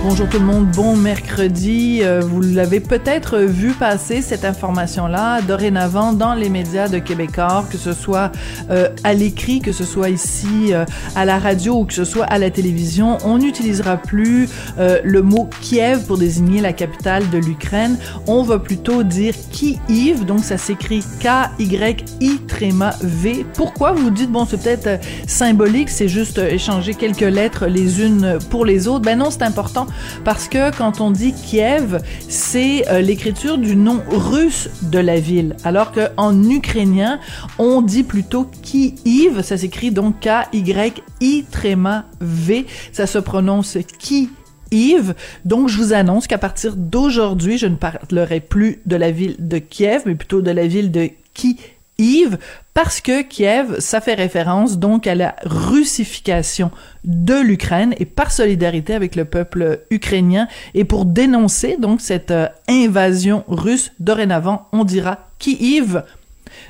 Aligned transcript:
Bonjour 0.00 0.28
tout 0.28 0.38
le 0.38 0.44
monde, 0.44 0.68
bon 0.68 0.96
mercredi. 0.96 2.02
Euh, 2.02 2.20
vous 2.20 2.40
l'avez 2.40 2.78
peut-être 2.78 3.38
vu 3.38 3.72
passer 3.72 4.22
cette 4.22 4.44
information-là 4.44 5.42
dorénavant 5.42 6.12
dans 6.12 6.34
les 6.34 6.48
médias 6.48 6.88
de 6.88 6.98
Québécois, 6.98 7.64
que 7.68 7.76
ce 7.76 7.92
soit 7.92 8.30
euh, 8.70 8.88
à 9.02 9.12
l'écrit, 9.12 9.58
que 9.58 9.72
ce 9.72 9.84
soit 9.84 10.08
ici 10.08 10.72
euh, 10.72 10.84
à 11.16 11.24
la 11.24 11.40
radio 11.40 11.80
ou 11.80 11.84
que 11.84 11.94
ce 11.94 12.04
soit 12.04 12.26
à 12.26 12.38
la 12.38 12.48
télévision. 12.50 13.18
On 13.24 13.38
n'utilisera 13.38 13.96
plus 13.96 14.48
le 14.78 15.20
mot 15.20 15.50
Kiev 15.60 16.06
pour 16.06 16.16
désigner 16.16 16.60
la 16.60 16.72
capitale 16.72 17.28
de 17.30 17.38
l'Ukraine. 17.38 17.98
On 18.28 18.44
va 18.44 18.60
plutôt 18.60 19.02
dire 19.02 19.34
Kiev, 19.50 20.24
donc 20.24 20.44
ça 20.44 20.58
s'écrit 20.58 21.02
K-Y-I 21.20 22.38
tréma 22.46 22.94
V. 23.02 23.44
Pourquoi 23.54 23.92
vous 23.92 24.10
dites, 24.10 24.30
bon, 24.30 24.46
c'est 24.48 24.62
peut-être 24.62 25.00
symbolique, 25.26 25.90
c'est 25.90 26.08
juste 26.08 26.38
échanger 26.38 26.94
quelques 26.94 27.20
lettres 27.20 27.66
les 27.66 28.00
unes 28.00 28.38
pour 28.48 28.64
les 28.64 28.86
autres? 28.86 29.04
Ben 29.04 29.18
non, 29.18 29.30
c'est 29.30 29.42
important 29.42 29.87
parce 30.24 30.48
que 30.48 30.76
quand 30.76 31.00
on 31.00 31.10
dit 31.10 31.32
Kiev, 31.32 32.00
c'est 32.28 32.88
euh, 32.88 33.00
l'écriture 33.00 33.58
du 33.58 33.76
nom 33.76 34.02
russe 34.10 34.68
de 34.82 34.98
la 34.98 35.20
ville, 35.20 35.56
alors 35.64 35.92
qu'en 35.92 36.42
ukrainien, 36.42 37.18
on 37.58 37.82
dit 37.82 38.02
plutôt 38.02 38.48
Kiev, 38.62 39.42
ça 39.42 39.56
s'écrit 39.56 39.90
donc 39.90 40.20
K-Y-I 40.20 41.44
tréma 41.50 42.06
V, 42.20 42.66
ça 42.92 43.06
se 43.06 43.18
prononce 43.18 43.78
Kiev. 43.98 44.28
Yves. 44.70 45.14
Donc, 45.46 45.68
je 45.68 45.78
vous 45.78 45.94
annonce 45.94 46.26
qu'à 46.26 46.36
partir 46.36 46.76
d'aujourd'hui, 46.76 47.56
je 47.56 47.66
ne 47.66 47.76
parlerai 47.76 48.40
plus 48.40 48.80
de 48.84 48.96
la 48.96 49.10
ville 49.10 49.36
de 49.38 49.56
Kiev, 49.56 50.02
mais 50.04 50.14
plutôt 50.14 50.42
de 50.42 50.50
la 50.50 50.66
ville 50.66 50.90
de 50.90 51.08
Kiev 51.32 51.56
Yves, 51.98 52.38
parce 52.74 53.00
que 53.00 53.22
Kiev, 53.22 53.80
ça 53.80 54.00
fait 54.00 54.14
référence 54.14 54.78
donc 54.78 55.08
à 55.08 55.16
la 55.16 55.34
russification 55.44 56.70
de 57.04 57.34
l'Ukraine 57.34 57.92
et 57.98 58.04
par 58.04 58.30
solidarité 58.30 58.94
avec 58.94 59.16
le 59.16 59.24
peuple 59.24 59.80
ukrainien 59.90 60.46
et 60.74 60.84
pour 60.84 61.04
dénoncer 61.04 61.76
donc 61.76 62.00
cette 62.00 62.30
euh, 62.30 62.46
invasion 62.68 63.44
russe, 63.48 63.90
dorénavant, 63.98 64.68
on 64.72 64.84
dira 64.84 65.28
Kiev. 65.40 66.04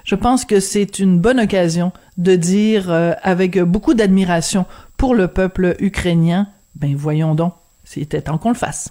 Je 0.04 0.14
pense 0.14 0.46
que 0.46 0.60
c'est 0.60 0.98
une 0.98 1.18
bonne 1.18 1.40
occasion 1.40 1.92
de 2.16 2.34
dire 2.34 2.90
euh, 2.90 3.12
avec 3.22 3.58
beaucoup 3.58 3.92
d'admiration 3.92 4.64
pour 4.96 5.14
le 5.14 5.28
peuple 5.28 5.76
ukrainien, 5.78 6.48
ben 6.74 6.96
voyons 6.96 7.34
donc, 7.34 7.52
c'était 7.84 8.22
temps 8.22 8.38
qu'on 8.38 8.48
le 8.48 8.54
fasse. 8.54 8.88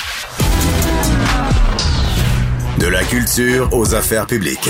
De 2.80 2.88
la 2.88 3.04
culture 3.04 3.70
aux 3.74 3.96
affaires 3.96 4.28
publiques. 4.28 4.70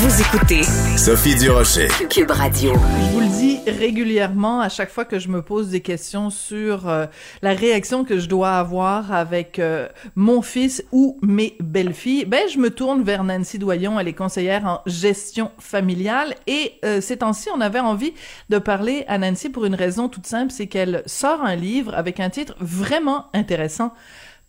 Vous 0.00 0.20
écoutez 0.20 0.62
Sophie 0.96 1.34
Durocher. 1.34 1.88
Cube 2.08 2.30
Radio. 2.30 2.72
Je 2.72 3.10
vous 3.10 3.18
le 3.18 3.26
dis 3.26 3.58
régulièrement 3.68 4.60
à 4.60 4.68
chaque 4.68 4.90
fois 4.90 5.04
que 5.04 5.18
je 5.18 5.26
me 5.26 5.42
pose 5.42 5.70
des 5.70 5.80
questions 5.80 6.30
sur 6.30 6.88
euh, 6.88 7.06
la 7.42 7.52
réaction 7.52 8.04
que 8.04 8.20
je 8.20 8.28
dois 8.28 8.58
avoir 8.58 9.10
avec 9.10 9.58
euh, 9.58 9.88
mon 10.14 10.40
fils 10.40 10.84
ou 10.92 11.18
mes 11.20 11.56
belles-filles. 11.58 12.26
Ben, 12.26 12.48
je 12.48 12.58
me 12.58 12.70
tourne 12.70 13.02
vers 13.02 13.24
Nancy 13.24 13.58
Doyon, 13.58 13.98
elle 13.98 14.06
est 14.06 14.12
conseillère 14.12 14.66
en 14.66 14.82
gestion 14.86 15.50
familiale 15.58 16.36
et 16.46 16.74
euh, 16.84 17.00
ces 17.00 17.16
temps-ci, 17.16 17.48
on 17.52 17.60
avait 17.60 17.80
envie 17.80 18.14
de 18.50 18.58
parler 18.58 19.04
à 19.08 19.18
Nancy 19.18 19.48
pour 19.48 19.64
une 19.64 19.74
raison 19.74 20.08
toute 20.08 20.28
simple, 20.28 20.52
c'est 20.52 20.68
qu'elle 20.68 21.02
sort 21.06 21.42
un 21.42 21.56
livre 21.56 21.92
avec 21.96 22.20
un 22.20 22.30
titre 22.30 22.54
vraiment 22.60 23.26
intéressant. 23.34 23.92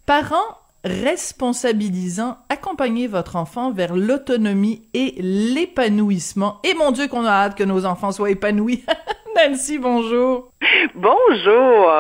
Parents 0.06 0.60
responsabilisant, 0.84 2.38
accompagner 2.50 3.08
votre 3.08 3.36
enfant 3.36 3.72
vers 3.72 3.96
l'autonomie 3.96 4.88
et 4.94 5.16
l'épanouissement. 5.20 6.60
Et 6.64 6.74
mon 6.74 6.92
Dieu 6.92 7.08
qu'on 7.08 7.26
a 7.26 7.32
hâte 7.32 7.58
que 7.58 7.64
nos 7.64 7.86
enfants 7.86 8.12
soient 8.12 8.32
épanouis. 8.32 8.84
Nancy, 9.36 9.78
bonjour. 9.78 10.52
Bonjour. 10.96 11.92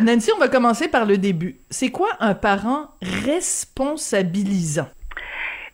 Nancy, 0.00 0.30
on 0.34 0.38
va 0.38 0.48
commencer 0.48 0.88
par 0.88 1.06
le 1.06 1.18
début. 1.18 1.58
C'est 1.70 1.90
quoi 1.90 2.10
un 2.20 2.34
parent 2.34 2.90
responsabilisant? 3.02 4.88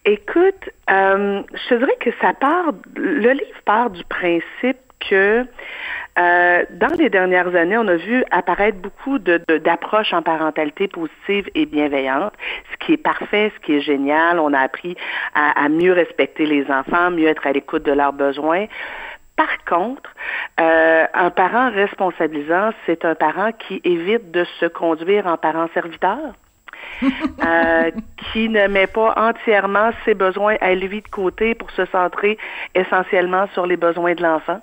Écoute, 0.05 0.71
euh, 0.89 1.43
je 1.53 1.69
te 1.69 1.75
dirais 1.75 1.97
que 2.01 2.11
ça 2.21 2.33
part, 2.35 2.73
le 2.95 3.33
livre 3.33 3.61
part 3.65 3.91
du 3.91 4.05
principe 4.05 4.79
que 5.11 5.45
euh, 6.19 6.65
dans 6.71 6.94
les 6.99 7.10
dernières 7.10 7.54
années, 7.54 7.77
on 7.77 7.87
a 7.88 7.97
vu 7.97 8.25
apparaître 8.31 8.78
beaucoup 8.78 9.19
de, 9.19 9.38
d'approches 9.59 10.12
en 10.15 10.22
parentalité 10.22 10.88
positive 10.88 11.49
et 11.54 11.66
bienveillante, 11.66 12.32
ce 12.72 12.87
qui 12.87 12.94
est 12.94 13.03
parfait, 13.03 13.53
ce 13.54 13.66
qui 13.66 13.75
est 13.75 13.81
génial. 13.81 14.38
On 14.38 14.53
a 14.54 14.60
appris 14.60 14.97
à, 15.34 15.69
mieux 15.69 15.93
respecter 15.93 16.47
les 16.47 16.71
enfants, 16.71 17.10
mieux 17.10 17.28
être 17.28 17.47
à 17.47 17.53
l'écoute 17.53 17.82
de 17.82 17.93
leurs 17.93 18.15
besoins. 18.15 18.66
Par 19.37 19.65
contre, 19.69 20.15
euh, 20.59 21.06
un 21.12 21.31
parent 21.31 21.71
responsabilisant, 21.71 22.71
c'est 22.87 23.04
un 23.04 23.15
parent 23.15 23.50
qui 23.53 23.83
évite 23.84 24.31
de 24.31 24.44
se 24.59 24.66
conduire 24.66 25.27
en 25.27 25.37
parent 25.37 25.69
serviteur. 25.75 26.19
Euh, 27.44 27.91
qui 28.33 28.48
ne 28.48 28.66
met 28.69 28.87
pas 28.87 29.12
entièrement 29.16 29.91
ses 30.04 30.15
besoins 30.15 30.56
à 30.60 30.75
lui 30.75 31.03
de 31.03 31.09
côté 31.09 31.54
pour 31.54 31.71
se 31.72 31.84
centrer 31.87 32.38
essentiellement 32.75 33.47
sur 33.53 33.66
les 33.66 33.77
besoins 33.77 34.15
de 34.15 34.22
l'enfant. 34.22 34.60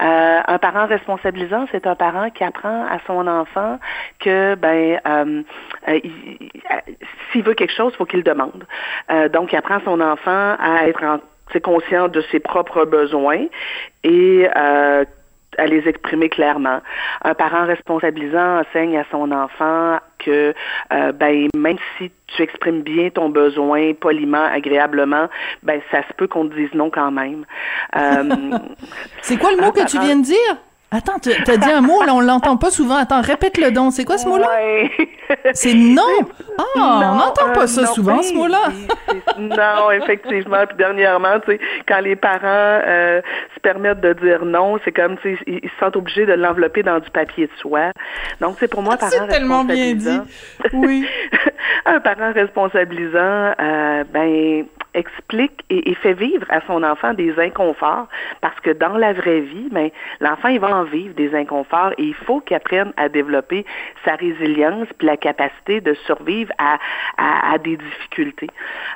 Euh, 0.00 0.40
un 0.46 0.58
parent 0.58 0.86
responsabilisant, 0.86 1.66
c'est 1.72 1.86
un 1.86 1.94
parent 1.94 2.30
qui 2.30 2.44
apprend 2.44 2.86
à 2.86 2.98
son 3.06 3.26
enfant 3.26 3.78
que 4.20 4.54
ben 4.54 5.00
euh, 5.06 5.42
euh 5.88 6.00
s'il 7.32 7.42
veut 7.42 7.54
quelque 7.54 7.74
chose, 7.74 7.94
faut 7.96 8.06
qu'il 8.06 8.20
le 8.20 8.24
demande. 8.24 8.64
Donc, 9.32 9.52
il 9.52 9.56
apprend 9.56 9.80
son 9.84 10.00
enfant 10.00 10.56
à 10.58 10.86
être 10.86 11.04
en 11.04 11.18
conscient 11.60 12.08
de 12.08 12.22
ses 12.30 12.40
propres 12.40 12.84
besoins 12.84 13.46
et 14.02 14.46
à 15.58 15.66
les 15.66 15.86
exprimer 15.88 16.28
clairement. 16.28 16.80
Un 17.22 17.34
parent 17.34 17.66
responsabilisant 17.66 18.60
enseigne 18.60 18.96
à 18.98 19.04
son 19.10 19.32
enfant 19.32 19.98
que 20.18 20.54
euh, 20.92 21.12
ben 21.12 21.48
même 21.54 21.78
si 21.96 22.10
tu 22.26 22.42
exprimes 22.42 22.82
bien 22.82 23.10
ton 23.10 23.28
besoin 23.28 23.94
poliment, 23.94 24.44
agréablement, 24.44 25.28
ben 25.62 25.80
ça 25.90 26.02
se 26.08 26.12
peut 26.14 26.26
qu'on 26.26 26.48
te 26.48 26.54
dise 26.54 26.72
non 26.74 26.90
quand 26.90 27.10
même. 27.10 27.44
Euh, 27.96 28.58
C'est 29.22 29.36
quoi 29.36 29.50
le 29.52 29.58
mot 29.58 29.72
que 29.72 29.86
tu 29.86 29.98
viens 29.98 30.16
de 30.16 30.24
dire? 30.24 30.56
Attends, 30.90 31.18
tu 31.18 31.30
as 31.30 31.56
dit 31.58 31.70
un 31.70 31.82
mot, 31.82 32.02
là, 32.02 32.14
on 32.14 32.20
l'entend 32.20 32.56
pas 32.56 32.70
souvent. 32.70 32.96
Attends, 32.96 33.20
répète 33.20 33.58
le 33.58 33.70
don. 33.70 33.90
C'est 33.90 34.06
quoi 34.06 34.16
ce 34.16 34.26
mot-là? 34.26 34.48
C'est 35.52 35.74
non! 35.74 36.02
Ah, 36.76 37.12
on 37.12 37.14
n'entend 37.14 37.52
pas 37.52 37.68
ça 37.68 37.86
souvent, 37.86 38.20
ce 38.20 38.34
mot-là. 38.34 38.70
non, 39.38 39.92
effectivement. 39.92 40.66
Puis 40.66 40.76
dernièrement, 40.76 41.38
tu 41.38 41.52
sais, 41.52 41.60
quand 41.86 42.00
les 42.00 42.16
parents 42.16 42.40
euh, 42.42 43.20
se 43.54 43.60
permettent 43.60 44.00
de 44.00 44.12
dire 44.14 44.44
non, 44.44 44.76
c'est 44.84 44.90
comme, 44.90 45.16
tu 45.18 45.36
sais, 45.36 45.42
ils, 45.46 45.60
se 45.62 45.76
sentent 45.78 45.94
obligés 45.94 46.26
de 46.26 46.32
l'envelopper 46.32 46.82
dans 46.82 46.98
du 46.98 47.08
papier 47.10 47.46
de 47.46 47.52
soie. 47.60 47.92
Donc, 48.40 48.56
c'est 48.58 48.66
pour 48.66 48.82
moi, 48.82 48.96
ah, 49.00 49.06
C'est 49.08 49.28
tellement 49.28 49.62
bien 49.62 49.94
dit. 49.94 50.20
Oui. 50.72 51.06
un 51.86 52.00
parent 52.00 52.32
responsabilisant, 52.32 53.54
euh, 53.60 54.04
ben, 54.12 54.64
explique 54.94 55.64
et, 55.70 55.94
fait 55.94 56.14
vivre 56.14 56.46
à 56.48 56.60
son 56.66 56.82
enfant 56.82 57.14
des 57.14 57.38
inconforts 57.38 58.08
parce 58.40 58.58
que 58.60 58.70
dans 58.70 58.96
la 58.96 59.12
vraie 59.12 59.40
vie, 59.40 59.68
ben, 59.70 59.90
l'enfant, 60.20 60.48
il 60.48 60.60
va 60.60 60.68
en 60.78 60.84
vivre 60.84 61.14
des 61.14 61.34
inconforts 61.34 61.92
et 61.98 62.04
il 62.04 62.14
faut 62.14 62.40
qu'il 62.40 62.56
apprenne 62.56 62.92
à 62.96 63.08
développer 63.08 63.64
sa 64.04 64.14
résilience 64.14 64.88
puis 64.98 65.06
la 65.06 65.16
capacité 65.16 65.80
de 65.80 65.94
survivre 66.06 66.52
à, 66.58 66.78
à, 67.16 67.58
des 67.58 67.76
difficultés. 67.76 68.48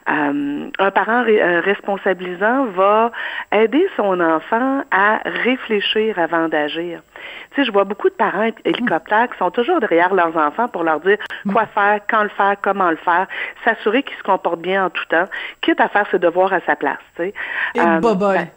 Euh, 0.08 0.68
un 0.78 0.90
parent 0.90 1.24
euh, 1.26 1.60
responsabilisant 1.60 2.66
va 2.66 3.10
aider 3.52 3.86
son 3.96 4.20
enfant 4.20 4.82
à 4.90 5.20
réfléchir 5.24 6.18
avant 6.18 6.48
d'agir. 6.48 7.02
Tu 7.50 7.56
sais, 7.56 7.64
je 7.64 7.72
vois 7.72 7.84
beaucoup 7.84 8.08
de 8.08 8.14
parents 8.14 8.50
hélicoptères 8.64 9.30
qui 9.30 9.38
sont 9.38 9.50
toujours 9.50 9.80
derrière 9.80 10.14
leurs 10.14 10.36
enfants 10.36 10.68
pour 10.68 10.82
leur 10.82 11.00
dire 11.00 11.18
quoi 11.52 11.66
faire, 11.66 12.00
quand 12.08 12.22
le 12.22 12.28
faire, 12.30 12.56
comment 12.62 12.90
le 12.90 12.96
faire, 12.96 13.26
s'assurer 13.64 14.02
qu'ils 14.02 14.16
se 14.16 14.22
comportent 14.22 14.62
bien 14.62 14.86
en 14.86 14.90
tout 14.90 15.04
temps, 15.08 15.28
quitte 15.60 15.80
à 15.80 15.88
faire 15.88 16.06
ses 16.10 16.18
devoirs 16.18 16.52
à 16.52 16.60
sa 16.66 16.76
place. 16.76 16.98
Tu 17.16 17.22
sais. 17.22 17.34
Et 17.74 17.80
euh, 17.80 18.00
ben, 18.00 18.48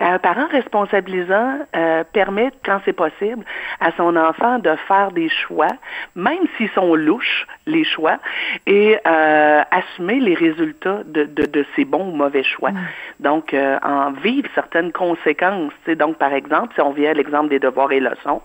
Ben, 0.00 0.14
un 0.14 0.18
parent 0.18 0.46
responsabilisant 0.48 1.60
euh, 1.76 2.04
permet, 2.12 2.50
quand 2.64 2.80
c'est 2.84 2.92
possible, 2.92 3.44
à 3.80 3.92
son 3.96 4.16
enfant 4.16 4.58
de 4.58 4.74
faire 4.88 5.12
des 5.12 5.28
choix, 5.28 5.68
même 6.16 6.44
s'ils 6.56 6.70
sont 6.70 6.94
louches, 6.94 7.46
les 7.66 7.84
choix, 7.84 8.18
et 8.66 8.98
euh, 9.06 9.62
assumer 9.70 10.20
les 10.20 10.34
résultats 10.34 11.02
de, 11.04 11.24
de, 11.24 11.46
de, 11.46 11.64
ces 11.76 11.84
bons 11.84 12.08
ou 12.08 12.16
mauvais 12.16 12.42
choix. 12.42 12.70
Mm. 12.70 12.80
Donc, 13.20 13.54
euh, 13.54 13.78
en 13.82 14.12
vivre 14.12 14.48
certaines 14.54 14.92
conséquences. 14.92 15.72
Donc, 15.86 16.18
par 16.18 16.32
exemple, 16.32 16.74
si 16.74 16.80
on 16.80 16.90
vient 16.90 17.10
à 17.10 17.14
l'exemple 17.14 17.48
des 17.48 17.58
devoirs 17.58 17.92
et 17.92 18.00
leçons, 18.00 18.42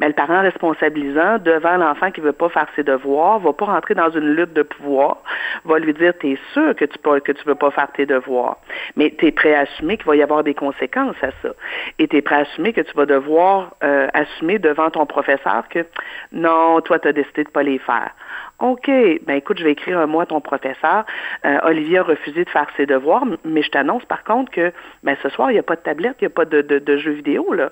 mais 0.00 0.06
ben, 0.06 0.08
le 0.08 0.14
parent 0.14 0.42
responsabilisant, 0.42 1.38
devant 1.38 1.76
l'enfant 1.76 2.10
qui 2.10 2.20
veut 2.20 2.32
pas 2.32 2.48
faire 2.48 2.66
ses 2.76 2.84
devoirs, 2.84 3.40
va 3.40 3.52
pas 3.52 3.66
rentrer 3.66 3.94
dans 3.94 4.10
une 4.10 4.34
lutte 4.34 4.52
de 4.52 4.62
pouvoir, 4.62 5.18
va 5.64 5.78
lui 5.78 5.92
dire, 5.94 6.12
tu 6.20 6.32
es 6.32 6.38
sûr 6.52 6.74
que 6.76 6.84
tu 6.84 6.98
ne 7.04 7.18
que 7.18 7.32
tu 7.32 7.44
veux 7.44 7.54
pas 7.54 7.70
faire 7.70 7.90
tes 7.92 8.06
devoirs, 8.06 8.58
mais 8.96 9.14
tu 9.18 9.26
es 9.26 9.32
prêt 9.32 9.54
à 9.54 9.66
assumer 9.72 9.96
qu'il 9.96 10.06
va 10.06 10.16
y 10.16 10.22
avoir 10.22 10.42
des 10.42 10.54
conséquences 10.54 11.16
à 11.22 11.30
ça. 11.42 11.50
Et 11.98 12.08
tu 12.08 12.16
es 12.16 12.22
prêt 12.22 12.36
à 12.36 12.38
assumer 12.40 12.72
que 12.72 12.80
tu 12.80 12.94
vas 12.94 13.06
devoir 13.06 13.74
euh, 13.82 14.08
assumer 14.14 14.58
devant 14.58 14.90
ton 14.90 15.06
professeur 15.06 15.68
que 15.68 15.86
non, 16.32 16.80
toi, 16.80 16.98
tu 16.98 17.08
as 17.08 17.12
décidé 17.12 17.44
de 17.44 17.50
pas 17.50 17.62
les 17.62 17.78
faire. 17.78 18.10
OK, 18.58 18.86
ben 18.86 19.34
écoute, 19.34 19.58
je 19.58 19.64
vais 19.64 19.72
écrire 19.72 19.98
un 19.98 20.06
mot 20.06 20.20
à 20.20 20.26
ton 20.26 20.40
professeur. 20.40 21.04
Euh, 21.44 21.58
Olivier 21.64 21.98
a 21.98 22.02
refusé 22.02 22.44
de 22.44 22.50
faire 22.50 22.66
ses 22.76 22.86
devoirs, 22.86 23.24
mais 23.44 23.62
je 23.62 23.70
t'annonce 23.70 24.04
par 24.04 24.22
contre 24.24 24.52
que 24.52 24.72
ben 25.02 25.16
ce 25.22 25.28
soir, 25.30 25.50
il 25.50 25.54
n'y 25.54 25.58
a 25.58 25.64
pas 25.64 25.76
de 25.76 25.80
tablette, 25.80 26.16
il 26.20 26.24
n'y 26.24 26.32
a 26.32 26.34
pas 26.34 26.44
de, 26.44 26.62
de, 26.62 26.78
de 26.78 26.96
jeux 26.96 27.12
vidéo. 27.12 27.52
Là. 27.52 27.70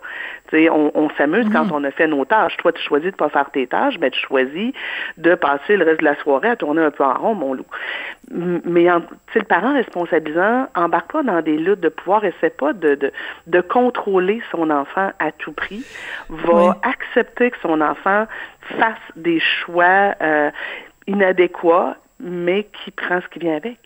sais, 0.50 0.68
on, 0.68 0.90
on 0.94 1.08
s'amuse 1.10 1.48
quand 1.52 1.70
on 1.72 1.84
a 1.84 1.90
fait 1.90 2.06
nos 2.06 2.24
tâches. 2.24 2.56
Toi, 2.56 2.72
tu 2.72 2.82
choisis 2.82 3.10
de 3.12 3.16
pas 3.16 3.28
faire 3.28 3.50
tes 3.50 3.66
tâches, 3.66 3.98
ben 3.98 4.10
tu 4.10 4.20
choisis 4.20 4.72
de 5.16 5.34
passer 5.34 5.76
le 5.76 5.84
reste 5.84 6.00
de 6.00 6.04
la 6.04 6.16
soirée 6.16 6.48
à 6.48 6.56
tourner 6.56 6.82
un 6.82 6.90
peu 6.90 7.04
en 7.04 7.14
rond, 7.14 7.34
mon 7.34 7.54
loup. 7.54 7.66
Mais 8.30 8.90
en, 8.90 9.02
le 9.34 9.42
parent 9.42 9.74
responsabilisant 9.74 10.66
embarque 10.74 11.12
pas 11.12 11.22
dans 11.22 11.40
des 11.42 11.56
luttes 11.56 11.80
de 11.80 11.88
pouvoir, 11.88 12.24
essaie 12.24 12.50
pas 12.50 12.72
de, 12.72 12.94
de, 12.94 13.12
de 13.46 13.60
contrôler 13.60 14.42
son 14.50 14.70
enfant 14.70 15.10
à 15.18 15.32
tout 15.32 15.52
prix, 15.52 15.84
va 16.28 16.78
accepter 16.82 17.50
que 17.50 17.58
son 17.62 17.80
enfant 17.80 18.26
fasse 18.78 18.98
des 19.16 19.40
choix 19.40 20.14
euh, 20.20 20.50
inadéquats, 21.06 21.96
mais 22.18 22.68
qui 22.84 22.90
prend 22.90 23.20
ce 23.20 23.28
qui 23.28 23.38
vient 23.38 23.56
avec. 23.56 23.78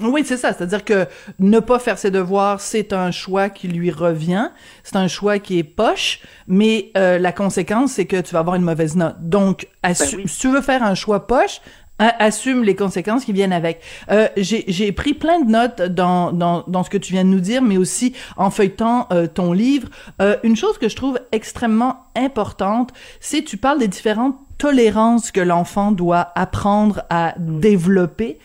Oui, 0.00 0.22
c'est 0.24 0.36
ça. 0.36 0.52
C'est-à-dire 0.52 0.84
que 0.84 1.06
ne 1.38 1.58
pas 1.58 1.78
faire 1.78 1.96
ses 1.96 2.10
devoirs, 2.10 2.60
c'est 2.60 2.92
un 2.92 3.10
choix 3.10 3.48
qui 3.48 3.68
lui 3.68 3.90
revient. 3.90 4.50
C'est 4.82 4.96
un 4.96 5.08
choix 5.08 5.38
qui 5.38 5.58
est 5.58 5.64
poche, 5.64 6.20
mais 6.46 6.90
euh, 6.98 7.18
la 7.18 7.32
conséquence, 7.32 7.92
c'est 7.92 8.04
que 8.04 8.20
tu 8.20 8.34
vas 8.34 8.40
avoir 8.40 8.56
une 8.56 8.62
mauvaise 8.62 8.94
note. 8.96 9.16
Donc, 9.20 9.68
ben 9.82 9.94
si 9.94 10.38
tu 10.38 10.48
veux 10.48 10.60
faire 10.60 10.82
un 10.82 10.94
choix 10.94 11.26
poche, 11.26 11.60
assume 11.98 12.62
les 12.62 12.74
conséquences 12.74 13.24
qui 13.24 13.32
viennent 13.32 13.52
avec. 13.52 13.80
Euh, 14.10 14.28
j'ai 14.36 14.92
pris 14.92 15.14
plein 15.14 15.40
de 15.40 15.50
notes 15.50 15.82
dans, 15.82 16.32
dans, 16.32 16.64
dans, 16.66 16.82
ce 16.82 16.90
que 16.90 16.98
tu 16.98 17.12
viens 17.12 17.24
de 17.24 17.30
nous 17.30 17.40
dire, 17.40 17.62
mais 17.62 17.78
aussi 17.78 18.14
en 18.36 18.50
feuilletant 18.50 19.06
euh, 19.12 19.26
ton 19.26 19.52
livre. 19.52 19.88
Euh, 20.20 20.36
une 20.42 20.56
chose 20.56 20.78
que 20.78 20.88
je 20.88 20.96
trouve 20.96 21.18
extrêmement 21.32 22.06
importante, 22.14 22.92
c'est 23.20 23.42
tu 23.42 23.56
parles 23.56 23.78
des 23.78 23.88
différentes 23.88 24.36
tolérances 24.58 25.30
que 25.30 25.40
l'enfant 25.40 25.92
doit 25.92 26.32
apprendre 26.34 27.02
à 27.10 27.34
développer. 27.38 28.38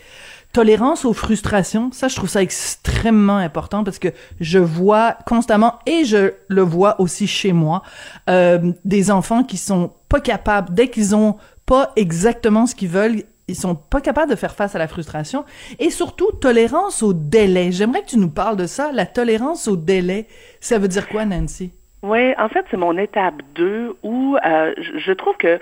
Tolérance 0.53 1.05
aux 1.05 1.13
frustrations, 1.13 1.91
ça 1.93 2.09
je 2.09 2.15
trouve 2.17 2.27
ça 2.27 2.41
extrêmement 2.41 3.37
important 3.37 3.85
parce 3.85 3.99
que 3.99 4.09
je 4.41 4.59
vois 4.59 5.15
constamment 5.25 5.79
et 5.85 6.03
je 6.03 6.33
le 6.49 6.61
vois 6.61 6.99
aussi 6.99 7.25
chez 7.25 7.53
moi 7.53 7.83
euh, 8.29 8.73
des 8.83 9.11
enfants 9.11 9.45
qui 9.45 9.55
sont 9.55 9.93
pas 10.09 10.19
capables 10.19 10.73
dès 10.73 10.89
qu'ils 10.89 11.15
ont 11.15 11.37
pas 11.65 11.93
exactement 11.95 12.65
ce 12.65 12.75
qu'ils 12.75 12.89
veulent, 12.89 13.23
ils 13.51 13.55
sont 13.55 13.75
pas 13.75 14.01
capables 14.01 14.31
de 14.31 14.35
faire 14.35 14.55
face 14.55 14.75
à 14.75 14.79
la 14.79 14.87
frustration 14.87 15.45
et 15.79 15.89
surtout 15.89 16.31
tolérance 16.31 17.03
au 17.03 17.13
délai. 17.13 17.71
J'aimerais 17.71 18.01
que 18.01 18.07
tu 18.07 18.17
nous 18.17 18.29
parles 18.29 18.57
de 18.57 18.65
ça, 18.65 18.91
la 18.91 19.05
tolérance 19.05 19.67
au 19.67 19.75
délai. 19.75 20.27
Ça 20.59 20.79
veut 20.79 20.87
dire 20.87 21.07
quoi, 21.07 21.25
Nancy? 21.25 21.71
Oui, 22.03 22.33
en 22.39 22.49
fait, 22.49 22.65
c'est 22.71 22.77
mon 22.77 22.97
étape 22.97 23.35
2 23.55 23.97
où 24.01 24.35
euh, 24.43 24.73
je 24.77 25.11
trouve 25.11 25.37
que 25.37 25.59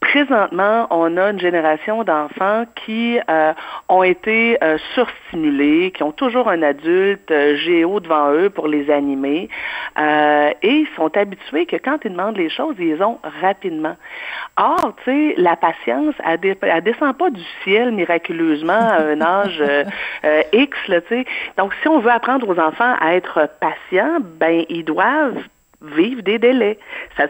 présentement, 0.00 0.86
on 0.90 1.16
a 1.16 1.30
une 1.30 1.38
génération 1.38 2.02
d'enfants 2.02 2.64
qui 2.74 3.20
euh, 3.30 3.52
ont 3.88 4.02
été 4.02 4.58
euh, 4.62 4.76
surstimulés, 4.94 5.92
qui 5.92 6.02
ont 6.02 6.10
toujours 6.10 6.48
un 6.48 6.62
adulte 6.62 7.30
euh, 7.30 7.56
géo 7.56 8.00
devant 8.00 8.32
eux 8.32 8.50
pour 8.50 8.66
les 8.66 8.90
animer, 8.90 9.48
euh, 9.98 10.50
et 10.62 10.70
ils 10.70 10.88
sont 10.96 11.16
habitués 11.16 11.66
que 11.66 11.76
quand 11.76 11.98
ils 12.04 12.10
demandent 12.10 12.36
les 12.36 12.50
choses, 12.50 12.74
ils 12.78 12.94
les 12.94 13.02
ont 13.02 13.18
rapidement. 13.40 13.96
Or, 14.56 14.94
tu 15.04 15.10
sais, 15.10 15.34
la 15.36 15.54
patience, 15.54 16.14
elle, 16.26 16.56
elle 16.60 16.82
descend 16.82 17.16
pas 17.16 17.30
du 17.30 17.42
ciel 17.62 17.92
miraculeusement 17.92 18.72
à 18.72 19.02
un 19.02 19.20
âge 19.20 19.62
X, 20.52 20.76
tu 20.86 20.92
sais. 21.08 21.24
Donc, 21.56 21.72
si 21.82 21.88
on 21.88 22.00
veut 22.00 22.10
apprendre 22.10 22.48
aux 22.48 22.58
enfants 22.58 22.94
à 23.00 23.14
être 23.14 23.48
patients, 23.60 24.18
ben 24.20 24.64
ils 24.68 24.84
doivent 24.84 25.44
vivre 25.82 26.22
des 26.22 26.38
délais. 26.38 26.78
Ça, 27.16 27.26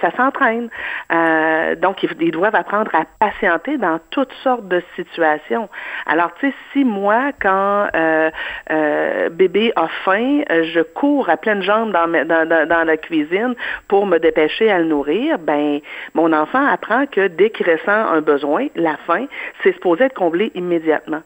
ça 0.00 0.10
s'entraîne. 0.16 0.68
Euh, 1.12 1.74
donc, 1.76 2.02
ils, 2.02 2.30
doivent 2.30 2.54
apprendre 2.54 2.90
à 2.94 3.04
patienter 3.18 3.78
dans 3.78 3.98
toutes 4.10 4.32
sortes 4.42 4.68
de 4.68 4.82
situations. 4.96 5.68
Alors, 6.06 6.32
tu 6.34 6.48
sais, 6.48 6.54
si 6.72 6.84
moi, 6.84 7.30
quand 7.40 7.88
euh, 7.94 8.30
euh, 8.70 9.28
bébé 9.30 9.72
a 9.76 9.88
faim, 10.04 10.42
je 10.50 10.80
cours 10.80 11.28
à 11.28 11.36
pleines 11.36 11.62
jambes 11.62 11.92
dans, 11.92 12.84
la 12.86 12.96
cuisine 12.96 13.54
pour 13.88 14.06
me 14.06 14.18
dépêcher 14.18 14.70
à 14.70 14.78
le 14.78 14.84
nourrir, 14.84 15.38
ben, 15.38 15.80
mon 16.14 16.32
enfant 16.32 16.66
apprend 16.66 17.06
que 17.06 17.28
dès 17.28 17.50
qu'il 17.50 17.70
ressent 17.70 17.90
un 17.90 18.20
besoin, 18.20 18.66
la 18.74 18.96
faim, 19.06 19.26
c'est 19.62 19.72
supposé 19.72 20.04
être 20.04 20.14
comblé 20.14 20.50
immédiatement. 20.54 21.22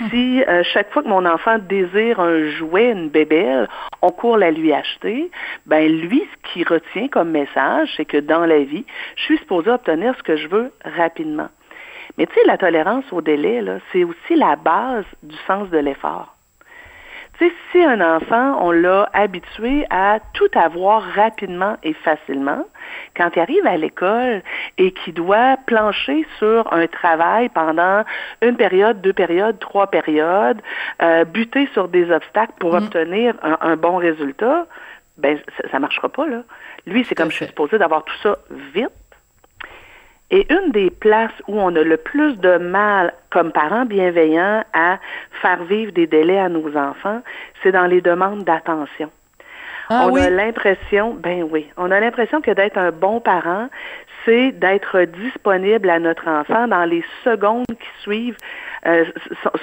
Si 0.10 0.42
euh, 0.42 0.62
chaque 0.72 0.92
fois 0.92 1.02
que 1.02 1.08
mon 1.08 1.24
enfant 1.24 1.58
désire 1.58 2.20
un 2.20 2.50
jouet, 2.50 2.90
une 2.90 3.08
bébelle, 3.08 3.68
on 4.02 4.10
court 4.10 4.38
la 4.38 4.50
lui 4.50 4.72
acheter, 4.72 5.30
ben 5.66 5.90
lui, 5.90 6.20
ce 6.20 6.52
qu'il 6.52 6.66
retient 6.66 7.08
comme 7.08 7.30
message, 7.30 7.92
c'est 7.96 8.04
que 8.04 8.18
dans 8.18 8.44
la 8.44 8.60
vie, 8.60 8.84
je 9.16 9.22
suis 9.22 9.38
supposé 9.38 9.70
obtenir 9.70 10.14
ce 10.16 10.22
que 10.22 10.36
je 10.36 10.48
veux 10.48 10.72
rapidement. 10.84 11.48
Mais 12.18 12.26
tu 12.26 12.34
sais, 12.34 12.40
la 12.46 12.58
tolérance 12.58 13.04
au 13.12 13.20
délai, 13.20 13.62
c'est 13.92 14.04
aussi 14.04 14.36
la 14.36 14.56
base 14.56 15.06
du 15.22 15.36
sens 15.46 15.68
de 15.70 15.78
l'effort. 15.78 16.33
Tu 17.38 17.46
sais, 17.46 17.52
si 17.72 17.82
un 17.82 18.00
enfant, 18.00 18.58
on 18.64 18.70
l'a 18.70 19.08
habitué 19.12 19.86
à 19.90 20.20
tout 20.34 20.50
avoir 20.54 21.02
rapidement 21.02 21.76
et 21.82 21.92
facilement, 21.92 22.64
quand 23.16 23.30
il 23.34 23.40
arrive 23.40 23.66
à 23.66 23.76
l'école 23.76 24.42
et 24.78 24.92
qu'il 24.92 25.14
doit 25.14 25.56
plancher 25.66 26.26
sur 26.38 26.72
un 26.72 26.86
travail 26.86 27.48
pendant 27.48 28.04
une 28.40 28.56
période, 28.56 29.00
deux 29.00 29.12
périodes, 29.12 29.58
trois 29.58 29.88
périodes, 29.88 30.60
euh, 31.02 31.24
buter 31.24 31.68
sur 31.72 31.88
des 31.88 32.10
obstacles 32.10 32.54
pour 32.60 32.74
mm. 32.74 32.84
obtenir 32.84 33.34
un, 33.42 33.76
bon 33.76 33.96
résultat, 33.96 34.66
ben 35.16 35.38
ça, 35.70 35.76
ne 35.76 35.82
marchera 35.82 36.08
pas 36.08 36.26
là. 36.26 36.42
Lui, 36.86 37.04
c'est 37.04 37.14
comme 37.14 37.30
je 37.30 37.36
suis 37.36 37.46
supposé 37.46 37.78
d'avoir 37.78 38.04
tout 38.04 38.16
ça 38.22 38.38
vite 38.74 38.90
et 40.30 40.46
une 40.52 40.72
des 40.72 40.90
places 40.90 41.32
où 41.48 41.60
on 41.60 41.74
a 41.76 41.82
le 41.82 41.96
plus 41.96 42.38
de 42.38 42.56
mal 42.58 43.12
comme 43.30 43.52
parents 43.52 43.84
bienveillants 43.84 44.64
à 44.72 44.98
faire 45.42 45.62
vivre 45.64 45.92
des 45.92 46.06
délais 46.06 46.38
à 46.38 46.48
nos 46.48 46.76
enfants, 46.76 47.22
c'est 47.62 47.72
dans 47.72 47.86
les 47.86 48.00
demandes 48.00 48.44
d'attention. 48.44 49.10
Ah 49.90 50.08
on 50.10 50.16
a 50.16 50.30
l'impression, 50.30 51.14
ben 51.14 51.46
oui, 51.50 51.66
on 51.76 51.90
a 51.90 52.00
l'impression 52.00 52.40
que 52.40 52.50
d'être 52.50 52.78
un 52.78 52.90
bon 52.90 53.20
parent, 53.20 53.68
c'est 54.24 54.52
d'être 54.52 55.02
disponible 55.02 55.90
à 55.90 55.98
notre 55.98 56.26
enfant 56.26 56.66
dans 56.68 56.84
les 56.84 57.04
secondes 57.22 57.66
qui 57.68 58.02
suivent 58.02 58.38
euh, 58.86 59.04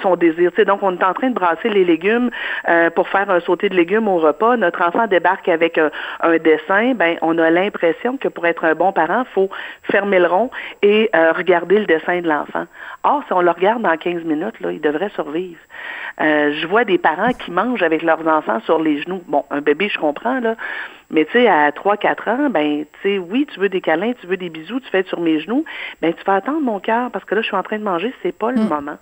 son, 0.02 0.16
désir. 0.16 0.50
donc, 0.66 0.82
on 0.82 0.96
est 0.96 1.04
en 1.04 1.14
train 1.14 1.30
de 1.30 1.34
brasser 1.34 1.68
les 1.68 1.84
légumes 1.84 2.30
euh, 2.68 2.90
pour 2.90 3.08
faire 3.08 3.30
un 3.30 3.40
sauté 3.40 3.68
de 3.68 3.74
légumes 3.74 4.08
au 4.08 4.18
repas. 4.18 4.56
Notre 4.56 4.82
enfant 4.82 5.06
débarque 5.06 5.48
avec 5.48 5.78
un, 5.78 5.90
dessin. 6.38 6.94
Ben, 6.94 7.16
on 7.22 7.38
a 7.38 7.50
l'impression 7.50 8.16
que 8.16 8.28
pour 8.28 8.46
être 8.46 8.64
un 8.64 8.74
bon 8.74 8.92
parent, 8.92 9.24
faut 9.34 9.50
fermer 9.84 10.18
le 10.18 10.26
rond 10.26 10.50
et 10.82 11.10
euh, 11.14 11.32
regarder 11.32 11.78
le 11.78 11.86
dessin 11.86 12.20
de 12.20 12.28
l'enfant. 12.28 12.66
Or, 13.04 13.22
si 13.26 13.32
on 13.32 13.40
le 13.40 13.50
regarde 13.50 13.82
dans 13.82 13.96
15 13.96 14.24
minutes, 14.24 14.60
là, 14.60 14.72
il 14.72 14.80
devrait 14.80 15.10
survivre. 15.10 15.60
je 16.18 16.66
vois 16.66 16.84
des 16.84 16.98
parents 16.98 17.32
qui 17.32 17.50
mangent 17.50 17.82
avec 17.82 18.02
leurs 18.02 18.26
enfants 18.26 18.60
sur 18.60 18.80
les 18.80 19.02
genoux. 19.02 19.22
Bon, 19.26 19.44
un 19.50 19.60
bébé, 19.60 19.88
je 19.88 19.98
comprends, 19.98 20.40
là. 20.40 20.56
Mais 21.12 21.26
tu 21.26 21.32
sais, 21.32 21.46
à 21.46 21.70
3-4 21.70 22.30
ans, 22.30 22.50
ben, 22.50 22.84
tu 22.84 23.00
sais, 23.02 23.18
oui, 23.18 23.46
tu 23.52 23.60
veux 23.60 23.68
des 23.68 23.82
câlins, 23.82 24.14
tu 24.18 24.26
veux 24.26 24.38
des 24.38 24.48
bisous, 24.48 24.80
tu 24.80 24.88
fais 24.88 25.00
être 25.00 25.08
sur 25.08 25.20
mes 25.20 25.40
genoux, 25.40 25.64
ben, 26.00 26.14
tu 26.14 26.24
vas 26.24 26.36
attendre 26.36 26.62
mon 26.62 26.80
cœur 26.80 27.10
parce 27.10 27.24
que 27.26 27.34
là, 27.34 27.42
je 27.42 27.46
suis 27.46 27.56
en 27.56 27.62
train 27.62 27.78
de 27.78 27.84
manger, 27.84 28.14
c'est 28.22 28.36
pas 28.36 28.50
le 28.50 28.62
hmm. 28.62 28.68
moment. 28.68 28.98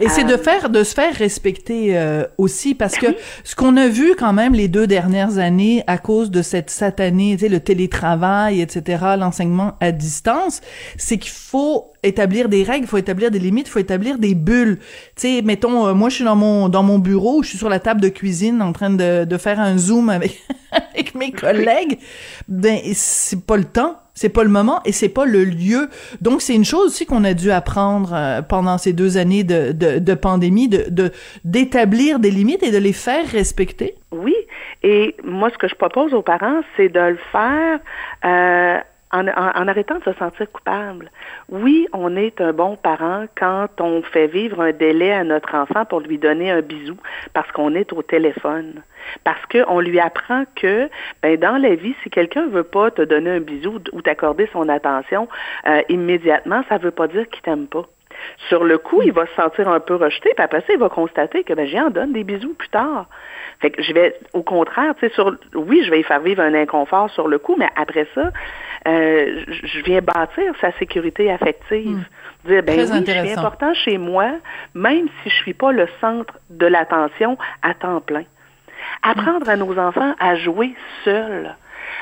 Et 0.00 0.08
c'est 0.08 0.24
de 0.24 0.34
euh, 0.34 0.38
faire, 0.38 0.70
de 0.70 0.82
se 0.82 0.94
faire 0.94 1.14
respecter 1.14 1.96
euh, 1.96 2.24
aussi, 2.38 2.74
parce 2.74 2.96
que 2.96 3.06
ce 3.44 3.54
qu'on 3.54 3.76
a 3.76 3.88
vu 3.88 4.14
quand 4.16 4.32
même 4.32 4.54
les 4.54 4.68
deux 4.68 4.86
dernières 4.86 5.38
années 5.38 5.84
à 5.86 5.98
cause 5.98 6.30
de 6.30 6.42
cette 6.42 6.70
satanée, 6.70 7.36
tu 7.36 7.44
sais, 7.44 7.48
le 7.48 7.60
télétravail, 7.60 8.60
etc., 8.60 9.04
l'enseignement 9.18 9.74
à 9.80 9.92
distance, 9.92 10.60
c'est 10.96 11.18
qu'il 11.18 11.32
faut 11.32 11.92
établir 12.02 12.48
des 12.48 12.62
règles, 12.62 12.84
il 12.84 12.88
faut 12.88 12.96
établir 12.96 13.30
des 13.30 13.38
limites, 13.38 13.68
il 13.68 13.70
faut 13.70 13.78
établir 13.78 14.18
des 14.18 14.34
bulles. 14.34 14.78
Tu 15.16 15.36
sais, 15.36 15.42
mettons, 15.42 15.86
euh, 15.86 15.94
moi 15.94 16.08
je 16.08 16.16
suis 16.16 16.24
dans 16.24 16.36
mon 16.36 16.68
dans 16.68 16.82
mon 16.82 16.98
bureau, 16.98 17.42
je 17.42 17.50
suis 17.50 17.58
sur 17.58 17.68
la 17.68 17.80
table 17.80 18.00
de 18.00 18.08
cuisine 18.08 18.62
en 18.62 18.72
train 18.72 18.90
de, 18.90 19.24
de 19.24 19.36
faire 19.36 19.60
un 19.60 19.76
zoom 19.78 20.08
avec 20.10 20.40
avec 20.94 21.14
mes 21.14 21.32
collègues. 21.32 21.98
Ben 22.46 22.78
c'est 22.92 23.44
pas 23.44 23.56
le 23.56 23.64
temps 23.64 23.96
c'est 24.18 24.28
pas 24.28 24.42
le 24.42 24.50
moment 24.50 24.80
et 24.84 24.92
c'est 24.92 25.08
pas 25.08 25.26
le 25.26 25.44
lieu. 25.44 25.88
Donc 26.20 26.42
c'est 26.42 26.54
une 26.54 26.64
chose 26.64 26.86
aussi 26.86 27.06
qu'on 27.06 27.22
a 27.22 27.34
dû 27.34 27.52
apprendre 27.52 28.10
euh, 28.12 28.42
pendant 28.42 28.76
ces 28.76 28.92
deux 28.92 29.16
années 29.16 29.44
de, 29.44 29.70
de, 29.72 30.00
de 30.00 30.14
pandémie, 30.14 30.68
de 30.68 31.12
d'établir 31.44 32.18
des 32.18 32.32
limites 32.32 32.62
et 32.64 32.72
de 32.72 32.78
les 32.78 32.92
faire 32.92 33.24
respecter. 33.28 33.94
Oui, 34.10 34.34
et 34.82 35.14
moi 35.22 35.50
ce 35.50 35.58
que 35.58 35.68
je 35.68 35.74
propose 35.74 36.12
aux 36.14 36.22
parents, 36.22 36.62
c'est 36.76 36.88
de 36.88 37.00
le 37.00 37.18
faire. 37.30 37.78
Euh, 38.24 38.78
en, 39.12 39.26
arrêtant 39.68 39.98
de 39.98 40.04
se 40.04 40.12
sentir 40.14 40.50
coupable. 40.50 41.10
Oui, 41.48 41.86
on 41.92 42.16
est 42.16 42.40
un 42.40 42.52
bon 42.52 42.76
parent 42.76 43.26
quand 43.36 43.68
on 43.80 44.02
fait 44.02 44.26
vivre 44.26 44.60
un 44.60 44.72
délai 44.72 45.12
à 45.12 45.24
notre 45.24 45.54
enfant 45.54 45.84
pour 45.84 46.00
lui 46.00 46.18
donner 46.18 46.50
un 46.50 46.60
bisou 46.60 46.96
parce 47.32 47.50
qu'on 47.52 47.74
est 47.74 47.92
au 47.92 48.02
téléphone. 48.02 48.82
Parce 49.24 49.44
qu'on 49.46 49.80
lui 49.80 50.00
apprend 50.00 50.44
que 50.54 50.88
ben, 51.22 51.38
dans 51.38 51.56
la 51.56 51.74
vie, 51.74 51.94
si 52.02 52.10
quelqu'un 52.10 52.48
veut 52.48 52.64
pas 52.64 52.90
te 52.90 53.02
donner 53.02 53.30
un 53.30 53.40
bisou 53.40 53.78
ou 53.92 54.02
t'accorder 54.02 54.48
son 54.52 54.68
attention 54.68 55.28
euh, 55.66 55.82
immédiatement, 55.88 56.62
ça 56.68 56.78
veut 56.78 56.90
pas 56.90 57.08
dire 57.08 57.28
qu'il 57.28 57.42
t'aime 57.42 57.66
pas. 57.66 57.86
Sur 58.48 58.64
le 58.64 58.78
coup, 58.78 59.02
il 59.02 59.12
va 59.12 59.26
se 59.26 59.34
sentir 59.34 59.68
un 59.68 59.80
peu 59.80 59.96
rejeté, 59.96 60.30
puis 60.34 60.44
après 60.44 60.60
ça, 60.60 60.72
il 60.72 60.78
va 60.78 60.88
constater 60.88 61.44
que 61.44 61.52
ben, 61.52 61.66
j'y 61.66 61.80
en 61.80 61.90
donne 61.90 62.12
des 62.12 62.24
bisous 62.24 62.54
plus 62.54 62.68
tard. 62.68 63.06
Fait 63.60 63.70
que 63.70 63.82
je 63.82 63.92
vais, 63.92 64.14
au 64.32 64.42
contraire, 64.42 64.94
tu 64.98 65.06
sais, 65.08 65.14
sur, 65.14 65.34
oui, 65.54 65.82
je 65.84 65.90
vais 65.90 66.00
y 66.00 66.02
faire 66.04 66.20
vivre 66.20 66.42
un 66.42 66.54
inconfort 66.54 67.10
sur 67.10 67.26
le 67.28 67.38
coup, 67.38 67.56
mais 67.58 67.68
après 67.76 68.06
ça, 68.14 68.30
euh, 68.86 69.40
je 69.48 69.80
viens 69.82 70.00
bâtir 70.00 70.52
sa 70.60 70.70
sécurité 70.78 71.30
affective. 71.30 71.96
Hmm. 72.44 72.48
Dire, 72.48 72.62
ben 72.62 72.76
Très 72.86 72.92
oui, 72.92 73.04
je 73.06 73.12
suis 73.12 73.32
important 73.32 73.74
chez 73.74 73.98
moi, 73.98 74.30
même 74.74 75.08
si 75.22 75.30
je 75.30 75.34
suis 75.34 75.54
pas 75.54 75.72
le 75.72 75.88
centre 76.00 76.34
de 76.50 76.66
l'attention 76.66 77.36
à 77.62 77.74
temps 77.74 78.00
plein. 78.00 78.24
Apprendre 79.02 79.48
à 79.48 79.56
nos 79.56 79.76
enfants 79.78 80.14
à 80.20 80.36
jouer 80.36 80.74
seuls, 81.04 81.54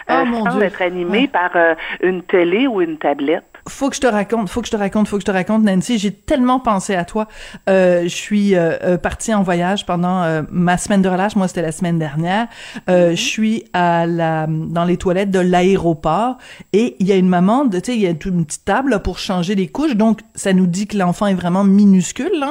Oh, 0.08 0.12
euh, 0.12 0.24
sans 0.44 0.56
Dieu. 0.56 0.62
être 0.64 0.82
animés 0.82 1.22
Ouais. 1.22 1.28
par 1.28 1.50
euh, 1.56 1.74
une 2.00 2.22
télé 2.22 2.66
ou 2.66 2.80
une 2.82 2.98
tablette. 2.98 3.44
Faut 3.68 3.88
que 3.90 3.96
je 3.96 4.00
te 4.00 4.06
raconte, 4.06 4.48
faut 4.48 4.60
que 4.60 4.66
je 4.66 4.72
te 4.72 4.76
raconte, 4.76 5.08
faut 5.08 5.16
que 5.16 5.22
je 5.22 5.26
te 5.26 5.30
raconte, 5.30 5.62
Nancy. 5.64 5.98
J'ai 5.98 6.12
tellement 6.12 6.60
pensé 6.60 6.94
à 6.94 7.04
toi. 7.04 7.26
Euh, 7.68 8.02
je 8.04 8.08
suis 8.08 8.54
euh, 8.54 8.76
euh, 8.82 8.98
partie 8.98 9.34
en 9.34 9.42
voyage 9.42 9.84
pendant 9.86 10.22
euh, 10.22 10.42
ma 10.50 10.78
semaine 10.78 11.02
de 11.02 11.08
relâche. 11.08 11.34
Moi, 11.36 11.48
c'était 11.48 11.62
la 11.62 11.72
semaine 11.72 11.98
dernière. 11.98 12.46
Euh, 12.88 13.10
Je 13.10 13.20
suis 13.22 13.64
à 13.72 14.06
la 14.06 14.46
dans 14.48 14.84
les 14.84 14.96
toilettes 14.96 15.30
de 15.30 15.40
l'aéroport 15.40 16.38
et 16.72 16.96
il 17.00 17.06
y 17.06 17.12
a 17.12 17.16
une 17.16 17.28
maman, 17.28 17.64
de- 17.64 17.80
tu 17.80 17.92
sais, 17.92 17.96
il 17.96 18.02
y 18.02 18.06
a 18.06 18.10
une 18.10 18.18
petite 18.44 18.64
table 18.64 18.90
là, 18.90 18.98
pour 18.98 19.18
changer 19.18 19.54
les 19.54 19.68
couches. 19.68 19.96
Donc, 19.96 20.20
ça 20.34 20.52
nous 20.52 20.66
dit 20.66 20.86
que 20.86 20.96
l'enfant 20.96 21.26
est 21.26 21.34
vraiment 21.34 21.64
minuscule. 21.64 22.44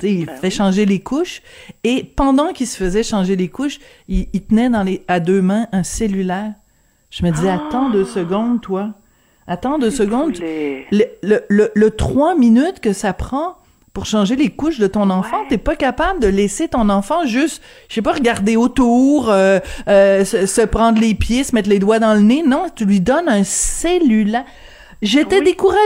Sais, 0.00 0.12
il 0.12 0.28
fait 0.40 0.50
changer 0.50 0.84
les 0.86 1.00
couches 1.00 1.42
et 1.84 2.02
pendant 2.02 2.52
qu'il 2.52 2.66
se 2.66 2.76
faisait 2.76 3.02
changer 3.04 3.36
les 3.36 3.48
couches, 3.48 3.78
il, 4.08 4.26
il 4.32 4.42
tenait 4.42 4.68
dans 4.70 4.82
les 4.82 5.04
à 5.06 5.20
deux 5.20 5.42
mains 5.42 5.68
un 5.72 5.82
cellulaire. 5.84 6.54
Je 7.10 7.24
me 7.24 7.30
disais, 7.30 7.50
attends 7.50 7.90
deux 7.90 8.04
secondes, 8.06 8.60
toi. 8.62 8.94
Attends 9.46 9.78
deux 9.78 9.90
secondes. 9.90 10.36
Les- 10.38 10.86
Le, 10.92 11.04
le, 11.22 11.40
le, 11.48 11.70
le 11.74 11.90
trois 11.90 12.34
minutes 12.34 12.80
que 12.80 12.92
ça 12.92 13.12
prend 13.12 13.56
pour 13.92 14.06
changer 14.06 14.36
les 14.36 14.48
couches 14.48 14.78
de 14.78 14.86
ton 14.86 15.10
enfant, 15.10 15.40
Ouais. 15.42 15.46
t'es 15.50 15.58
pas 15.58 15.76
capable 15.76 16.18
de 16.20 16.26
laisser 16.28 16.66
ton 16.68 16.88
enfant 16.88 17.26
juste, 17.26 17.62
je 17.90 17.94
sais 17.96 18.00
pas, 18.02 18.12
regarder 18.12 18.56
autour, 18.56 19.28
euh, 19.30 19.58
euh, 19.88 20.24
se, 20.24 20.46
se 20.46 20.62
prendre 20.62 20.98
les 20.98 21.12
pieds, 21.14 21.44
se 21.44 21.54
mettre 21.54 21.68
les 21.68 21.78
doigts 21.78 21.98
dans 21.98 22.14
le 22.14 22.20
nez. 22.20 22.42
Non, 22.46 22.66
tu 22.74 22.86
lui 22.86 23.00
donnes 23.00 23.28
un 23.28 23.44
cellulaire. 23.44 24.44
J'étais 25.02 25.40
Oui. 25.40 25.44
découragée, 25.44 25.78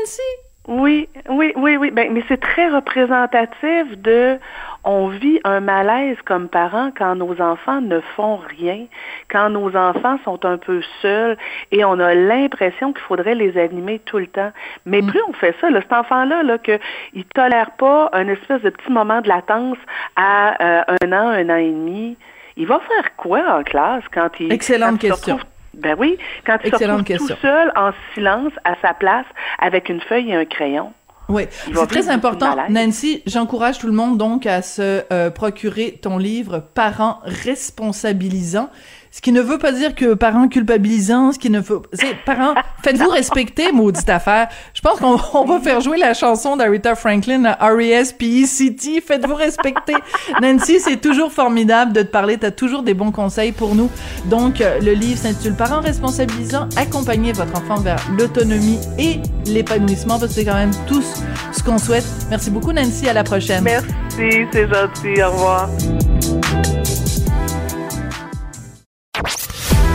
Nancy. 0.00 0.20
Oui, 0.66 1.08
oui, 1.30 1.52
oui, 1.56 1.76
oui. 1.78 1.90
Ben, 1.90 2.12
mais 2.12 2.22
c'est 2.28 2.40
très 2.40 2.68
représentatif 2.68 3.96
de 4.02 4.36
on 4.84 5.08
vit 5.08 5.40
un 5.44 5.60
malaise 5.60 6.16
comme 6.24 6.48
parents 6.48 6.90
quand 6.96 7.16
nos 7.16 7.40
enfants 7.40 7.80
ne 7.80 8.00
font 8.16 8.36
rien, 8.36 8.86
quand 9.30 9.50
nos 9.50 9.74
enfants 9.76 10.18
sont 10.24 10.44
un 10.44 10.58
peu 10.58 10.82
seuls 11.00 11.36
et 11.72 11.84
on 11.84 11.98
a 11.98 12.14
l'impression 12.14 12.92
qu'il 12.92 13.02
faudrait 13.02 13.34
les 13.34 13.58
animer 13.58 13.98
tout 14.00 14.18
le 14.18 14.26
temps. 14.26 14.52
Mais 14.84 15.00
plus 15.02 15.20
on 15.28 15.32
fait 15.32 15.54
ça, 15.60 15.70
là, 15.70 15.80
cet 15.80 15.92
enfant-là, 15.92 16.42
là, 16.42 16.58
que 16.58 16.78
il 17.14 17.24
tolère 17.24 17.72
pas 17.72 18.10
un 18.12 18.28
espèce 18.28 18.62
de 18.62 18.70
petit 18.70 18.92
moment 18.92 19.20
de 19.20 19.28
latence 19.28 19.78
à 20.16 20.62
euh, 20.62 20.96
un 21.02 21.12
an, 21.12 21.28
un 21.28 21.48
an 21.48 21.56
et 21.56 21.70
demi, 21.70 22.16
il 22.56 22.66
va 22.66 22.80
faire 22.80 23.16
quoi 23.16 23.58
en 23.58 23.62
classe 23.62 24.04
quand 24.12 24.28
il 24.38 24.52
Excellente 24.52 25.00
quand 25.00 25.06
il 25.06 25.10
question. 25.10 25.38
ben 25.74 25.96
oui, 25.98 26.18
quand 26.46 26.58
il 26.64 26.70
se 26.70 26.84
retrouve 26.84 27.16
tout 27.16 27.36
seul, 27.40 27.72
en 27.74 27.90
silence, 28.12 28.52
à 28.64 28.74
sa 28.82 28.94
place, 28.94 29.26
avec 29.58 29.88
une 29.88 30.00
feuille 30.00 30.30
et 30.30 30.36
un 30.36 30.44
crayon? 30.44 30.92
Oui, 31.28 31.42
c'est 31.72 31.86
très 31.86 32.08
important. 32.08 32.54
Nancy, 32.68 33.22
j'encourage 33.26 33.78
tout 33.78 33.86
le 33.86 33.92
monde 33.92 34.18
donc 34.18 34.46
à 34.46 34.62
se 34.62 35.02
euh, 35.12 35.30
procurer 35.30 35.98
ton 36.02 36.18
livre 36.18 36.62
Parents 36.74 37.20
responsabilisants. 37.24 38.70
Ce 39.14 39.20
qui 39.20 39.30
ne 39.30 39.40
veut 39.40 39.58
pas 39.58 39.70
dire 39.70 39.94
que 39.94 40.14
parents 40.14 40.48
culpabilisants, 40.48 41.30
ce 41.30 41.38
qui 41.38 41.48
ne 41.48 41.60
veut... 41.60 41.82
C'est 41.92 42.16
parents, 42.26 42.52
faites-vous 42.82 43.08
respecter, 43.08 43.70
maudite 43.70 44.08
affaire. 44.08 44.48
Je 44.74 44.80
pense 44.80 44.98
qu'on 44.98 45.16
on 45.34 45.44
va 45.44 45.60
faire 45.60 45.80
jouer 45.80 45.98
la 45.98 46.14
chanson 46.14 46.56
d'Aretha 46.56 46.96
Franklin, 46.96 47.56
R.E.S.P.E.C.T. 47.60 49.00
Faites-vous 49.02 49.36
respecter. 49.36 49.94
Nancy, 50.42 50.80
c'est 50.80 51.00
toujours 51.00 51.30
formidable 51.30 51.92
de 51.92 52.02
te 52.02 52.08
parler. 52.08 52.38
T'as 52.38 52.50
toujours 52.50 52.82
des 52.82 52.94
bons 52.94 53.12
conseils 53.12 53.52
pour 53.52 53.76
nous. 53.76 53.88
Donc, 54.24 54.60
euh, 54.60 54.80
le 54.80 54.94
livre 54.94 55.20
s'intitule 55.20 55.54
Parents 55.54 55.80
responsabilisants. 55.80 56.68
Accompagnez 56.76 57.32
votre 57.34 57.56
enfant 57.56 57.80
vers 57.80 58.04
l'autonomie 58.18 58.80
et 58.98 59.20
l'épanouissement 59.46 60.18
parce 60.18 60.34
que 60.34 60.40
c'est 60.40 60.44
quand 60.44 60.54
même 60.54 60.74
tous 60.88 61.22
ce 61.52 61.62
qu'on 61.62 61.78
souhaite. 61.78 62.04
Merci 62.30 62.50
beaucoup, 62.50 62.72
Nancy. 62.72 63.08
À 63.08 63.12
la 63.12 63.22
prochaine. 63.22 63.62
Merci, 63.62 63.86
c'est 64.50 64.68
gentil. 64.68 65.22
Au 65.22 65.30
revoir. 65.30 65.68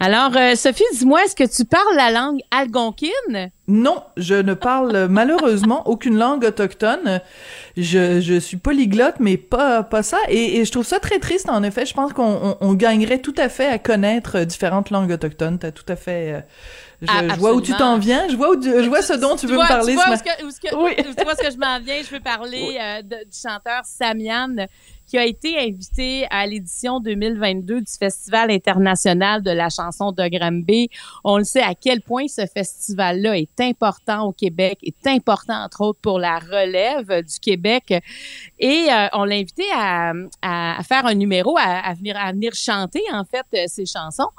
Alors 0.00 0.36
euh, 0.36 0.54
Sophie, 0.54 0.82
dis-moi, 0.94 1.24
est-ce 1.24 1.36
que 1.36 1.44
tu 1.44 1.64
parles 1.64 1.94
la 1.96 2.10
langue 2.10 2.40
algonquine? 2.50 3.50
Non, 3.68 4.02
je 4.16 4.34
ne 4.34 4.52
parle 4.54 5.06
malheureusement 5.10 5.86
aucune 5.88 6.16
langue 6.18 6.44
autochtone. 6.44 7.20
Je, 7.76 8.20
je 8.20 8.38
suis 8.38 8.56
polyglotte, 8.56 9.16
mais 9.20 9.36
pas, 9.36 9.82
pas 9.82 10.02
ça. 10.02 10.18
Et, 10.28 10.58
et 10.58 10.64
je 10.64 10.72
trouve 10.72 10.84
ça 10.86 10.98
très 11.00 11.18
triste, 11.18 11.48
en 11.48 11.62
effet. 11.62 11.86
Je 11.86 11.94
pense 11.94 12.12
qu'on 12.12 12.24
on, 12.42 12.56
on 12.60 12.74
gagnerait 12.74 13.18
tout 13.20 13.34
à 13.38 13.48
fait 13.48 13.66
à 13.66 13.78
connaître 13.78 14.40
différentes 14.40 14.90
langues 14.90 15.12
autochtones. 15.12 15.58
T'as 15.58 15.70
tout 15.72 15.86
à 15.88 15.96
fait... 15.96 16.32
euh, 16.34 16.40
je, 17.02 17.08
Ah, 17.10 17.34
je 17.34 17.38
vois 17.40 17.54
où 17.54 17.60
tu 17.60 17.72
t'en 17.74 17.98
viens. 17.98 18.28
Je 18.28 18.36
vois, 18.36 18.50
où, 18.50 18.56
tu- 18.60 18.70
je 18.70 18.88
vois 18.88 19.02
ce 19.02 19.12
dont 19.14 19.36
tu 19.36 19.46
veux 19.46 19.54
vois, 19.54 19.64
me 19.64 19.68
parler 19.68 19.92
Tu 19.94 19.94
vois, 19.94 20.16
que, 20.18 20.44
où 20.44 20.50
ce 20.50 20.60
que- 20.60 20.74
Oui. 20.76 20.92
tu 20.96 21.24
vois 21.24 21.34
ce 21.34 21.42
que 21.46 21.52
je 21.52 21.58
m'en 21.58 21.78
viens? 21.80 22.02
Je 22.02 22.10
veux 22.14 22.20
parler 22.20 22.78
euh, 22.80 23.02
de- 23.02 23.24
du 23.24 23.38
chanteur 23.40 23.82
Samian 23.84 24.66
qui 25.14 25.18
a 25.18 25.26
été 25.26 25.56
invité 25.60 26.26
à 26.28 26.44
l'édition 26.44 26.98
2022 26.98 27.82
du 27.82 27.92
Festival 27.96 28.50
international 28.50 29.44
de 29.44 29.52
la 29.52 29.68
chanson 29.68 30.10
de 30.10 30.26
Granby. 30.26 30.90
On 31.22 31.38
le 31.38 31.44
sait 31.44 31.62
à 31.62 31.76
quel 31.76 32.00
point 32.00 32.26
ce 32.26 32.44
festival-là 32.46 33.38
est 33.38 33.60
important 33.60 34.24
au 34.24 34.32
Québec, 34.32 34.80
est 34.82 35.06
important 35.06 35.54
entre 35.54 35.82
autres 35.82 36.00
pour 36.00 36.18
la 36.18 36.40
relève 36.40 37.22
du 37.22 37.38
Québec. 37.38 37.94
Et 38.58 38.88
euh, 38.90 39.06
on 39.12 39.22
l'a 39.22 39.36
invité 39.36 39.62
à, 39.72 40.14
faire 40.82 41.06
un 41.06 41.14
numéro, 41.14 41.56
à, 41.58 41.62
à 41.62 41.94
venir, 41.94 42.16
à 42.18 42.32
venir 42.32 42.52
chanter 42.52 43.02
en 43.12 43.22
fait 43.24 43.46
euh, 43.54 43.66
ses 43.68 43.86
chansons. 43.86 44.30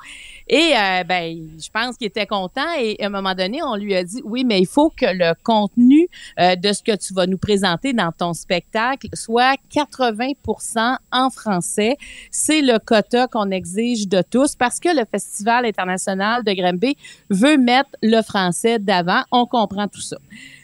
Et 0.48 0.74
euh, 0.78 1.04
ben, 1.04 1.50
je 1.60 1.70
pense 1.70 1.98
qu'il 1.98 2.08
était 2.08 2.28
content. 2.28 2.74
Et 2.80 3.02
à 3.02 3.08
un 3.08 3.10
moment 3.10 3.34
donné, 3.34 3.64
on 3.64 3.76
lui 3.76 3.96
a 3.96 4.04
dit 4.04 4.22
oui, 4.24 4.44
mais 4.44 4.60
il 4.60 4.68
faut 4.68 4.90
que 4.90 5.06
le 5.06 5.34
contenu 5.44 6.08
euh, 6.40 6.56
de 6.56 6.72
ce 6.72 6.84
que 6.84 6.96
tu 6.96 7.14
vas 7.14 7.26
nous 7.26 7.38
présenter 7.38 7.94
dans 7.94 8.12
ton 8.12 8.34
spectacle 8.34 9.08
soit 9.14 9.58
80% 9.74 10.98
en 11.12 11.30
français. 11.30 11.98
C'est 12.32 12.62
le 12.62 12.78
quota 12.80 13.28
qu'on 13.28 13.50
exige 13.50 14.08
de 14.08 14.22
tous 14.22 14.56
parce 14.56 14.80
que 14.80 14.90
le 14.90 15.06
Festival 15.10 15.66
international 15.66 16.44
de 16.44 16.54
Granby 16.54 16.96
veut 17.30 17.58
mettre 17.58 17.90
le 18.04 18.22
français 18.22 18.78
d'avant. 18.80 19.24
On 19.32 19.46
comprend 19.46 19.88
tout 19.88 20.02
ça. 20.02 20.18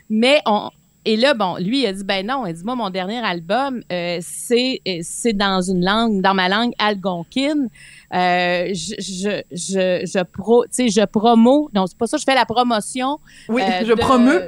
Mais 0.10 0.42
on, 0.46 0.70
et 1.06 1.18
là, 1.18 1.34
bon, 1.34 1.56
lui, 1.58 1.82
il 1.82 1.86
a 1.88 1.94
dit, 1.94 2.04
ben 2.04 2.26
non, 2.26 2.46
il 2.46 2.54
dit, 2.54 2.64
moi, 2.64 2.76
mon 2.76 2.90
dernier 2.90 3.20
album, 3.20 3.82
euh, 3.92 4.20
c'est, 4.22 4.82
euh, 4.88 5.00
c'est 5.02 5.34
dans 5.34 5.62
une 5.62 5.84
langue, 5.84 6.22
dans 6.22 6.34
ma 6.34 6.48
langue 6.50 6.74
algonquine. 6.78 7.70
Euh, 8.14 8.68
je, 8.74 8.96
je, 9.00 9.42
je, 9.52 10.06
je 10.06 10.24
pro, 10.24 10.66
tu 10.66 10.70
sais, 10.72 10.90
je 10.90 11.06
promo, 11.06 11.70
non, 11.74 11.88
c'est 11.88 11.98
pas 11.98 12.08
ça, 12.08 12.18
je 12.18 12.24
fais 12.24 12.36
la 12.36 12.46
promotion. 12.46 13.20
Oui, 13.50 13.62
euh, 13.62 13.86
je 13.86 13.94
de- 13.94 14.00
promeux. 14.00 14.48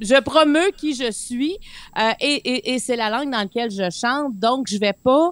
Je 0.00 0.20
promeux 0.20 0.70
qui 0.76 0.92
je 0.94 1.10
suis 1.12 1.56
euh, 1.98 2.10
et, 2.20 2.34
et, 2.34 2.74
et 2.74 2.78
c'est 2.80 2.96
la 2.96 3.08
langue 3.10 3.30
dans 3.30 3.38
laquelle 3.38 3.70
je 3.70 3.88
chante. 3.90 4.36
Donc, 4.38 4.66
je 4.68 4.76
vais 4.76 4.92
pas, 4.92 5.30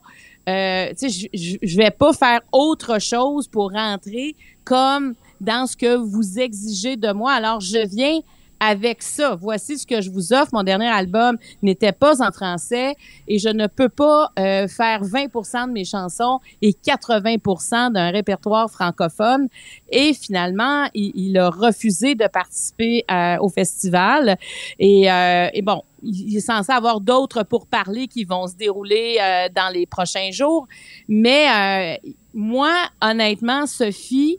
euh, 0.48 0.88
tu 0.90 1.10
sais, 1.10 1.28
je, 1.32 1.38
je, 1.38 1.56
je 1.60 1.76
vais 1.76 1.90
pas 1.90 2.12
faire 2.12 2.40
autre 2.52 3.00
chose 3.00 3.48
pour 3.48 3.72
rentrer 3.72 4.36
comme 4.64 5.14
dans 5.40 5.66
ce 5.66 5.76
que 5.76 5.96
vous 5.96 6.38
exigez 6.38 6.96
de 6.96 7.12
moi. 7.12 7.32
Alors, 7.32 7.60
je 7.60 7.84
viens 7.88 8.20
avec 8.62 9.02
ça. 9.02 9.34
Voici 9.34 9.76
ce 9.76 9.86
que 9.86 10.00
je 10.00 10.10
vous 10.10 10.32
offre. 10.32 10.50
Mon 10.52 10.62
dernier 10.62 10.86
album 10.86 11.36
n'était 11.62 11.90
pas 11.90 12.22
en 12.22 12.30
français 12.30 12.94
et 13.26 13.38
je 13.38 13.48
ne 13.48 13.66
peux 13.66 13.88
pas 13.88 14.30
euh, 14.38 14.68
faire 14.68 15.02
20% 15.02 15.66
de 15.66 15.72
mes 15.72 15.84
chansons 15.84 16.38
et 16.62 16.70
80% 16.70 17.92
d'un 17.92 18.10
répertoire 18.10 18.70
francophone. 18.70 19.48
Et 19.90 20.14
finalement, 20.14 20.86
il, 20.94 21.10
il 21.16 21.38
a 21.38 21.50
refusé 21.50 22.14
de 22.14 22.28
participer 22.28 23.04
euh, 23.10 23.36
au 23.40 23.48
festival. 23.48 24.36
Et, 24.78 25.10
euh, 25.10 25.48
bon, 25.64 25.82
il 26.02 26.36
est 26.36 26.40
censé 26.40 26.72
avoir 26.72 27.00
d'autres 27.00 27.42
pourparlers 27.42 28.08
qui 28.08 28.24
vont 28.24 28.46
se 28.46 28.56
dérouler 28.56 29.18
euh, 29.20 29.48
dans 29.54 29.72
les 29.72 29.86
prochains 29.86 30.30
jours. 30.30 30.66
Mais 31.08 31.46
euh, 31.48 32.10
moi, 32.34 32.72
honnêtement, 33.00 33.66
Sophie, 33.66 34.38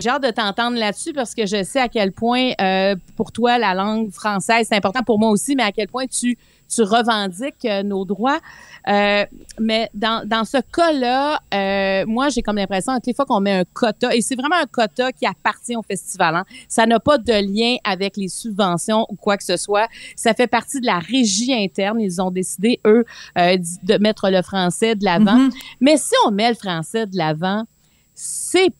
j'ai 0.00 0.08
hâte 0.08 0.22
de 0.22 0.30
t'entendre 0.30 0.78
là-dessus 0.78 1.12
parce 1.12 1.34
que 1.34 1.46
je 1.46 1.62
sais 1.62 1.80
à 1.80 1.88
quel 1.88 2.12
point 2.12 2.52
euh, 2.60 2.96
pour 3.16 3.32
toi 3.32 3.58
la 3.58 3.74
langue 3.74 4.10
française 4.10 4.66
c'est 4.68 4.76
important 4.76 5.02
pour 5.02 5.18
moi 5.18 5.30
aussi, 5.30 5.56
mais 5.56 5.62
à 5.62 5.72
quel 5.72 5.88
point 5.88 6.06
tu 6.06 6.36
tu 6.74 6.82
revendiques 6.82 7.64
euh, 7.64 7.82
nos 7.82 8.04
droits. 8.04 8.40
Euh, 8.88 9.24
mais 9.60 9.90
dans, 9.94 10.26
dans 10.26 10.44
ce 10.44 10.58
cas-là, 10.58 11.40
euh, 11.54 12.04
moi, 12.06 12.28
j'ai 12.30 12.42
comme 12.42 12.56
l'impression, 12.56 12.94
toutes 12.94 13.06
les 13.06 13.14
fois 13.14 13.26
qu'on 13.26 13.40
met 13.40 13.52
un 13.52 13.64
quota, 13.64 14.14
et 14.14 14.20
c'est 14.22 14.34
vraiment 14.34 14.56
un 14.56 14.66
quota 14.66 15.12
qui 15.12 15.26
appartient 15.26 15.76
au 15.76 15.82
festival, 15.82 16.34
hein, 16.34 16.44
ça 16.68 16.86
n'a 16.86 16.98
pas 16.98 17.18
de 17.18 17.32
lien 17.32 17.76
avec 17.84 18.16
les 18.16 18.28
subventions 18.28 19.06
ou 19.08 19.16
quoi 19.16 19.36
que 19.36 19.44
ce 19.44 19.56
soit. 19.56 19.88
Ça 20.16 20.34
fait 20.34 20.46
partie 20.46 20.80
de 20.80 20.86
la 20.86 20.98
régie 20.98 21.54
interne. 21.54 22.00
Ils 22.00 22.20
ont 22.20 22.30
décidé, 22.30 22.80
eux, 22.86 23.04
de 23.36 23.98
mettre 23.98 24.30
le 24.30 24.42
français 24.42 24.94
de 24.94 25.04
l'avant. 25.04 25.36
Mhm. 25.36 25.50
Mais 25.80 25.96
si 25.96 26.14
on 26.26 26.30
met 26.30 26.48
le 26.48 26.54
français 26.54 27.06
de 27.06 27.16
l'avant, 27.16 27.64
c'est 28.14 28.70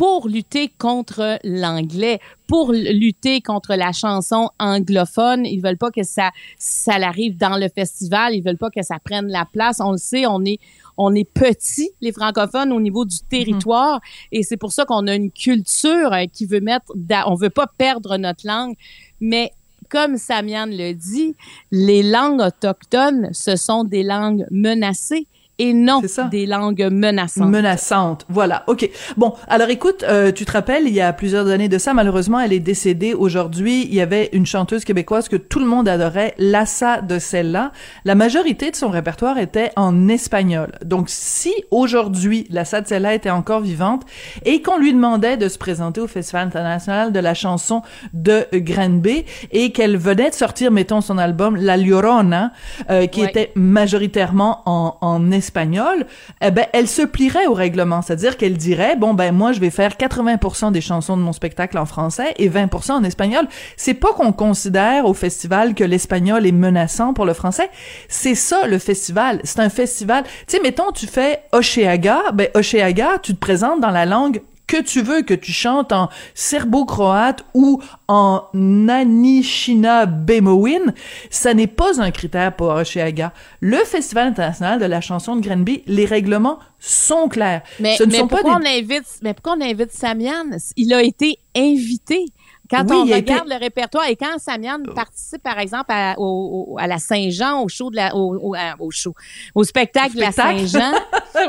pour 0.00 0.28
lutter 0.28 0.72
contre 0.78 1.38
l'anglais, 1.44 2.20
pour 2.46 2.72
lutter 2.72 3.42
contre 3.42 3.74
la 3.74 3.92
chanson 3.92 4.48
anglophone. 4.58 5.44
Ils 5.44 5.60
veulent 5.60 5.76
pas 5.76 5.90
que 5.90 6.04
ça, 6.04 6.30
ça 6.58 6.98
l'arrive 6.98 7.36
dans 7.36 7.58
le 7.58 7.68
festival. 7.68 8.34
Ils 8.34 8.42
veulent 8.42 8.56
pas 8.56 8.70
que 8.70 8.80
ça 8.80 8.98
prenne 8.98 9.28
la 9.28 9.44
place. 9.44 9.78
On 9.78 9.92
le 9.92 9.98
sait, 9.98 10.24
on 10.24 10.42
est, 10.46 10.58
on 10.96 11.14
est 11.14 11.30
petits, 11.30 11.90
les 12.00 12.12
francophones, 12.12 12.72
au 12.72 12.80
niveau 12.80 13.04
du 13.04 13.18
territoire. 13.28 14.00
Et 14.32 14.42
c'est 14.42 14.56
pour 14.56 14.72
ça 14.72 14.86
qu'on 14.86 15.06
a 15.06 15.14
une 15.14 15.30
culture 15.30 16.14
euh, 16.14 16.24
qui 16.32 16.46
veut 16.46 16.60
mettre, 16.60 16.86
on 17.26 17.34
veut 17.34 17.50
pas 17.50 17.66
perdre 17.66 18.16
notre 18.16 18.46
langue. 18.46 18.76
Mais 19.20 19.52
comme 19.90 20.16
Samian 20.16 20.64
le 20.64 20.94
dit, 20.94 21.36
les 21.72 22.02
langues 22.02 22.40
autochtones, 22.40 23.28
ce 23.32 23.54
sont 23.54 23.84
des 23.84 24.02
langues 24.02 24.46
menacées 24.50 25.26
et 25.60 25.72
non 25.74 26.00
des 26.30 26.46
langues 26.46 26.88
menaçantes. 26.90 27.48
Menaçante. 27.50 28.26
Voilà. 28.28 28.64
OK. 28.66 28.88
Bon, 29.16 29.34
alors 29.46 29.68
écoute, 29.68 30.04
euh, 30.08 30.32
tu 30.32 30.44
te 30.44 30.52
rappelles, 30.52 30.84
il 30.86 30.92
y 30.94 31.00
a 31.00 31.12
plusieurs 31.12 31.46
années 31.48 31.68
de 31.68 31.78
ça, 31.78 31.92
malheureusement, 31.94 32.40
elle 32.40 32.52
est 32.52 32.58
décédée 32.60 33.12
aujourd'hui. 33.14 33.84
Il 33.86 33.94
y 33.94 34.00
avait 34.00 34.30
une 34.32 34.46
chanteuse 34.46 34.84
québécoise 34.84 35.28
que 35.28 35.36
tout 35.36 35.58
le 35.58 35.66
monde 35.66 35.86
adorait, 35.88 36.34
Lassa 36.38 37.00
de 37.02 37.18
celle-là. 37.18 37.72
La 38.04 38.14
majorité 38.14 38.70
de 38.70 38.76
son 38.76 38.88
répertoire 38.88 39.38
était 39.38 39.70
en 39.76 40.08
espagnol. 40.08 40.72
Donc, 40.84 41.08
si 41.08 41.52
aujourd'hui, 41.70 42.46
Lassa 42.50 42.80
de 42.80 42.88
celle-là 42.88 43.14
était 43.14 43.30
encore 43.30 43.60
vivante 43.60 44.02
et 44.46 44.62
qu'on 44.62 44.78
lui 44.78 44.92
demandait 44.94 45.36
de 45.36 45.48
se 45.48 45.58
présenter 45.58 46.00
au 46.00 46.06
Festival 46.06 46.46
international 46.46 47.12
de 47.12 47.20
la 47.20 47.34
chanson 47.34 47.82
de 48.14 48.46
Granby 48.54 49.24
et 49.52 49.72
qu'elle 49.72 49.96
venait 49.98 50.30
de 50.30 50.34
sortir, 50.34 50.70
mettons, 50.70 51.00
son 51.02 51.18
album 51.18 51.56
La 51.56 51.76
Llorona, 51.76 52.52
euh, 52.90 53.06
qui 53.06 53.20
Ouais. 53.20 53.28
était 53.28 53.52
majoritairement 53.54 54.62
en, 54.66 54.96
en 55.00 55.30
espagnol, 55.30 55.49
eh 55.52 56.50
ben, 56.50 56.66
elle 56.72 56.88
se 56.88 57.02
plierait 57.02 57.46
au 57.46 57.54
règlement. 57.54 58.02
C'est-à-dire 58.02 58.36
qu'elle 58.36 58.56
dirait, 58.56 58.96
bon, 58.96 59.14
ben, 59.14 59.32
moi, 59.32 59.52
je 59.52 59.60
vais 59.60 59.70
faire 59.70 59.92
80% 59.92 60.72
des 60.72 60.80
chansons 60.80 61.16
de 61.16 61.22
mon 61.22 61.32
spectacle 61.32 61.78
en 61.78 61.86
français 61.86 62.34
et 62.36 62.48
20% 62.48 62.92
en 62.92 63.04
espagnol. 63.04 63.46
C'est 63.76 63.94
pas 63.94 64.12
qu'on 64.12 64.32
considère 64.32 65.06
au 65.06 65.14
festival 65.14 65.74
que 65.74 65.84
l'espagnol 65.84 66.46
est 66.46 66.52
menaçant 66.52 67.14
pour 67.14 67.24
le 67.24 67.34
français. 67.34 67.70
C'est 68.08 68.34
ça, 68.34 68.66
le 68.66 68.78
festival. 68.78 69.40
C'est 69.44 69.60
un 69.60 69.70
festival. 69.70 70.24
Tu 70.24 70.56
sais, 70.56 70.62
mettons, 70.62 70.92
tu 70.92 71.06
fais 71.06 71.42
Oceaga, 71.52 72.32
ben, 72.32 72.48
Oceaga, 72.54 73.18
tu 73.22 73.34
te 73.34 73.38
présentes 73.38 73.80
dans 73.80 73.90
la 73.90 74.06
langue 74.06 74.42
que 74.70 74.80
tu 74.82 75.02
veux, 75.02 75.22
que 75.22 75.34
tu 75.34 75.50
chantes 75.52 75.90
en 75.90 76.08
serbo-croate 76.34 77.44
ou 77.54 77.82
en 78.06 78.44
Anishina 78.88 80.06
Bemoin, 80.06 80.92
ça 81.28 81.54
n'est 81.54 81.66
pas 81.66 82.00
un 82.00 82.10
critère 82.12 82.54
pour 82.54 82.68
Oceaga. 82.68 83.32
Le 83.60 83.78
Festival 83.78 84.28
international 84.28 84.78
de 84.80 84.84
la 84.84 85.00
chanson 85.00 85.34
de 85.36 85.40
Granby, 85.46 85.82
les 85.86 86.04
règlements 86.04 86.58
sont 86.78 87.28
clairs. 87.28 87.62
Mais, 87.80 87.96
Ce 87.96 88.04
ne 88.04 88.12
mais 88.12 88.18
sont 88.18 88.28
pas 88.28 88.36
pourquoi, 88.38 88.60
des- 88.60 88.66
on 88.66 88.78
invite, 88.78 89.06
mais 89.22 89.34
pourquoi 89.34 89.54
on 89.58 89.60
invite 89.60 89.90
Samian? 89.92 90.44
Il 90.76 90.94
a 90.94 91.02
été 91.02 91.38
invité. 91.56 92.26
Quand 92.70 92.84
Oui, 92.88 92.96
on 92.96 93.14
regarde 93.14 93.48
le 93.48 93.56
répertoire 93.58 94.06
et 94.08 94.14
quand 94.16 94.38
Samian 94.38 94.78
participe, 94.94 95.42
par 95.42 95.58
exemple, 95.58 95.86
à, 95.90 96.14
au- 96.18 96.66
au- 96.74 96.78
à 96.78 96.86
la 96.86 96.98
Saint-Jean, 96.98 97.60
au 97.62 97.68
show 97.68 97.90
de 97.90 97.96
la, 97.96 98.14
au, 98.14 98.90
show, 98.90 99.12
au 99.54 99.64
spectacle, 99.64 100.14
de 100.14 100.20
la. 100.20 100.30
Saint-Jean. 100.32 100.92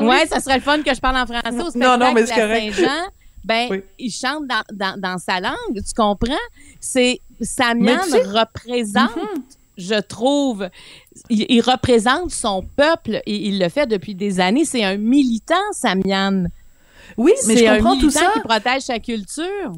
ouais, 0.02 0.26
ça 0.26 0.40
serait 0.40 0.56
le 0.56 0.62
fun 0.62 0.82
que 0.82 0.92
je 0.94 1.00
parle 1.00 1.16
en 1.16 1.26
français. 1.26 1.48
Au 1.62 1.70
spectacle 1.70 1.78
Non, 1.78 1.96
non, 1.96 2.12
mais 2.12 2.24
de 2.24 2.28
la. 2.28 2.36
Saint-Jean, 2.36 3.02
ben, 3.44 3.68
Oui. 3.70 3.82
il 3.98 4.10
chante 4.10 4.46
dans, 4.48 4.62
dans, 4.72 5.00
dans 5.00 5.18
sa 5.18 5.38
langue. 5.40 5.54
Tu 5.76 5.94
comprends? 5.96 6.34
C'est, 6.80 7.20
Samian 7.40 7.80
Mais 7.80 7.98
tu 8.04 8.10
sais- 8.10 8.22
représente 8.22 9.10
je 9.78 9.98
trouve, 10.00 10.68
il, 11.30 11.46
il 11.48 11.60
représente 11.62 12.30
son 12.30 12.62
peuple 12.76 13.22
et 13.26 13.48
il 13.48 13.58
le 13.58 13.68
fait 13.70 13.86
depuis 13.86 14.14
des 14.14 14.38
années. 14.38 14.64
C'est 14.66 14.84
un 14.84 14.96
militant, 14.98 15.54
Samian. 15.72 16.44
Oui, 17.16 17.32
mais 17.46 17.56
C'est 17.56 17.64
je 17.66 17.70
un 17.70 17.76
comprends 17.78 17.94
tout 17.96 18.02
militant 18.08 18.20
ça. 18.20 18.32
qui 18.34 18.40
protège 18.40 18.82
sa 18.82 18.98
culture. 18.98 19.72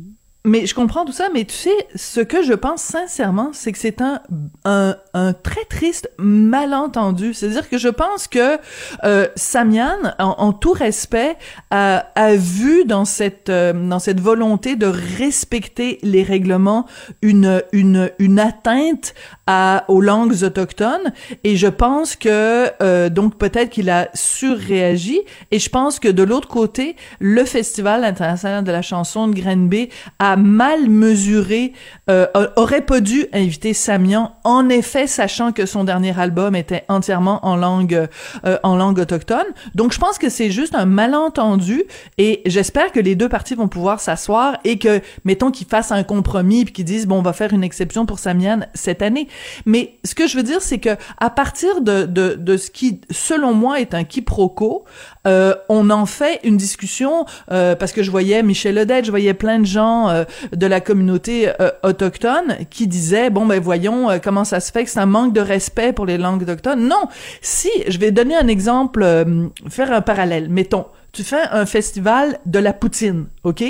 Mais 0.46 0.66
je 0.66 0.74
comprends 0.74 1.06
tout 1.06 1.12
ça, 1.12 1.30
mais 1.32 1.46
tu 1.46 1.54
sais, 1.54 1.88
ce 1.94 2.20
que 2.20 2.42
je 2.42 2.52
pense 2.52 2.82
sincèrement, 2.82 3.52
c'est 3.54 3.72
que 3.72 3.78
c'est 3.78 4.02
un, 4.02 4.20
un, 4.66 4.94
un 5.14 5.32
très 5.32 5.64
triste 5.64 6.10
malentendu. 6.18 7.32
C'est-à-dire 7.32 7.70
que 7.70 7.78
je 7.78 7.88
pense 7.88 8.28
que 8.28 8.58
euh, 9.04 9.26
Samian, 9.36 9.96
en, 10.18 10.34
en 10.36 10.52
tout 10.52 10.72
respect, 10.72 11.38
a, 11.70 12.08
a 12.14 12.34
vu 12.34 12.84
dans 12.84 13.06
cette, 13.06 13.48
euh, 13.48 13.72
dans 13.72 13.98
cette 13.98 14.20
volonté 14.20 14.76
de 14.76 14.84
respecter 14.84 15.98
les 16.02 16.22
règlements 16.22 16.84
une, 17.22 17.62
une, 17.72 18.10
une 18.18 18.38
atteinte 18.38 19.14
à, 19.46 19.86
aux 19.88 20.02
langues 20.02 20.42
autochtones. 20.42 21.14
Et 21.44 21.56
je 21.56 21.68
pense 21.68 22.16
que, 22.16 22.70
euh, 22.82 23.08
donc 23.08 23.38
peut-être 23.38 23.70
qu'il 23.70 23.88
a 23.88 24.10
surréagi. 24.12 25.22
Et 25.52 25.58
je 25.58 25.70
pense 25.70 25.98
que 25.98 26.08
de 26.08 26.22
l'autre 26.22 26.48
côté, 26.48 26.96
le 27.18 27.46
Festival 27.46 28.04
international 28.04 28.62
de 28.62 28.72
la 28.72 28.82
chanson 28.82 29.26
de 29.26 29.34
Granby 29.40 29.88
a 30.18 30.33
mal 30.36 30.88
mesuré, 30.88 31.72
euh, 32.10 32.26
aurait 32.56 32.82
pas 32.82 33.00
dû 33.00 33.26
inviter 33.32 33.74
Samian, 33.74 34.32
en 34.44 34.68
effet, 34.68 35.06
sachant 35.06 35.52
que 35.52 35.66
son 35.66 35.84
dernier 35.84 36.18
album 36.18 36.54
était 36.54 36.84
entièrement 36.88 37.44
en 37.46 37.56
langue, 37.56 38.08
euh, 38.44 38.58
en 38.62 38.76
langue 38.76 38.98
autochtone. 38.98 39.46
Donc, 39.74 39.92
je 39.92 39.98
pense 39.98 40.18
que 40.18 40.28
c'est 40.28 40.50
juste 40.50 40.74
un 40.74 40.86
malentendu 40.86 41.84
et 42.18 42.42
j'espère 42.46 42.92
que 42.92 43.00
les 43.00 43.14
deux 43.14 43.28
parties 43.28 43.54
vont 43.54 43.68
pouvoir 43.68 44.00
s'asseoir 44.00 44.58
et 44.64 44.78
que, 44.78 45.00
mettons, 45.24 45.50
qu'ils 45.50 45.66
fassent 45.66 45.92
un 45.92 46.02
compromis 46.02 46.64
puis 46.64 46.74
qu'ils 46.74 46.84
disent, 46.84 47.06
bon, 47.06 47.18
on 47.18 47.22
va 47.22 47.32
faire 47.32 47.52
une 47.52 47.64
exception 47.64 48.06
pour 48.06 48.18
Samian 48.18 48.60
cette 48.74 49.02
année. 49.02 49.28
Mais 49.66 49.98
ce 50.04 50.14
que 50.14 50.26
je 50.26 50.36
veux 50.36 50.42
dire, 50.42 50.60
c'est 50.60 50.78
que 50.78 50.96
à 51.18 51.30
partir 51.30 51.80
de, 51.80 52.04
de, 52.04 52.34
de 52.34 52.56
ce 52.56 52.70
qui, 52.70 53.00
selon 53.10 53.54
moi, 53.54 53.80
est 53.80 53.94
un 53.94 54.04
quiproquo, 54.04 54.84
euh, 55.26 55.54
on 55.68 55.90
en 55.90 56.06
fait 56.06 56.40
une 56.44 56.56
discussion 56.56 57.24
euh, 57.50 57.74
parce 57.74 57.92
que 57.92 58.02
je 58.02 58.10
voyais 58.10 58.42
Michel 58.42 58.78
Odette, 58.78 59.04
je 59.04 59.10
voyais 59.10 59.34
plein 59.34 59.58
de 59.58 59.66
gens 59.66 60.08
euh, 60.08 60.24
de 60.52 60.66
la 60.66 60.80
communauté 60.80 61.48
euh, 61.60 61.70
autochtone 61.82 62.58
qui 62.70 62.86
disaient 62.86 63.30
bon 63.30 63.46
ben 63.46 63.60
voyons 63.60 64.10
euh, 64.10 64.18
comment 64.22 64.44
ça 64.44 64.60
se 64.60 64.70
fait 64.72 64.84
que 64.84 64.90
c'est 64.90 65.00
un 65.00 65.06
manque 65.06 65.32
de 65.32 65.40
respect 65.40 65.92
pour 65.92 66.06
les 66.06 66.18
langues 66.18 66.42
autochtones. 66.42 66.86
Non, 66.86 67.08
si 67.40 67.70
je 67.88 67.98
vais 67.98 68.10
donner 68.10 68.36
un 68.36 68.48
exemple, 68.48 69.02
euh, 69.02 69.48
faire 69.68 69.92
un 69.92 70.00
parallèle. 70.00 70.48
Mettons, 70.48 70.86
tu 71.12 71.22
fais 71.22 71.42
un 71.52 71.64
festival 71.64 72.38
de 72.44 72.58
la 72.58 72.72
poutine, 72.72 73.26
ok? 73.44 73.64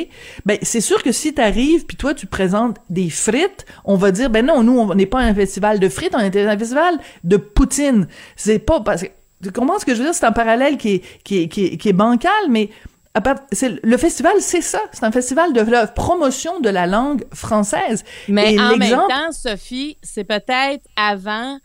Ben 0.47 0.59
c'est 0.62 0.81
sûr 0.81 1.03
que 1.03 1.12
si 1.12 1.35
t'arrives 1.35 1.85
puis 1.85 1.97
toi 1.97 2.14
tu 2.14 2.27
présentes 2.27 2.79
des 2.88 3.11
frites, 3.11 3.67
on 3.85 3.97
va 3.97 4.11
dire 4.11 4.31
ben 4.31 4.47
non 4.47 4.62
nous 4.62 4.79
on 4.79 4.95
n'est 4.95 5.07
pas 5.07 5.21
un 5.21 5.35
festival 5.35 5.79
de 5.79 5.88
frites, 5.88 6.14
on 6.14 6.21
est 6.21 6.37
un 6.37 6.59
festival 6.59 6.99
de 7.23 7.37
poutine. 7.37 8.09
C'est 8.37 8.59
pas 8.59 8.81
parce 8.81 9.03
que 9.03 9.09
tu 9.48 9.52
comprends 9.52 9.78
ce 9.78 9.85
que 9.85 9.94
je 9.94 9.98
veux 10.00 10.04
dire? 10.07 10.14
C'est 10.14 10.26
un 10.26 10.33
parallèle 10.33 10.76
qui 10.76 10.94
est 10.96 11.02
qui 11.24 11.42
est, 11.42 11.48
qui 11.48 11.64
est, 11.66 11.76
qui 11.76 11.88
est 11.88 11.92
bancal, 11.92 12.33
mais 12.48 12.70
à 13.14 13.20
le 13.85 13.96
festival, 13.96 14.33
c'est 14.40 14.61
ça. 14.61 14.80
C'est 14.92 15.04
un 15.04 15.12
festival 15.12 15.52
de 15.52 15.61
la 15.61 15.87
promotion 15.87 16.59
de 16.61 16.68
la 16.68 16.87
langue 16.87 17.24
française. 17.33 18.02
Mais 18.28 18.54
Et 18.54 18.61
en 18.61 18.76
même 18.76 18.90
temps, 18.90 19.30
Sophie, 19.30 19.96
c'est 20.02 20.24
peut-être 20.24 20.83
avant 20.96 21.59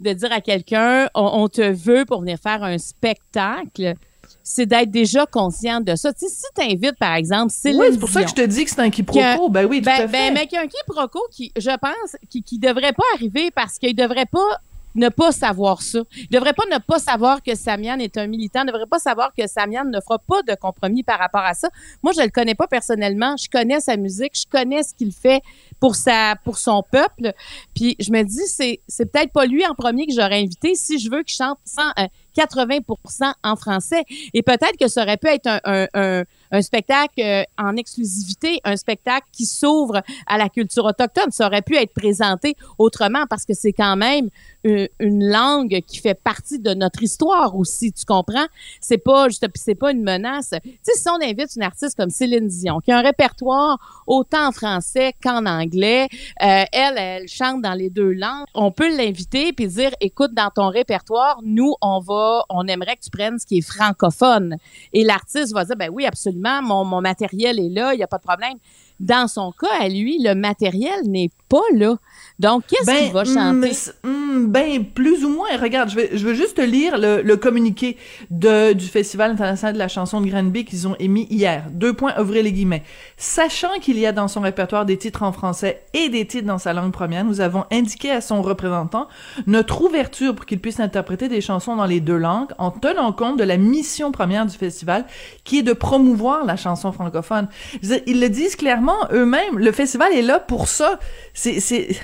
de 0.00 0.12
dire 0.12 0.32
à 0.32 0.40
quelqu'un 0.40 1.08
on, 1.14 1.42
on 1.42 1.48
te 1.48 1.60
veut 1.60 2.04
pour 2.06 2.20
venir 2.20 2.38
faire 2.42 2.62
un 2.62 2.78
spectacle, 2.78 3.94
c'est 4.42 4.66
d'être 4.66 4.90
déjà 4.90 5.26
conscient 5.26 5.80
de 5.80 5.94
ça. 5.94 6.12
Tu 6.12 6.26
sais, 6.26 6.34
si 6.34 6.42
tu 6.56 6.62
invites, 6.62 6.98
par 6.98 7.14
exemple, 7.14 7.52
Céline 7.52 7.80
Oui, 7.80 7.86
c'est 7.92 7.98
pour 7.98 8.08
ça 8.08 8.22
que 8.24 8.30
je 8.30 8.34
te 8.34 8.40
dis 8.46 8.64
que 8.64 8.70
c'est 8.70 8.80
un 8.80 8.90
quiproquo. 8.90 9.20
Que- 9.48 9.50
Ben 9.52 9.66
oui, 9.66 9.82
tout 9.82 9.88
à 9.90 9.98
Ben, 9.98 10.08
fait. 10.08 10.12
ben, 10.12 10.34
mais 10.34 10.46
qu'il 10.46 10.56
y 10.56 10.58
a 10.58 10.62
un 10.62 10.68
quiproquo 10.68 11.20
qui, 11.30 11.52
je 11.56 11.70
pense, 11.78 12.16
qui, 12.30 12.42
qui 12.42 12.58
devrait 12.58 12.92
pas 12.92 13.04
arriver 13.14 13.50
parce 13.54 13.78
qu'il 13.78 13.94
devrait 13.94 14.26
pas 14.26 14.58
ne 14.94 15.08
pas 15.08 15.32
savoir 15.32 15.82
ça. 15.82 16.00
Il 16.16 16.28
devrait 16.28 16.52
pas 16.52 16.64
ne 16.70 16.78
pas 16.78 16.98
savoir 16.98 17.42
que 17.42 17.54
Samian 17.54 17.98
est 17.98 18.16
un 18.16 18.26
militant, 18.26 18.62
il 18.62 18.66
devrait 18.66 18.86
pas 18.86 18.98
savoir 18.98 19.32
que 19.36 19.46
Samian 19.46 19.84
ne 19.84 20.00
fera 20.00 20.18
pas 20.18 20.42
de 20.42 20.54
compromis 20.54 21.02
par 21.02 21.18
rapport 21.18 21.42
à 21.42 21.54
ça. 21.54 21.68
Moi, 22.02 22.12
je 22.16 22.22
le 22.22 22.30
connais 22.30 22.54
pas 22.54 22.66
personnellement, 22.66 23.36
je 23.36 23.48
connais 23.48 23.80
sa 23.80 23.96
musique, 23.96 24.38
je 24.38 24.46
connais 24.48 24.82
ce 24.82 24.94
qu'il 24.94 25.12
fait 25.12 25.42
pour 25.80 25.96
sa 25.96 26.36
pour 26.44 26.58
son 26.58 26.82
peuple. 26.82 27.32
Puis 27.74 27.96
je 27.98 28.10
me 28.10 28.22
dis 28.22 28.46
c'est 28.46 28.80
c'est 28.88 29.06
peut-être 29.06 29.32
pas 29.32 29.46
lui 29.46 29.66
en 29.66 29.74
premier 29.74 30.06
que 30.06 30.12
j'aurais 30.12 30.40
invité 30.40 30.74
si 30.74 30.98
je 30.98 31.10
veux 31.10 31.22
qu'il 31.22 31.36
chante 31.36 31.58
sans 31.64 31.90
euh, 31.98 32.06
80 32.34 32.78
en 33.42 33.56
français. 33.56 34.04
Et 34.32 34.42
peut-être 34.42 34.76
que 34.78 34.88
ça 34.88 35.02
aurait 35.02 35.16
pu 35.16 35.28
être 35.28 35.46
un, 35.46 35.86
un, 35.94 36.24
un, 36.50 36.62
spectacle 36.62 37.20
euh, 37.20 37.42
en 37.58 37.76
exclusivité, 37.76 38.60
un 38.64 38.76
spectacle 38.76 39.26
qui 39.32 39.46
s'ouvre 39.46 40.02
à 40.26 40.38
la 40.38 40.48
culture 40.48 40.84
autochtone. 40.84 41.30
Ça 41.30 41.46
aurait 41.46 41.62
pu 41.62 41.76
être 41.76 41.92
présenté 41.92 42.56
autrement 42.78 43.24
parce 43.28 43.44
que 43.44 43.54
c'est 43.54 43.72
quand 43.72 43.96
même 43.96 44.30
une, 44.64 44.88
langue 45.00 45.80
qui 45.86 45.98
fait 45.98 46.14
partie 46.14 46.58
de 46.58 46.74
notre 46.74 47.02
histoire 47.02 47.56
aussi, 47.56 47.92
tu 47.92 48.04
comprends? 48.04 48.46
C'est 48.80 48.98
pas 48.98 49.28
juste, 49.28 49.46
c'est 49.54 49.74
pas 49.74 49.92
une 49.92 50.02
menace. 50.02 50.50
Tu 50.62 50.78
sais, 50.82 50.92
si 50.94 51.08
on 51.08 51.22
invite 51.22 51.54
une 51.56 51.62
artiste 51.62 51.96
comme 51.96 52.10
Céline 52.10 52.48
Dion, 52.48 52.80
qui 52.80 52.90
a 52.92 52.98
un 52.98 53.02
répertoire 53.02 54.04
autant 54.06 54.48
en 54.48 54.52
français 54.52 55.14
qu'en 55.22 55.46
anglais, 55.46 56.08
euh, 56.42 56.64
elle, 56.72 56.98
elle 56.98 57.28
chante 57.28 57.62
dans 57.62 57.74
les 57.74 57.90
deux 57.90 58.12
langues, 58.12 58.46
on 58.54 58.70
peut 58.70 58.94
l'inviter 58.96 59.52
puis 59.52 59.66
dire, 59.66 59.90
écoute, 60.00 60.32
dans 60.34 60.50
ton 60.50 60.68
répertoire, 60.68 61.38
nous, 61.42 61.74
on 61.80 62.00
va, 62.00 62.23
on 62.48 62.66
aimerait 62.66 62.96
que 62.96 63.02
tu 63.02 63.10
prennes 63.10 63.38
ce 63.38 63.46
qui 63.46 63.58
est 63.58 63.66
francophone. 63.66 64.56
Et 64.92 65.04
l'artiste 65.04 65.52
va 65.52 65.64
dire, 65.64 65.76
ben 65.76 65.90
oui, 65.92 66.06
absolument, 66.06 66.62
mon, 66.62 66.84
mon 66.84 67.00
matériel 67.00 67.58
est 67.58 67.68
là, 67.68 67.94
il 67.94 67.98
n'y 67.98 68.02
a 68.02 68.06
pas 68.06 68.18
de 68.18 68.22
problème. 68.22 68.58
Dans 69.00 69.26
son 69.26 69.52
cas, 69.52 69.80
à 69.80 69.88
lui, 69.88 70.18
le 70.22 70.34
matériel 70.34 71.02
n'est 71.06 71.30
pas 71.48 71.64
là. 71.74 71.96
Donc, 72.38 72.64
qu'est-ce 72.66 72.86
ben, 72.86 72.96
qu'il 72.96 73.12
va 73.12 73.24
chanter? 73.24 73.72
Hmm, 74.02 74.46
ben, 74.46 74.84
plus 74.84 75.24
ou 75.24 75.28
moins. 75.28 75.56
Regarde, 75.60 75.90
je, 75.90 75.96
vais, 75.96 76.10
je 76.14 76.26
veux 76.26 76.34
juste 76.34 76.56
te 76.56 76.62
lire 76.62 76.98
le, 76.98 77.22
le 77.22 77.36
communiqué 77.36 77.96
de, 78.30 78.72
du 78.72 78.86
Festival 78.86 79.30
international 79.30 79.74
de 79.74 79.78
la 79.78 79.88
chanson 79.88 80.20
de 80.20 80.28
Granby 80.28 80.64
qu'ils 80.64 80.88
ont 80.88 80.96
émis 80.98 81.26
hier. 81.30 81.66
Deux 81.70 81.92
points, 81.92 82.12
ouvrez 82.20 82.42
les 82.42 82.52
guillemets. 82.52 82.82
Sachant 83.16 83.72
qu'il 83.80 83.98
y 83.98 84.06
a 84.06 84.12
dans 84.12 84.28
son 84.28 84.40
répertoire 84.40 84.84
des 84.84 84.96
titres 84.96 85.22
en 85.22 85.32
français 85.32 85.84
et 85.94 86.08
des 86.08 86.26
titres 86.26 86.46
dans 86.46 86.58
sa 86.58 86.72
langue 86.72 86.92
première, 86.92 87.24
nous 87.24 87.40
avons 87.40 87.64
indiqué 87.70 88.10
à 88.10 88.20
son 88.20 88.42
représentant 88.42 89.08
notre 89.46 89.82
ouverture 89.82 90.34
pour 90.34 90.46
qu'il 90.46 90.60
puisse 90.60 90.80
interpréter 90.80 91.28
des 91.28 91.40
chansons 91.40 91.76
dans 91.76 91.86
les 91.86 92.00
deux 92.00 92.16
langues 92.16 92.50
en 92.58 92.70
tenant 92.70 93.12
compte 93.12 93.38
de 93.38 93.44
la 93.44 93.56
mission 93.56 94.12
première 94.12 94.46
du 94.46 94.56
festival 94.56 95.04
qui 95.44 95.58
est 95.58 95.62
de 95.62 95.72
promouvoir 95.72 96.44
la 96.44 96.56
chanson 96.56 96.92
francophone. 96.92 97.48
Ils 98.06 98.20
le 98.20 98.28
disent 98.28 98.56
clairement 98.56 99.08
eux-mêmes. 99.12 99.58
Le 99.58 99.72
festival 99.72 100.12
est 100.12 100.22
là 100.22 100.40
pour 100.40 100.68
ça. 100.68 100.98
C'est, 101.32 101.60
c'est, 101.60 101.96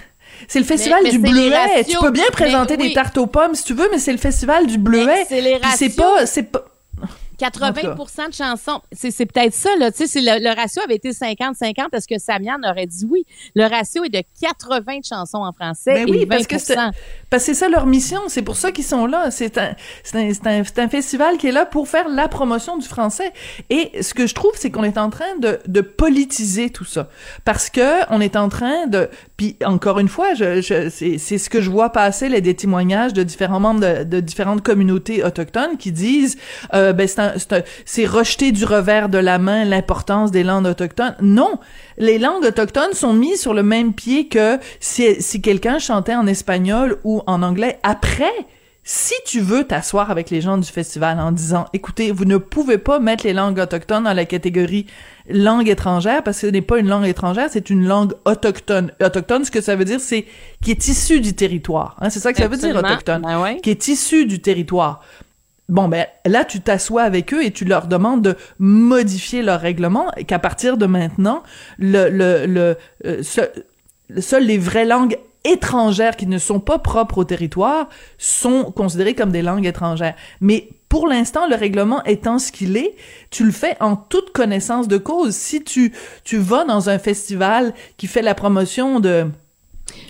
c'est 0.48 0.59
le 0.59 0.64
festival 0.64 1.03
du 1.11 1.18
bleuet. 1.18 1.85
Tu 1.88 1.96
peux 1.98 2.11
bien 2.11 2.24
présenter 2.33 2.76
des 2.76 2.92
tartes 2.94 3.18
aux 3.18 3.26
pommes 3.26 3.55
si 3.55 3.64
tu 3.64 3.74
veux, 3.74 3.88
mais 3.90 3.98
c'est 3.98 4.12
le 4.12 4.18
festival 4.18 4.66
du 4.66 4.79
bleuet. 4.79 5.26
C'est 5.76 5.96
pas, 5.96 6.26
c'est 6.26 6.42
pas. 6.44 6.64
80% 7.40 8.29
de 8.29 8.35
chansons, 8.35 8.81
c'est 8.92 9.26
peut-être 9.26 9.55
ça, 9.55 9.70
là. 9.79 9.90
Tu 9.90 10.07
sais, 10.07 10.20
le, 10.20 10.55
ratio 10.55 10.83
avait 10.83 10.96
été 10.96 11.11
50-50. 11.11 11.88
Est-ce 11.92 12.07
que 12.07 12.18
Samian 12.18 12.59
aurait 12.68 12.87
dit 12.87 13.07
oui? 13.09 13.24
Le 13.55 13.64
ratio 13.64 14.05
est 14.05 14.11
de 14.11 14.22
80 14.42 14.98
de 14.98 15.05
chansons 15.05 15.38
en 15.38 15.53
français. 15.53 16.05
Ben 16.05 16.11
oui, 16.11 16.26
parce 16.26 16.46
que 16.46 16.59
c'est 16.59 16.76
parce 17.31 17.44
que 17.44 17.55
c'est 17.55 17.55
ça 17.55 17.68
leur 17.68 17.87
mission. 17.87 18.20
C'est 18.29 18.42
pour 18.42 18.57
ça 18.57 18.72
qu'ils 18.72 18.85
sont 18.85 19.07
là. 19.07 19.31
C'est 19.31 19.57
un, 19.59 19.74
un, 20.14 20.31
un, 20.44 20.62
un, 20.76 20.88
festival 20.88 21.38
qui 21.38 21.46
est 21.46 21.53
là 21.53 21.64
pour 21.64 21.88
faire 21.88 22.09
la 22.09 22.29
promotion 22.29 22.76
du 22.76 22.87
français. 22.87 23.33
Et 23.70 24.03
ce 24.03 24.14
que 24.14 24.26
je 24.26 24.35
trouve, 24.35 24.53
c'est 24.55 24.70
qu'on 24.70 24.85
est 24.85 24.98
en 24.98 25.11
train 25.11 25.37
de, 25.38 25.61
de 25.66 25.81
politiser 25.81 26.70
tout 26.70 26.85
ça. 26.85 27.09
Parce 27.44 27.70
que 27.70 28.05
on 28.12 28.20
est 28.20 28.37
en 28.37 28.48
train 28.48 28.87
de, 28.87 29.09
puis 29.37 29.57
encore 29.64 29.98
une 29.98 30.09
fois, 30.09 30.35
je, 30.35 30.61
je 30.61 30.88
c'est 30.90 31.38
ce 31.38 31.48
que 31.50 31.61
je 31.61 31.70
vois 31.70 31.90
passer, 31.90 32.29
les, 32.29 32.40
des 32.40 32.55
témoignages 32.55 33.12
de 33.12 33.22
différents 33.22 33.61
membres 33.61 33.81
de, 33.81 34.05
de 34.05 34.20
différentes 34.20 34.62
communautés 34.62 35.24
autochtones 35.24 35.76
qui 35.79 35.92
disent, 35.92 36.37
euh, 36.74 36.92
ben 36.92 37.09
c'est 37.09 37.20
c'est 37.84 38.06
rejeter 38.06 38.52
du 38.52 38.64
revers 38.64 39.08
de 39.08 39.18
la 39.18 39.38
main 39.38 39.64
l'importance 39.64 40.30
des 40.30 40.42
langues 40.42 40.66
autochtones. 40.66 41.16
Non, 41.20 41.58
les 41.98 42.18
langues 42.18 42.44
autochtones 42.44 42.92
sont 42.92 43.12
mises 43.12 43.40
sur 43.40 43.54
le 43.54 43.62
même 43.62 43.92
pied 43.92 44.28
que 44.28 44.58
si, 44.80 45.20
si 45.20 45.40
quelqu'un 45.40 45.78
chantait 45.78 46.14
en 46.14 46.26
espagnol 46.26 46.98
ou 47.04 47.22
en 47.26 47.42
anglais 47.42 47.78
après. 47.82 48.32
Si 48.82 49.14
tu 49.26 49.40
veux 49.40 49.64
t'asseoir 49.64 50.10
avec 50.10 50.30
les 50.30 50.40
gens 50.40 50.56
du 50.56 50.66
festival 50.66 51.20
en 51.20 51.32
disant, 51.32 51.66
écoutez, 51.74 52.12
vous 52.12 52.24
ne 52.24 52.38
pouvez 52.38 52.78
pas 52.78 52.98
mettre 52.98 53.24
les 53.24 53.34
langues 53.34 53.58
autochtones 53.58 54.04
dans 54.04 54.14
la 54.14 54.24
catégorie 54.24 54.86
langue 55.28 55.68
étrangère 55.68 56.22
parce 56.22 56.40
que 56.40 56.46
ce 56.46 56.52
n'est 56.52 56.62
pas 56.62 56.78
une 56.78 56.88
langue 56.88 57.04
étrangère, 57.04 57.48
c'est 57.50 57.68
une 57.68 57.86
langue 57.86 58.14
autochtone. 58.24 58.90
Autochtone, 59.00 59.44
ce 59.44 59.50
que 59.50 59.60
ça 59.60 59.76
veut 59.76 59.84
dire, 59.84 60.00
c'est 60.00 60.24
qui 60.62 60.70
est 60.70 60.88
issu 60.88 61.20
du 61.20 61.34
territoire. 61.34 61.96
Hein, 62.00 62.08
c'est 62.08 62.20
ça 62.20 62.32
que 62.32 62.38
ça 62.38 62.48
veut 62.48 62.56
dire 62.56 62.74
autochtone, 62.74 63.22
ben 63.22 63.56
qui 63.62 63.70
est 63.70 63.86
issu 63.88 64.24
du 64.24 64.40
territoire. 64.40 65.02
Bon, 65.70 65.87
ben 65.87 66.06
là, 66.26 66.44
tu 66.44 66.61
t'assois 66.61 67.02
avec 67.02 67.33
eux 67.33 67.44
et 67.44 67.52
tu 67.52 67.64
leur 67.64 67.87
demandes 67.87 68.22
de 68.22 68.37
modifier 68.59 69.40
leur 69.40 69.61
règlement 69.61 70.12
et 70.16 70.24
qu'à 70.24 70.40
partir 70.40 70.76
de 70.76 70.87
maintenant, 70.87 71.44
le, 71.78 72.11
le, 72.11 72.44
le, 72.46 72.76
euh, 73.06 73.22
seules 73.22 74.44
les 74.44 74.59
vraies 74.59 74.85
langues 74.85 75.16
étrangères 75.44 76.16
qui 76.16 76.26
ne 76.26 76.38
sont 76.38 76.59
pas 76.59 76.80
propres 76.80 77.18
au 77.18 77.24
territoire 77.24 77.88
sont 78.18 78.64
considérées 78.64 79.14
comme 79.14 79.30
des 79.30 79.42
langues 79.42 79.64
étrangères. 79.64 80.16
Mais 80.40 80.70
pour 80.88 81.06
l'instant, 81.06 81.46
le 81.46 81.54
règlement 81.54 82.02
étant 82.02 82.40
ce 82.40 82.50
qu'il 82.50 82.76
est, 82.76 82.96
tu 83.30 83.44
le 83.44 83.52
fais 83.52 83.76
en 83.78 83.94
toute 83.94 84.33
connaissance 84.33 84.88
de 84.88 84.98
cause. 84.98 85.37
Si 85.37 85.62
tu, 85.62 85.92
tu 86.24 86.38
vas 86.38 86.64
dans 86.64 86.90
un 86.90 86.98
festival 86.98 87.72
qui 87.96 88.09
fait 88.09 88.22
la 88.22 88.35
promotion 88.35 88.98
de 88.98 89.28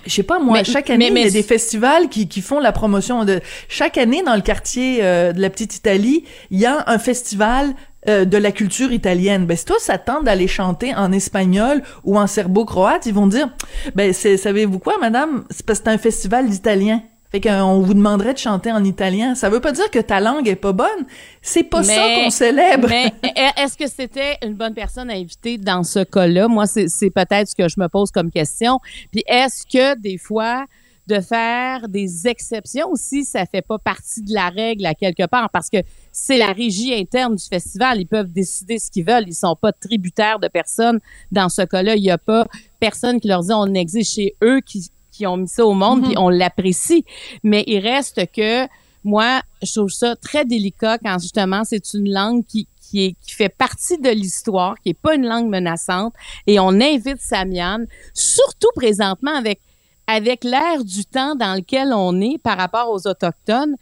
je 0.07 0.13
sais 0.13 0.23
pas 0.23 0.39
moi, 0.39 0.65
chaque 0.65 0.91
année 0.91 1.11
il 1.11 1.19
y 1.19 1.27
a 1.27 1.31
des 1.31 1.43
festivals 1.43 2.09
qui, 2.09 2.29
qui 2.29 2.41
font 2.41 2.59
la 2.59 2.73
promotion 2.73 3.25
de 3.25 3.41
chaque 3.69 3.99
année 3.99 4.23
dans 4.23 4.35
le 4.35 4.41
quartier 4.41 5.01
euh, 5.03 5.33
de 5.33 5.41
la 5.41 5.51
petite 5.51 5.77
Italie, 5.77 6.25
il 6.51 6.59
y 6.59 6.67
a 6.67 6.85
un 6.87 6.99
festival 6.99 7.75
euh, 8.09 8.25
de 8.25 8.39
la 8.39 8.51
culture 8.51 8.93
italienne. 8.93 9.45
Ben 9.47 9.57
si 9.57 9.65
toi 9.65 9.77
ça 9.79 9.99
tente 9.99 10.25
d'aller 10.25 10.49
chanter 10.49 10.95
en 10.95 11.13
espagnol 11.13 11.83
ou 12.05 12.19
en 12.19 12.27
serbo-croate, 12.27 13.07
ils 13.07 13.15
vont 13.15 13.27
dire 13.27 13.51
ben 13.95 14.13
c'est 14.13 14.37
savez-vous 14.37 14.79
quoi 14.79 14.97
madame, 14.99 15.45
c'est 15.51 15.67
parce 15.67 15.81
que 15.81 15.85
c'est 15.87 15.91
un 15.91 15.99
festival 15.99 16.49
d'italien. 16.49 17.03
Fait 17.31 17.41
qu'on 17.41 17.81
vous 17.81 17.95
demanderait 17.95 18.35
de 18.35 18.39
chanter 18.39 18.73
en 18.73 18.83
italien. 18.83 19.35
Ça 19.35 19.49
veut 19.49 19.61
pas 19.61 19.73
dire 19.73 19.91
que 19.91 20.01
ta 20.01 20.21
langue 20.21 20.49
est 20.49 20.57
pas 20.57 20.73
bonne. 20.73 21.07
C'est 21.43 21.63
pas 21.63 21.83
ça 21.83 22.09
qu'on 22.17 22.31
célèbre. 22.31 22.89
Mais 22.89 23.13
est-ce 23.57 23.77
que 23.77 23.89
c'était 23.89 24.37
une 24.43 24.55
bonne 24.55 24.75
personne 24.75 25.11
à 25.11 25.15
inviter 25.15 25.57
dans 25.57 25.85
ce 25.85 26.01
cas-là? 26.03 26.49
Moi, 26.49 26.67
c'est 26.67 27.11
peut-être 27.11 27.49
ce 27.49 27.55
que 27.55 27.69
je 27.69 27.79
me 27.79 27.89
pose 27.89 28.11
comme 28.11 28.31
question. 28.31 28.81
Puis 29.13 29.23
est-ce 29.27 29.65
que 29.65 29.97
des 29.99 30.19
fois, 30.19 30.67
de 31.11 31.21
faire 31.21 31.89
des 31.89 32.29
exceptions 32.29 32.89
aussi, 32.91 33.25
ça 33.25 33.45
fait 33.45 33.63
pas 33.63 33.79
partie 33.79 34.23
de 34.23 34.33
la 34.33 34.49
règle 34.49 34.87
à 34.87 34.95
quelque 34.95 35.27
part? 35.27 35.51
Parce 35.51 35.69
que 35.69 35.79
c'est 36.13 36.39
la 36.39 36.53
régie 36.53 36.95
interne 36.95 37.35
du 37.35 37.45
festival. 37.45 38.01
Ils 38.01 38.07
peuvent 38.07 38.31
décider 38.31 38.79
ce 38.79 38.91
qu'ils 38.91 39.05
veulent. 39.05 39.25
Ils 39.27 39.35
sont 39.35 39.57
pas 39.57 39.73
tributaires 39.73 40.39
de 40.39 40.49
personne. 40.49 41.01
Dans 41.33 41.49
ce 41.49 41.63
cas-là, 41.63 41.97
il 41.97 42.03
y 42.03 42.11
a 42.11 42.19
pas 42.19 42.47
personne 42.79 43.21
qui 43.21 43.29
leur 43.29 43.43
dit 43.43 43.53
on 43.53 43.75
exige 43.75 44.11
chez 44.11 44.37
eux 44.43 44.61
qui 44.61 44.91
qui 45.11 45.27
ont 45.27 45.37
mis 45.37 45.49
ça 45.49 45.65
au 45.65 45.75
monde, 45.75 46.03
puis 46.03 46.13
mhm. 46.13 46.23
on 46.23 46.29
l'apprécie. 46.29 47.05
Mais 47.43 47.65
il 47.67 47.81
reste 47.81 48.31
que 48.33 48.67
moi, 49.05 49.41
je 49.63 49.73
trouve 49.73 49.91
ça 49.91 50.17
très 50.17 50.45
délicat 50.45 50.99
quand 50.99 51.19
justement 51.19 51.63
c'est 51.65 51.95
une 51.95 52.13
langue 52.13 52.45
qui, 52.45 52.69
qui, 52.81 53.05
est, 53.07 53.17
qui 53.21 53.33
fait 53.33 53.49
partie 53.49 53.99
de 53.99 54.11
l'histoire, 54.11 54.75
qui 54.83 54.91
est 54.91 55.01
pas 55.01 55.15
une 55.15 55.27
langue 55.27 55.49
menaçante, 55.49 56.15
et 56.47 56.61
on 56.61 56.69
invite 56.69 57.21
Samian, 57.21 57.85
surtout 58.15 58.71
présentement 58.75 59.35
avec 59.35 59.61
avec 60.07 60.43
l'ère 60.43 60.85
du 60.85 61.05
temps 61.05 61.37
dans 61.37 61.55
lequel 61.55 61.93
on 61.95 62.21
est 62.21 62.39
par 62.39 62.59
rapport 62.59 62.91
aux 62.91 63.07
autochtones. 63.07 63.77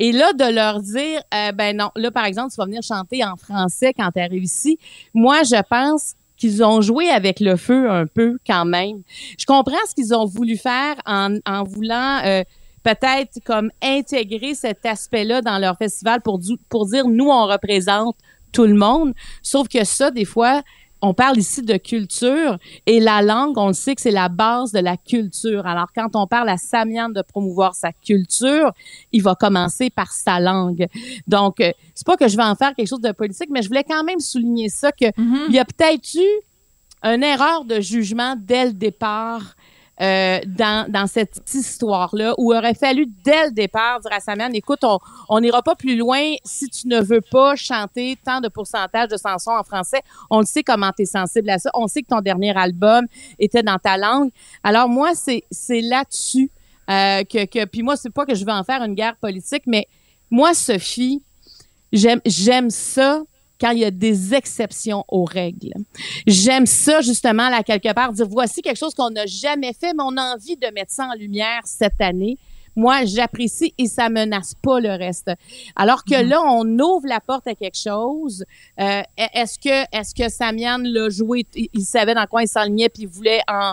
Et 0.00 0.12
là, 0.12 0.32
de 0.32 0.52
leur 0.52 0.80
dire, 0.80 1.20
euh, 1.34 1.52
ben 1.52 1.76
non, 1.76 1.90
là, 1.96 2.10
par 2.10 2.24
exemple, 2.24 2.50
tu 2.50 2.56
vas 2.56 2.66
venir 2.66 2.82
chanter 2.82 3.24
en 3.24 3.36
français 3.36 3.92
quand 3.96 4.10
tu 4.12 4.20
arrives 4.20 4.44
ici. 4.44 4.78
Moi, 5.14 5.42
je 5.42 5.60
pense 5.68 6.14
qu'ils 6.38 6.64
ont 6.64 6.80
joué 6.80 7.08
avec 7.10 7.40
le 7.40 7.56
feu 7.56 7.90
un 7.90 8.06
peu 8.06 8.38
quand 8.46 8.64
même. 8.64 9.02
Je 9.38 9.44
comprends 9.44 9.76
ce 9.88 9.94
qu'ils 9.94 10.14
ont 10.14 10.24
voulu 10.24 10.56
faire 10.56 10.94
en, 11.04 11.36
en 11.44 11.64
voulant 11.64 12.20
euh, 12.24 12.42
peut-être 12.82 13.40
comme 13.44 13.70
intégrer 13.82 14.54
cet 14.54 14.86
aspect-là 14.86 15.42
dans 15.42 15.58
leur 15.58 15.76
festival 15.76 16.22
pour, 16.22 16.40
pour 16.68 16.86
dire 16.86 17.06
nous 17.06 17.28
on 17.28 17.46
représente 17.46 18.16
tout 18.52 18.64
le 18.64 18.74
monde. 18.74 19.12
Sauf 19.42 19.68
que 19.68 19.84
ça, 19.84 20.10
des 20.10 20.24
fois, 20.24 20.62
on 21.00 21.14
parle 21.14 21.38
ici 21.38 21.62
de 21.62 21.76
culture 21.76 22.58
et 22.86 23.00
la 23.00 23.22
langue, 23.22 23.56
on 23.56 23.68
le 23.68 23.72
sait 23.72 23.94
que 23.94 24.00
c'est 24.00 24.10
la 24.10 24.28
base 24.28 24.72
de 24.72 24.80
la 24.80 24.96
culture. 24.96 25.66
Alors, 25.66 25.88
quand 25.94 26.08
on 26.14 26.26
parle 26.26 26.48
à 26.48 26.56
Samian 26.56 27.08
de 27.08 27.22
promouvoir 27.22 27.74
sa 27.74 27.92
culture, 27.92 28.72
il 29.12 29.22
va 29.22 29.34
commencer 29.34 29.90
par 29.90 30.12
sa 30.12 30.40
langue. 30.40 30.86
Donc, 31.26 31.60
euh, 31.60 31.72
c'est 31.94 32.06
pas 32.06 32.16
que 32.16 32.28
je 32.28 32.36
vais 32.36 32.44
en 32.44 32.54
faire 32.54 32.74
quelque 32.74 32.88
chose 32.88 33.00
de 33.00 33.12
politique, 33.12 33.50
mais 33.50 33.62
je 33.62 33.68
voulais 33.68 33.84
quand 33.84 34.04
même 34.04 34.20
souligner 34.20 34.68
ça 34.68 34.92
que 34.92 35.06
mm-hmm. 35.06 35.46
il 35.48 35.54
y 35.54 35.58
a 35.58 35.64
peut-être 35.64 36.14
eu 36.14 36.42
une 37.04 37.22
erreur 37.22 37.64
de 37.64 37.80
jugement 37.80 38.34
dès 38.36 38.66
le 38.66 38.72
départ 38.72 39.54
euh, 40.00 40.38
dans, 40.46 40.90
dans 40.90 41.06
cette 41.06 41.42
histoire-là, 41.52 42.34
où 42.38 42.52
il 42.52 42.56
aurait 42.56 42.74
fallu 42.74 43.06
dès 43.24 43.46
le 43.46 43.50
départ 43.52 44.00
dire 44.00 44.12
à 44.12 44.20
Samian, 44.20 44.50
écoute, 44.52 44.84
on 45.28 45.40
n'ira 45.40 45.62
pas 45.62 45.74
plus 45.74 45.96
loin 45.96 46.34
si 46.44 46.68
tu 46.68 46.86
ne 46.86 47.00
veux 47.00 47.20
pas 47.20 47.56
chanter 47.56 48.16
tant 48.24 48.40
de 48.40 48.48
pourcentage 48.48 49.08
de 49.08 49.16
chansons 49.16 49.50
en 49.50 49.64
français. 49.64 50.00
On 50.30 50.40
le 50.40 50.46
sait 50.46 50.62
comment 50.62 50.92
tu 50.96 51.02
es 51.02 51.06
sensible 51.06 51.50
à 51.50 51.58
ça. 51.58 51.70
On 51.74 51.88
sait 51.88 52.02
que 52.02 52.08
ton 52.08 52.20
dernier 52.20 52.56
album 52.56 53.06
était 53.38 53.62
dans 53.62 53.78
ta 53.78 53.96
langue. 53.96 54.30
Alors 54.62 54.88
moi, 54.88 55.12
c'est 55.14 55.80
là-dessus 55.80 56.50
euh, 56.88 57.24
que, 57.24 57.44
que... 57.46 57.64
Puis 57.64 57.82
moi, 57.82 57.96
c'est 57.96 58.12
pas 58.12 58.24
que 58.24 58.34
je 58.34 58.44
veux 58.44 58.52
en 58.52 58.64
faire 58.64 58.82
une 58.82 58.94
guerre 58.94 59.16
politique, 59.16 59.64
mais 59.66 59.88
moi, 60.30 60.54
Sophie, 60.54 61.22
j'aime 61.92 62.70
ça 62.70 63.22
quand 63.60 63.70
il 63.70 63.80
y 63.80 63.84
a 63.84 63.90
des 63.90 64.34
exceptions 64.34 65.04
aux 65.08 65.24
règles. 65.24 65.72
J'aime 66.26 66.66
ça 66.66 67.00
justement 67.00 67.48
là 67.48 67.62
quelque 67.62 67.92
part 67.92 68.12
dire 68.12 68.26
voici 68.28 68.62
quelque 68.62 68.78
chose 68.78 68.94
qu'on 68.94 69.10
n'a 69.10 69.26
jamais 69.26 69.72
fait, 69.72 69.92
mais 69.94 70.04
on 70.04 70.16
a 70.16 70.34
envie 70.34 70.56
de 70.56 70.66
mettre 70.72 70.92
ça 70.92 71.06
en 71.06 71.14
lumière 71.14 71.60
cette 71.64 72.00
année. 72.00 72.38
moi, 72.76 73.04
j'apprécie 73.04 73.74
et 73.76 73.86
ça 73.86 74.08
menace 74.08 74.54
pas 74.62 74.78
le 74.78 74.90
reste. 74.90 75.32
Alors 75.74 76.04
que 76.04 76.14
Mm-hmm. 76.14 76.28
là, 76.28 76.42
on 76.42 76.78
ouvre 76.78 77.08
la 77.08 77.20
porte 77.20 77.48
à 77.48 77.54
quelque 77.56 77.76
chose. 77.76 78.44
Euh, 78.78 79.02
est-ce 79.16 79.58
que 79.58 79.96
est-ce 79.96 80.14
que 80.14 80.28
Samian 80.28 80.78
l'a 80.78 81.10
joué, 81.10 81.44
il, 81.54 81.84
savait 81.84 82.14
dans 82.14 82.26
quoi 82.26 82.42
il 82.44 82.48
s'enlignait 82.48 82.88
puis 82.88 83.02
il 83.02 83.08
voulait 83.08 83.40
en 83.48 83.72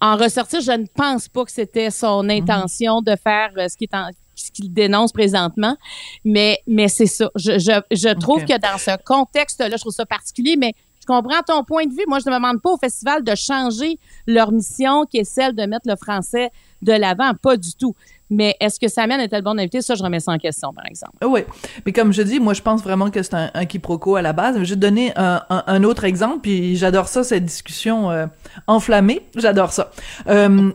en 0.00 0.16
ressortir, 0.16 0.60
je 0.60 0.72
ne 0.72 0.86
pense 0.86 1.28
pas 1.28 1.44
que 1.44 1.50
c'était 1.50 1.90
son 1.90 2.24
Mm-hmm. 2.24 2.42
intention 2.42 3.02
de 3.02 3.16
faire 3.16 3.50
euh, 3.56 3.68
ce 3.68 3.76
qui 3.76 3.84
est 3.84 3.94
en 3.94 4.10
ce 4.40 4.50
qu'il 4.50 4.72
dénonce 4.72 5.12
présentement, 5.12 5.76
mais 6.24 6.58
mais 6.66 6.88
c'est 6.88 7.06
ça. 7.06 7.30
Je, 7.36 7.58
je, 7.58 7.80
je 7.90 8.08
trouve 8.14 8.44
que 8.44 8.58
dans 8.58 8.78
ce 8.78 8.90
contexte-là, 9.04 9.70
je 9.70 9.76
trouve 9.80 9.92
ça 9.92 10.06
particulier, 10.06 10.56
mais 10.56 10.74
je 11.00 11.06
comprends 11.06 11.40
ton 11.46 11.64
point 11.64 11.86
de 11.86 11.92
vue. 11.92 12.04
Moi, 12.06 12.18
je 12.24 12.28
ne 12.28 12.34
demande 12.34 12.60
pas 12.60 12.70
au 12.70 12.76
festival 12.76 13.24
de 13.24 13.34
changer 13.34 13.98
leur 14.26 14.52
mission, 14.52 15.04
qui 15.06 15.18
est 15.18 15.24
celle 15.24 15.54
de 15.54 15.62
mettre 15.64 15.88
le 15.88 15.96
français 15.96 16.50
de 16.82 16.92
l'avant, 16.92 17.32
pas 17.40 17.56
du 17.56 17.74
tout. 17.74 17.94
Mais 18.30 18.54
est-ce 18.60 18.78
que 18.78 18.88
Samian 18.88 19.18
était 19.20 19.36
le 19.36 19.42
bon 19.42 19.58
invité? 19.58 19.80
Ça, 19.80 19.94
je 19.94 20.02
remets 20.02 20.20
ça 20.20 20.32
en 20.32 20.36
question, 20.38 20.74
par 20.74 20.84
exemple. 20.84 21.14
Oui, 21.24 21.40
mais 21.86 21.92
comme 21.94 22.12
je 22.12 22.20
dis, 22.20 22.38
moi 22.40 22.52
je 22.52 22.60
pense 22.60 22.82
vraiment 22.82 23.10
que 23.10 23.22
c'est 23.22 23.32
un, 23.32 23.50
un 23.54 23.64
quiproquo 23.64 24.16
à 24.16 24.22
la 24.22 24.34
base. 24.34 24.56
Je 24.56 24.60
vais 24.60 24.66
te 24.74 24.74
donner 24.74 25.12
un, 25.16 25.42
un- 25.48 25.64
un 25.66 25.82
autre 25.82 26.04
exemple, 26.04 26.40
puis 26.42 26.76
j'adore 26.76 27.08
ça, 27.08 27.24
cette 27.24 27.46
discussion 27.46 28.10
euh, 28.10 28.26
enflammée. 28.66 29.22
J'adore 29.34 29.72
ça. 29.72 29.90
Euh, 30.28 30.70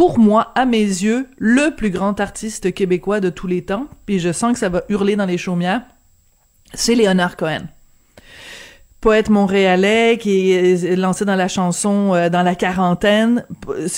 pour 0.00 0.18
moi, 0.18 0.50
à 0.54 0.64
mes 0.64 0.78
yeux, 0.80 1.28
le 1.36 1.76
plus 1.76 1.90
grand 1.90 2.18
artiste 2.20 2.72
québécois 2.72 3.20
de 3.20 3.28
tous 3.28 3.46
les 3.46 3.60
temps, 3.66 3.86
puis 4.06 4.18
je 4.18 4.32
sens 4.32 4.54
que 4.54 4.58
ça 4.58 4.70
va 4.70 4.80
hurler 4.88 5.14
dans 5.14 5.26
les 5.26 5.36
chaumières, 5.36 5.82
c'est 6.72 6.94
Léonard 6.94 7.36
Cohen. 7.36 7.64
Poète 9.02 9.28
montréalais 9.28 10.16
qui 10.18 10.52
est 10.52 10.96
lancé 10.96 11.26
dans 11.26 11.36
la 11.36 11.48
chanson 11.48 12.14
euh, 12.14 12.30
dans 12.30 12.42
la 12.42 12.54
quarantaine. 12.54 13.44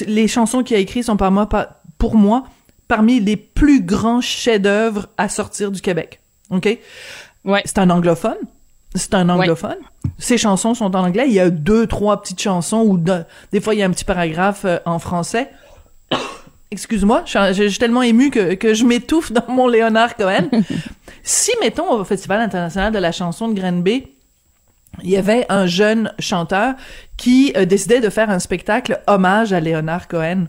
Les 0.08 0.26
chansons 0.26 0.64
qu'il 0.64 0.74
a 0.74 0.80
écrites 0.80 1.04
sont 1.04 1.16
par 1.16 1.30
moi, 1.30 1.48
pas- 1.48 1.80
pour 1.98 2.16
moi 2.16 2.42
parmi 2.88 3.20
les 3.20 3.36
plus 3.36 3.80
grands 3.80 4.20
chefs-d'œuvre 4.20 5.06
à 5.16 5.28
sortir 5.28 5.70
du 5.70 5.80
Québec. 5.80 6.20
OK? 6.50 6.80
Ouais. 7.44 7.62
C'est 7.64 7.78
un 7.78 7.90
anglophone. 7.90 8.38
C'est 8.96 9.14
un 9.14 9.28
anglophone. 9.28 9.78
Ses 10.18 10.36
chansons 10.36 10.74
sont 10.74 10.96
en 10.96 11.04
anglais. 11.04 11.26
Il 11.28 11.32
y 11.32 11.38
a 11.38 11.48
deux, 11.48 11.86
trois 11.86 12.20
petites 12.20 12.42
chansons 12.42 12.94
de- 12.94 13.22
des 13.52 13.60
fois 13.60 13.74
il 13.74 13.78
y 13.78 13.82
a 13.84 13.86
un 13.86 13.90
petit 13.92 14.04
paragraphe 14.04 14.64
euh, 14.64 14.78
en 14.84 14.98
français. 14.98 15.48
Excuse-moi, 16.70 17.22
je 17.26 17.30
suis- 17.30 17.54
je 17.54 17.62
je 17.64 17.68
suis 17.68 17.78
tellement 17.78 18.02
ému 18.02 18.30
que, 18.30 18.54
que 18.54 18.72
je 18.72 18.84
m'étouffe 18.84 19.30
dans 19.32 19.44
mon 19.48 19.68
Léonard 19.68 20.16
Cohen. 20.16 20.48
si, 21.22 21.50
mettons, 21.60 21.90
au 21.92 22.04
Festival 22.04 22.40
international 22.40 22.92
de 22.92 22.98
la 22.98 23.12
chanson 23.12 23.48
de 23.48 23.54
Granby, 23.60 24.08
il 25.02 25.10
y 25.10 25.16
avait 25.16 25.44
un 25.48 25.66
jeune 25.66 26.12
chanteur 26.18 26.74
qui 27.16 27.52
euh, 27.56 27.64
décidait 27.66 28.00
de 28.00 28.08
faire 28.10 28.30
un 28.30 28.38
spectacle 28.38 29.00
hommage 29.06 29.52
à 29.52 29.60
Léonard 29.60 30.08
Cohen. 30.08 30.46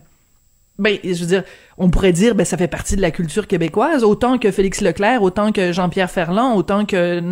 Ben, 0.78 0.98
je 1.04 1.12
veux 1.20 1.26
dire, 1.26 1.44
on 1.78 1.88
pourrait 1.90 2.12
dire, 2.12 2.34
ben, 2.34 2.44
ça 2.44 2.56
fait 2.56 2.68
partie 2.68 2.96
de 2.96 3.00
la 3.00 3.10
culture 3.10 3.46
québécoise, 3.46 4.02
autant 4.02 4.38
que 4.38 4.50
Félix 4.50 4.80
Leclerc, 4.80 5.22
autant 5.22 5.52
que 5.52 5.72
Jean-Pierre 5.72 6.10
Ferland, 6.10 6.56
autant 6.56 6.84
que, 6.84 7.22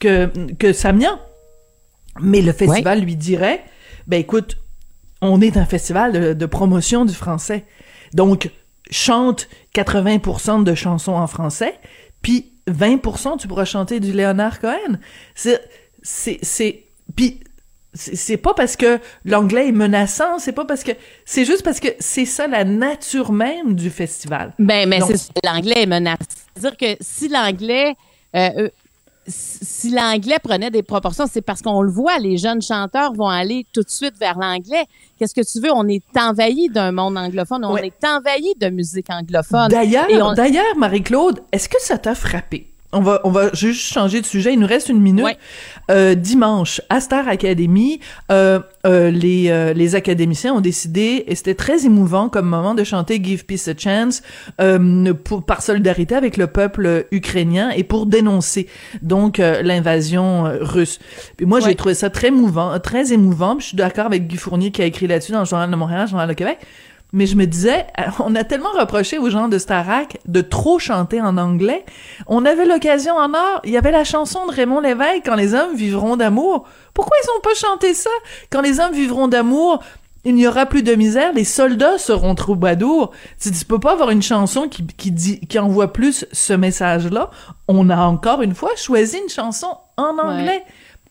que, 0.00 0.30
que 0.58 0.72
Samian. 0.72 1.18
Mais 2.20 2.40
le 2.42 2.52
festival 2.52 3.00
lui 3.00 3.16
dirait, 3.16 3.62
ben, 4.06 4.18
écoute, 4.20 4.56
on 5.24 5.40
est 5.40 5.56
un 5.56 5.64
festival 5.64 6.12
de, 6.12 6.32
de 6.32 6.46
promotion 6.46 7.04
du 7.04 7.14
français. 7.14 7.64
Donc, 8.12 8.50
chante 8.90 9.48
80% 9.74 10.64
de 10.64 10.74
chansons 10.74 11.12
en 11.12 11.26
français, 11.26 11.74
puis 12.22 12.52
20% 12.68 13.38
tu 13.38 13.48
pourras 13.48 13.64
chanter 13.64 14.00
du 14.00 14.12
Léonard 14.12 14.60
Cohen. 14.60 14.98
C'est, 15.34 15.60
c'est, 16.02 16.38
c'est, 16.42 16.84
puis 17.16 17.40
c'est 17.94 18.36
pas 18.36 18.54
parce 18.54 18.76
que 18.76 18.98
l'anglais 19.24 19.68
est 19.68 19.72
menaçant, 19.72 20.38
c'est 20.38 20.52
pas 20.52 20.64
parce 20.64 20.82
que, 20.82 20.92
c'est 21.24 21.44
juste 21.44 21.62
parce 21.62 21.80
que 21.80 21.88
c'est 22.00 22.24
ça 22.24 22.46
la 22.46 22.64
nature 22.64 23.32
même 23.32 23.74
du 23.74 23.90
festival. 23.90 24.52
Ben, 24.58 24.88
mais 24.88 24.98
l'anglais 25.44 25.82
est 25.82 25.86
menaçant. 25.86 26.18
C'est-à-dire 26.56 26.76
que 26.76 26.96
si 27.00 27.28
l'anglais, 27.28 27.94
euh, 28.34 28.68
si 29.26 29.90
l'anglais 29.90 30.38
prenait 30.42 30.70
des 30.70 30.82
proportions, 30.82 31.24
c'est 31.30 31.40
parce 31.42 31.62
qu'on 31.62 31.82
le 31.82 31.90
voit, 31.90 32.18
les 32.18 32.36
jeunes 32.36 32.60
chanteurs 32.62 33.12
vont 33.14 33.28
aller 33.28 33.66
tout 33.72 33.82
de 33.82 33.88
suite 33.88 34.16
vers 34.18 34.38
l'anglais. 34.38 34.84
Qu'est-ce 35.18 35.34
que 35.34 35.40
tu 35.40 35.60
veux? 35.64 35.72
On 35.72 35.88
est 35.88 36.02
envahi 36.16 36.68
d'un 36.68 36.92
monde 36.92 37.16
anglophone, 37.16 37.64
on 37.64 37.72
Ouais. 37.74 37.86
est 37.86 38.06
envahi 38.06 38.54
de 38.60 38.68
musique 38.68 39.08
anglophone. 39.10 39.68
D'ailleurs, 39.68 40.10
Et 40.10 40.20
on- 40.20 40.32
d'ailleurs, 40.34 40.76
Marie-Claude, 40.76 41.40
est-ce 41.52 41.68
que 41.68 41.80
ça 41.80 41.96
t'a 41.98 42.14
frappé? 42.14 42.73
On 42.94 43.00
va, 43.00 43.20
on 43.24 43.30
va 43.30 43.52
juste 43.52 43.92
changer 43.92 44.20
de 44.20 44.26
sujet. 44.26 44.52
Il 44.52 44.60
nous 44.60 44.66
reste 44.66 44.88
une 44.88 45.00
minute. 45.00 45.24
Ouais. 45.24 45.36
Euh, 45.90 46.14
dimanche, 46.14 46.80
à 46.88 47.00
Star 47.00 47.28
Academy, 47.28 48.00
euh, 48.32 48.60
euh, 48.86 49.10
les, 49.10 49.74
les 49.74 49.94
académiciens 49.94 50.54
ont 50.54 50.60
décidé, 50.60 51.24
et 51.26 51.34
c'était 51.34 51.54
très 51.54 51.84
émouvant 51.84 52.28
comme 52.28 52.46
moment, 52.46 52.74
de 52.74 52.84
chanter 52.84 53.22
Give 53.22 53.44
Peace 53.44 53.68
a 53.68 53.76
Chance 53.76 54.22
pour, 55.24 55.44
par 55.44 55.62
solidarité 55.62 56.14
avec 56.14 56.36
le 56.36 56.46
peuple 56.46 57.06
ukrainien 57.10 57.70
et 57.70 57.84
pour 57.84 58.06
dénoncer 58.06 58.68
donc 59.02 59.38
l'invasion 59.38 60.44
russe. 60.60 60.98
Puis 61.36 61.46
moi, 61.46 61.60
j'ai 61.60 61.74
trouvé 61.74 61.94
ça 61.94 62.10
très 62.10 62.30
mouvant, 62.30 62.78
très 62.78 63.12
émouvant. 63.12 63.56
Puis 63.56 63.64
je 63.64 63.68
suis 63.68 63.76
d'accord 63.76 64.06
avec 64.06 64.26
Guy 64.26 64.36
Fournier 64.36 64.70
qui 64.70 64.82
a 64.82 64.86
écrit 64.86 65.06
là-dessus 65.06 65.32
dans 65.32 65.40
le 65.40 65.44
Journal 65.46 65.70
de 65.70 65.76
Montréal, 65.76 66.02
le 66.02 66.08
Journal 66.08 66.28
de 66.28 66.34
Québec. 66.34 66.58
Mais 67.14 67.26
je 67.26 67.36
me 67.36 67.46
disais, 67.46 67.86
euh, 68.00 68.02
on 68.18 68.34
a 68.34 68.42
tellement 68.42 68.72
reproché 68.72 69.18
aux 69.18 69.30
gens 69.30 69.46
de 69.46 69.56
Starac 69.56 70.18
de 70.26 70.40
trop 70.40 70.80
chanter 70.80 71.20
en 71.20 71.38
anglais. 71.38 71.84
On 72.26 72.44
avait 72.44 72.66
l'occasion 72.66 73.14
en 73.14 73.32
or. 73.32 73.60
Il 73.62 73.70
y 73.70 73.76
avait 73.76 73.92
la 73.92 74.02
chanson 74.02 74.44
de 74.48 74.52
Raymond 74.52 74.80
Lévesque, 74.80 75.22
Quand 75.24 75.36
les 75.36 75.54
hommes 75.54 75.76
vivront 75.76 76.16
d'amour. 76.16 76.66
Pourquoi 76.92 77.16
ils 77.22 77.30
ont 77.38 77.40
pas 77.40 77.54
chanté 77.54 77.94
ça? 77.94 78.10
Quand 78.50 78.62
les 78.62 78.80
hommes 78.80 78.92
vivront 78.92 79.28
d'amour, 79.28 79.78
il 80.24 80.34
n'y 80.34 80.48
aura 80.48 80.66
plus 80.66 80.82
de 80.82 80.92
misère, 80.96 81.32
les 81.32 81.44
soldats 81.44 81.98
seront 81.98 82.34
troubadours. 82.34 83.12
Tu, 83.40 83.52
tu 83.52 83.64
peux 83.64 83.78
pas 83.78 83.92
avoir 83.92 84.10
une 84.10 84.22
chanson 84.22 84.68
qui, 84.68 84.84
qui 84.84 85.12
dit, 85.12 85.38
qui 85.38 85.58
envoie 85.60 85.92
plus 85.92 86.26
ce 86.32 86.52
message-là. 86.52 87.30
On 87.68 87.90
a 87.90 87.96
encore 87.96 88.42
une 88.42 88.56
fois 88.56 88.70
choisi 88.74 89.18
une 89.18 89.28
chanson 89.28 89.68
en 89.96 90.18
anglais. 90.18 90.64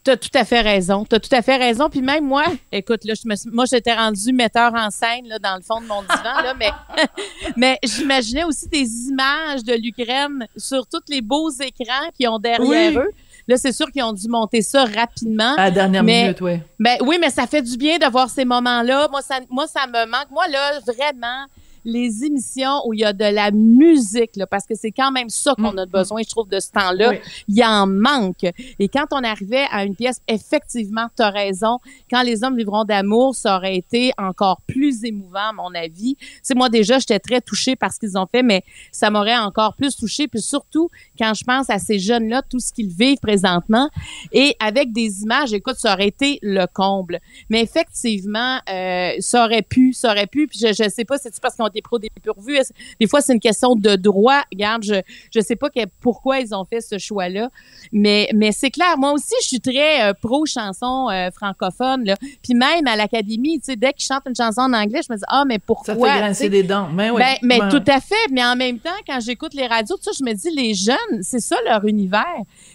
T'as 0.03 0.17
tout 0.17 0.29
à 0.33 0.43
fait 0.43 0.59
raison. 0.61 1.05
T'as 1.05 1.19
tout 1.19 1.33
à 1.33 1.41
fait 1.41 1.55
raison. 1.55 1.89
Puis 1.89 2.01
même 2.01 2.25
moi, 2.25 2.43
écoute, 2.71 3.05
là, 3.05 3.13
je 3.15 3.27
me, 3.27 3.35
suis- 3.35 3.49
moi, 3.51 3.63
j'étais 3.69 3.93
rendue 3.93 4.33
metteur 4.33 4.73
en 4.73 4.89
scène 4.89 5.27
là, 5.27 5.39
dans 5.39 5.55
le 5.55 5.61
fond 5.61 5.79
de 5.79 5.85
mon 5.85 6.01
divan, 6.01 6.41
là, 6.43 6.53
mais, 6.59 6.71
mais 7.55 7.79
j'imaginais 7.83 8.43
aussi 8.43 8.67
des 8.67 8.85
images 9.07 9.63
de 9.63 9.73
l'Ukraine 9.73 10.45
sur 10.57 10.85
tous 10.87 11.01
les 11.07 11.21
beaux 11.21 11.49
écrans 11.51 12.09
qu'ils 12.17 12.27
ont 12.27 12.39
derrière 12.39 12.67
Oui. 12.67 12.95
eux. 12.97 13.11
Là, 13.47 13.57
c'est 13.57 13.71
sûr 13.73 13.91
qu'ils 13.91 14.03
ont 14.03 14.13
dû 14.13 14.27
monter 14.27 14.61
ça 14.61 14.85
rapidement. 14.85 15.55
À 15.55 15.65
la 15.65 15.71
dernière 15.71 16.03
Mais- 16.03 16.23
minute, 16.23 16.41
ouais. 16.41 16.61
Ben 16.79 16.97
oui, 17.01 17.17
mais 17.19 17.29
ça 17.29 17.45
fait 17.47 17.61
du 17.61 17.77
bien 17.77 17.97
de 17.97 18.05
voir 18.09 18.29
ces 18.29 18.45
moments-là. 18.45 19.07
Moi, 19.09 19.21
ça, 19.21 19.39
moi, 19.49 19.67
ça 19.67 19.85
me 19.87 20.05
manque. 20.05 20.31
Moi, 20.31 20.47
là, 20.49 20.79
vraiment, 20.85 21.45
les 21.85 22.23
émissions 22.23 22.81
où 22.85 22.93
il 22.93 23.01
y 23.01 23.03
a 23.03 23.13
de 23.13 23.25
la 23.25 23.51
musique, 23.51 24.35
là, 24.35 24.47
parce 24.47 24.65
que 24.65 24.75
c'est 24.75 24.91
quand 24.91 25.11
même 25.11 25.29
ça 25.29 25.53
qu'on 25.55 25.77
a 25.77 25.85
besoin, 25.85 26.21
je 26.23 26.29
trouve, 26.29 26.47
de 26.47 26.59
ce 26.59 26.71
temps-là. 26.71 27.11
Oui. 27.11 27.17
Il 27.47 27.57
y 27.57 27.63
en 27.63 27.87
manque. 27.87 28.45
Et 28.79 28.87
quand 28.87 29.05
on 29.11 29.23
arrivait 29.23 29.65
à 29.71 29.83
une 29.83 29.95
pièce, 29.95 30.21
effectivement, 30.27 31.07
tu 31.15 31.23
as 31.23 31.29
raison. 31.29 31.79
Quand 32.09 32.23
les 32.23 32.43
hommes 32.43 32.57
vivront 32.57 32.83
d'amour, 32.83 33.35
ça 33.35 33.57
aurait 33.57 33.75
été 33.75 34.11
encore 34.17 34.61
plus 34.67 35.03
émouvant, 35.03 35.49
à 35.49 35.53
mon 35.53 35.73
avis. 35.75 36.15
Sais, 36.41 36.55
moi, 36.55 36.69
déjà, 36.69 36.99
j'étais 36.99 37.19
très 37.19 37.41
touchée 37.41 37.75
par 37.75 37.91
ce 37.91 37.99
qu'ils 37.99 38.17
ont 38.17 38.27
fait, 38.31 38.43
mais 38.43 38.63
ça 38.91 39.09
m'aurait 39.09 39.37
encore 39.37 39.75
plus 39.75 39.95
touchée. 39.95 40.27
Puis 40.27 40.41
surtout, 40.41 40.89
quand 41.17 41.33
je 41.33 41.43
pense 41.43 41.69
à 41.69 41.79
ces 41.79 41.99
jeunes-là, 41.99 42.41
tout 42.49 42.59
ce 42.59 42.71
qu'ils 42.71 42.89
vivent 42.89 43.19
présentement, 43.21 43.89
et 44.31 44.55
avec 44.59 44.91
des 44.93 45.21
images, 45.23 45.53
écoute, 45.53 45.75
ça 45.77 45.93
aurait 45.93 46.07
été 46.07 46.39
le 46.41 46.65
comble. 46.71 47.19
Mais 47.49 47.61
effectivement, 47.61 48.59
euh, 48.69 49.11
ça 49.19 49.45
aurait 49.45 49.61
pu, 49.61 49.93
ça 49.93 50.11
aurait 50.11 50.27
pu. 50.27 50.47
Puis 50.47 50.59
je, 50.59 50.67
je 50.67 50.89
sais 50.89 51.05
pas, 51.05 51.17
c'est 51.17 51.33
parce 51.41 51.55
qu'ils 51.55 51.63
ont 51.73 51.79
été 51.79 51.81
pro 51.81 51.99
dépourvus. 51.99 52.59
Des 52.99 53.07
fois, 53.07 53.21
c'est 53.21 53.33
une 53.33 53.39
question 53.39 53.75
de 53.75 53.95
droit. 53.95 54.41
Regarde, 54.51 54.83
je 54.83 54.95
je 55.33 55.39
sais 55.39 55.55
pas 55.55 55.69
que- 55.69 55.85
pourquoi 55.99 56.39
ils 56.39 56.53
ont 56.53 56.65
fait 56.65 56.81
ce 56.81 56.97
choix-là, 56.97 57.49
mais 57.91 58.29
mais 58.33 58.51
c'est 58.51 58.71
clair. 58.71 58.97
Moi 58.97 59.11
aussi, 59.13 59.33
je 59.41 59.47
suis 59.47 59.59
très 59.61 60.03
euh, 60.09 60.13
pro 60.13 60.45
chanson 60.45 61.09
euh, 61.11 61.29
francophone. 61.31 62.03
Là. 62.05 62.15
Puis 62.43 62.53
même 62.53 62.87
à 62.87 62.95
l'académie, 62.95 63.59
tu 63.59 63.65
sais, 63.65 63.75
dès 63.75 63.93
qu'ils 63.93 64.05
chantent 64.05 64.27
une 64.27 64.35
chanson 64.35 64.61
en 64.61 64.73
anglais, 64.73 65.01
je 65.07 65.11
me 65.11 65.17
dis 65.17 65.23
ah 65.27 65.43
mais 65.47 65.59
pourquoi 65.59 65.93
Ça 65.93 65.95
fait 65.95 66.19
grincer 66.19 66.49
des 66.49 66.63
dents. 66.63 66.89
Mais 66.93 67.09
oui. 67.09 67.17
ben, 67.21 67.35
mais 67.41 67.59
Ben, 67.59 67.69
tout 67.69 67.83
à 67.91 67.99
fait. 67.99 68.15
Mais 68.31 68.43
en 68.43 68.55
même 68.55 68.79
temps, 68.79 68.89
quand 69.07 69.19
j'écoute 69.19 69.53
les 69.53 69.67
radios, 69.67 69.95
tout 69.97 70.03
ça, 70.03 70.11
je 70.17 70.23
me 70.23 70.33
dis, 70.33 70.49
les 70.55 70.73
jeunes, 70.73 71.21
c'est 71.21 71.39
ça 71.39 71.55
leur 71.65 71.85
univers. 71.85 72.23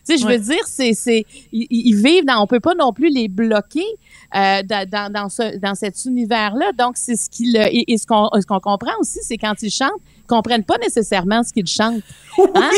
Tu 0.07 0.15
sais, 0.15 0.19
je 0.19 0.25
Ouais. 0.27 0.37
veux 0.39 0.45
dire, 0.45 0.67
c'est, 0.67 0.93
c'est, 0.95 1.25
ils, 1.53 1.67
ils 1.71 1.95
vivent 1.97 2.25
dans, 2.25 2.43
on 2.43 2.47
peut 2.47 2.61
pas 2.61 2.75
non 2.75 2.93
plus 2.93 3.09
les 3.11 3.29
bloquer 3.29 3.85
euh, 4.35 4.62
dans, 4.62 5.12
dans, 5.12 5.29
ce, 5.29 5.57
dans 5.59 5.75
cet 5.75 6.05
univers-là. 6.05 6.73
Donc, 6.79 6.97
c'est 6.97 7.17
ce 7.17 7.31
qu'ils, 7.31 7.57
et, 7.57 7.93
et 7.93 7.99
ce 7.99 8.07
qu'on, 8.07 8.29
ce 8.38 8.47
qu'on 8.47 8.61
comprend 8.61 8.93
aussi, 9.01 9.21
c'est 9.23 9.38
quand 9.38 9.55
ils 9.62 9.71
chantent, 9.71 9.91
ils 10.17 10.17
comprennent 10.29 10.64
pas 10.64 10.79
nécessairement 10.79 11.43
ce 11.43 11.53
qu'ils 11.53 11.67
chantent. 11.67 12.03
Hein? 12.55 12.71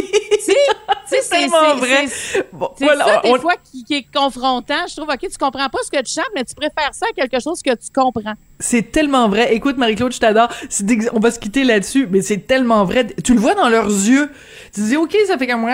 C'est 1.07 1.29
tellement 1.29 1.75
vrai. 1.77 2.07
Bon, 2.53 2.71
C'est 2.79 2.85
voilà, 2.85 3.05
ça, 3.05 3.21
des 3.25 3.31
on- 3.31 3.39
fois, 3.41 3.55
qui, 3.63 3.85
qui 3.85 3.95
est 3.95 4.07
confrontant. 4.15 4.87
Je 4.89 4.97
trouve, 4.97 5.09
OK, 5.09 5.19
tu 5.21 5.37
comprends 5.39 5.69
pas 5.69 5.79
ce 5.85 5.91
que 5.91 6.03
tu 6.03 6.13
chantes, 6.15 6.31
mais 6.35 6.45
tu 6.45 6.55
préfères 6.55 6.93
ça 6.95 7.07
à 7.11 7.13
quelque 7.15 7.43
chose 7.43 7.61
que 7.63 7.71
tu 7.73 7.89
comprends. 7.95 8.35
C'est 8.59 8.93
tellement 8.93 9.29
vrai. 9.29 9.55
Écoute, 9.55 9.77
Marie-Claude, 9.77 10.13
je 10.13 10.21
t'adore. 10.21 10.49
On 11.13 11.19
va 11.21 11.31
se 11.31 11.39
quitter 11.39 11.65
là-dessus, 11.65 12.07
mais 12.11 12.23
c'est 12.23 12.47
tellement 12.47 12.85
vrai. 12.85 13.07
Tu 13.25 13.35
le 13.35 13.41
vois 13.41 13.55
dans 13.55 13.69
leurs 13.69 13.89
yeux. 13.89 14.31
Tu 14.73 14.81
te 14.81 14.87
dis, 14.87 14.97
OK, 14.97 15.17
ça 15.27 15.37
fait 15.37 15.47
comme... 15.47 15.67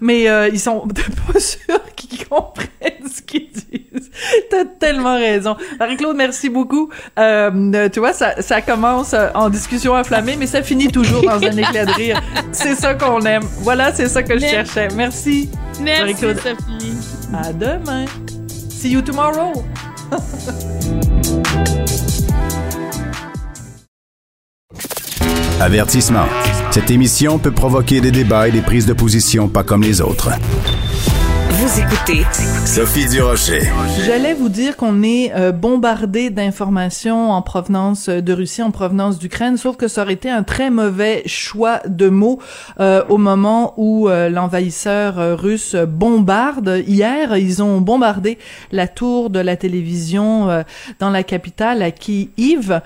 Mais 0.00 0.28
euh, 0.28 0.48
ils 0.48 0.60
sont 0.60 0.86
pas 1.32 1.38
sûrs 1.40 1.84
qu'ils 1.96 2.26
comprennent 2.26 3.08
ce 3.14 3.22
qu'ils 3.22 3.50
disent. 3.50 4.10
T'as 4.50 4.64
tellement 4.64 5.16
raison. 5.16 5.56
Marie-Claude, 5.78 6.16
merci 6.16 6.48
beaucoup. 6.48 6.88
Euh, 7.18 7.88
tu 7.88 7.98
vois, 8.00 8.12
ça, 8.12 8.40
ça 8.42 8.62
commence 8.62 9.12
euh, 9.14 9.28
en 9.34 9.50
discussion 9.50 9.94
enflammée, 9.94 10.36
mais 10.36 10.46
ça 10.54 10.62
finit 10.62 10.86
toujours 10.86 11.22
dans 11.22 11.42
un 11.42 11.56
éclat 11.56 11.84
de 11.84 11.92
rire. 11.92 12.22
C'est 12.52 12.76
ça 12.76 12.94
qu'on 12.94 13.20
aime. 13.22 13.42
Voilà, 13.62 13.92
c'est 13.92 14.08
ça 14.08 14.22
que 14.22 14.38
je 14.38 14.46
cherchais. 14.46 14.86
Merci. 14.94 15.50
Merci. 15.80 16.14
Sophie. 16.14 16.94
À 17.32 17.52
demain. 17.52 18.04
See 18.68 18.90
you 18.90 19.02
tomorrow. 19.02 19.64
Avertissement. 25.60 26.26
Cette 26.70 26.90
émission 26.92 27.40
peut 27.40 27.50
provoquer 27.50 28.00
des 28.00 28.12
débats 28.12 28.46
et 28.46 28.52
des 28.52 28.60
prises 28.60 28.86
de 28.86 28.92
position 28.92 29.48
pas 29.48 29.64
comme 29.64 29.82
les 29.82 30.00
autres. 30.00 30.30
Vous 31.74 31.80
écoutez 31.80 32.22
Sophie 32.66 33.08
Durocher. 33.08 33.62
J'allais 34.06 34.32
vous 34.32 34.48
dire 34.48 34.76
qu'on 34.76 35.02
est 35.02 35.32
euh, 35.34 35.50
bombardé 35.50 36.30
d'informations 36.30 37.32
en 37.32 37.42
provenance 37.42 38.08
de 38.08 38.32
Russie, 38.32 38.62
en 38.62 38.70
provenance 38.70 39.18
d'Ukraine, 39.18 39.56
sauf 39.56 39.76
que 39.76 39.88
ça 39.88 40.02
aurait 40.02 40.12
été 40.12 40.30
un 40.30 40.44
très 40.44 40.70
mauvais 40.70 41.24
choix 41.26 41.80
de 41.88 42.08
mots 42.08 42.38
euh, 42.78 43.02
au 43.08 43.18
moment 43.18 43.74
où 43.76 44.08
euh, 44.08 44.28
l'envahisseur 44.28 45.18
euh, 45.18 45.34
russe 45.34 45.74
bombarde. 45.74 46.84
Hier, 46.86 47.36
ils 47.36 47.60
ont 47.60 47.80
bombardé 47.80 48.38
la 48.70 48.86
tour 48.86 49.28
de 49.28 49.40
la 49.40 49.56
télévision 49.56 50.48
euh, 50.50 50.62
dans 51.00 51.10
la 51.10 51.24
capitale, 51.24 51.82
à 51.82 51.90
Kiev. 51.90 52.82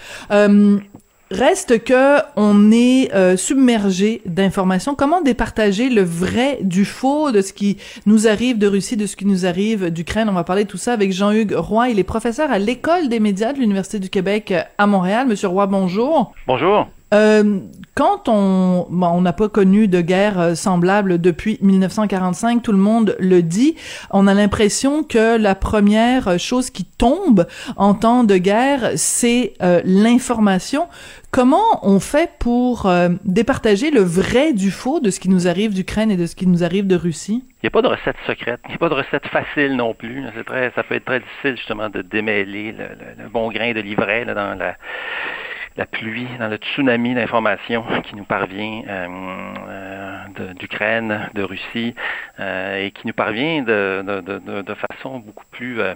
Reste 1.30 1.84
que 1.84 2.18
on 2.36 2.72
est 2.72 3.12
euh, 3.14 3.36
submergé 3.36 4.22
d'informations. 4.24 4.94
Comment 4.94 5.20
départager 5.20 5.90
le 5.90 6.02
vrai 6.02 6.58
du 6.62 6.86
faux 6.86 7.32
de 7.32 7.42
ce 7.42 7.52
qui 7.52 7.76
nous 8.06 8.26
arrive 8.26 8.56
de 8.56 8.66
Russie, 8.66 8.96
de 8.96 9.06
ce 9.06 9.14
qui 9.14 9.26
nous 9.26 9.44
arrive 9.44 9.90
d'Ukraine? 9.90 10.30
On 10.30 10.34
va 10.34 10.44
parler 10.44 10.64
de 10.64 10.68
tout 10.70 10.78
ça 10.78 10.94
avec 10.94 11.12
Jean-Hugues 11.12 11.54
Roy. 11.54 11.90
Il 11.90 11.98
est 11.98 12.04
professeur 12.04 12.50
à 12.50 12.58
l'école 12.58 13.10
des 13.10 13.20
médias 13.20 13.52
de 13.52 13.58
l'Université 13.58 13.98
du 13.98 14.08
Québec 14.08 14.54
à 14.78 14.86
Montréal. 14.86 15.28
Monsieur 15.28 15.48
Roy, 15.48 15.66
bonjour. 15.66 16.32
Bonjour. 16.46 16.88
Euh, 17.14 17.60
quand 17.94 18.28
on 18.28 18.86
bon, 18.90 19.06
on 19.08 19.20
n'a 19.22 19.32
pas 19.32 19.48
connu 19.48 19.88
de 19.88 20.00
guerre 20.02 20.38
euh, 20.38 20.54
semblable 20.54 21.18
depuis 21.20 21.58
1945, 21.62 22.62
tout 22.62 22.72
le 22.72 22.78
monde 22.78 23.16
le 23.18 23.42
dit. 23.42 23.76
On 24.10 24.26
a 24.26 24.34
l'impression 24.34 25.02
que 25.02 25.36
la 25.38 25.54
première 25.54 26.38
chose 26.38 26.70
qui 26.70 26.84
tombe 26.84 27.46
en 27.76 27.94
temps 27.94 28.24
de 28.24 28.36
guerre, 28.36 28.90
c'est 28.96 29.54
euh, 29.62 29.80
l'information. 29.84 30.86
Comment 31.30 31.80
on 31.82 31.98
fait 32.00 32.30
pour 32.38 32.86
euh, 32.86 33.08
départager 33.24 33.90
le 33.90 34.00
vrai 34.00 34.52
du 34.52 34.70
faux 34.70 35.00
de 35.00 35.10
ce 35.10 35.18
qui 35.20 35.28
nous 35.28 35.46
arrive 35.48 35.74
d'Ukraine 35.74 36.10
et 36.10 36.16
de 36.16 36.26
ce 36.26 36.36
qui 36.36 36.46
nous 36.46 36.64
arrive 36.64 36.86
de 36.86 36.96
Russie? 36.96 37.44
Il 37.62 37.64
n'y 37.64 37.68
a 37.68 37.70
pas 37.70 37.82
de 37.82 37.88
recette 37.88 38.16
secrète, 38.26 38.60
il 38.66 38.70
n'y 38.70 38.74
a 38.76 38.78
pas 38.78 38.88
de 38.88 38.94
recette 38.94 39.26
facile 39.26 39.74
non 39.76 39.92
plus. 39.94 40.22
C'est 40.36 40.44
très, 40.44 40.70
ça 40.74 40.82
peut 40.84 40.94
être 40.94 41.04
très 41.04 41.20
difficile 41.20 41.56
justement 41.56 41.88
de 41.88 42.02
démêler 42.02 42.72
le, 42.72 42.84
le- 43.24 43.28
bon 43.30 43.50
grain 43.50 43.72
de 43.72 43.80
livret 43.80 44.24
là, 44.24 44.34
dans 44.34 44.54
la, 44.58 44.76
la 45.78 45.86
pluie, 45.86 46.26
dans 46.40 46.48
le 46.48 46.56
tsunami 46.56 47.14
d'informations 47.14 47.84
qui 48.02 48.16
nous 48.16 48.24
parvient 48.24 48.82
euh, 48.88 49.06
euh, 49.68 50.54
d'Ukraine, 50.54 51.30
de, 51.34 51.42
Russie, 51.42 51.94
euh, 52.40 52.84
et 52.84 52.90
qui 52.90 53.06
nous 53.06 53.12
parvient 53.14 53.62
de, 53.62 54.74
façon 54.74 55.20
beaucoup 55.20 55.46
plus 55.52 55.76
de- 55.76 55.94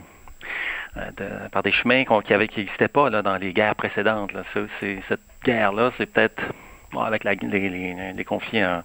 par 1.50 1.62
des 1.64 1.72
chemins 1.72 2.04
qu'on- 2.04 2.20
qui 2.20 2.32
n'existaient 2.32 2.88
pas 2.88 3.10
dans 3.10 3.36
les 3.36 3.52
guerres 3.52 3.74
précédentes. 3.74 4.32
Cette 4.80 5.20
guerre-là, 5.44 5.90
c'est 5.98 6.06
peut-être 6.06 6.42
bon, 6.92 7.00
avec 7.00 7.24
la- 7.24 7.34
les, 7.34 7.68
les- 7.68 8.12
les 8.12 8.24
conflits 8.24 8.64
en, 8.64 8.82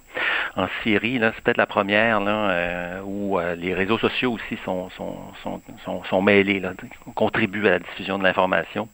en 0.56 0.66
Syrie, 0.82 1.18
là, 1.18 1.32
c'est 1.34 1.42
peut-être 1.44 1.56
la 1.58 1.66
première 1.66 2.20
là, 2.20 2.50
euh, 2.50 3.00
où 3.04 3.38
euh, 3.38 3.54
les 3.54 3.74
réseaux 3.74 3.98
sociaux 3.98 4.32
aussi 4.32 4.58
sont, 4.64 4.88
sont, 4.90 5.16
sont, 5.42 5.60
sont, 5.84 6.02
sont 6.04 6.22
mêlés, 6.22 6.60
là, 6.60 6.72
contribuent 7.14 7.66
à 7.66 7.70
la 7.72 7.78
diffusion 7.78 8.18
de 8.18 8.24
l'information. 8.24 8.88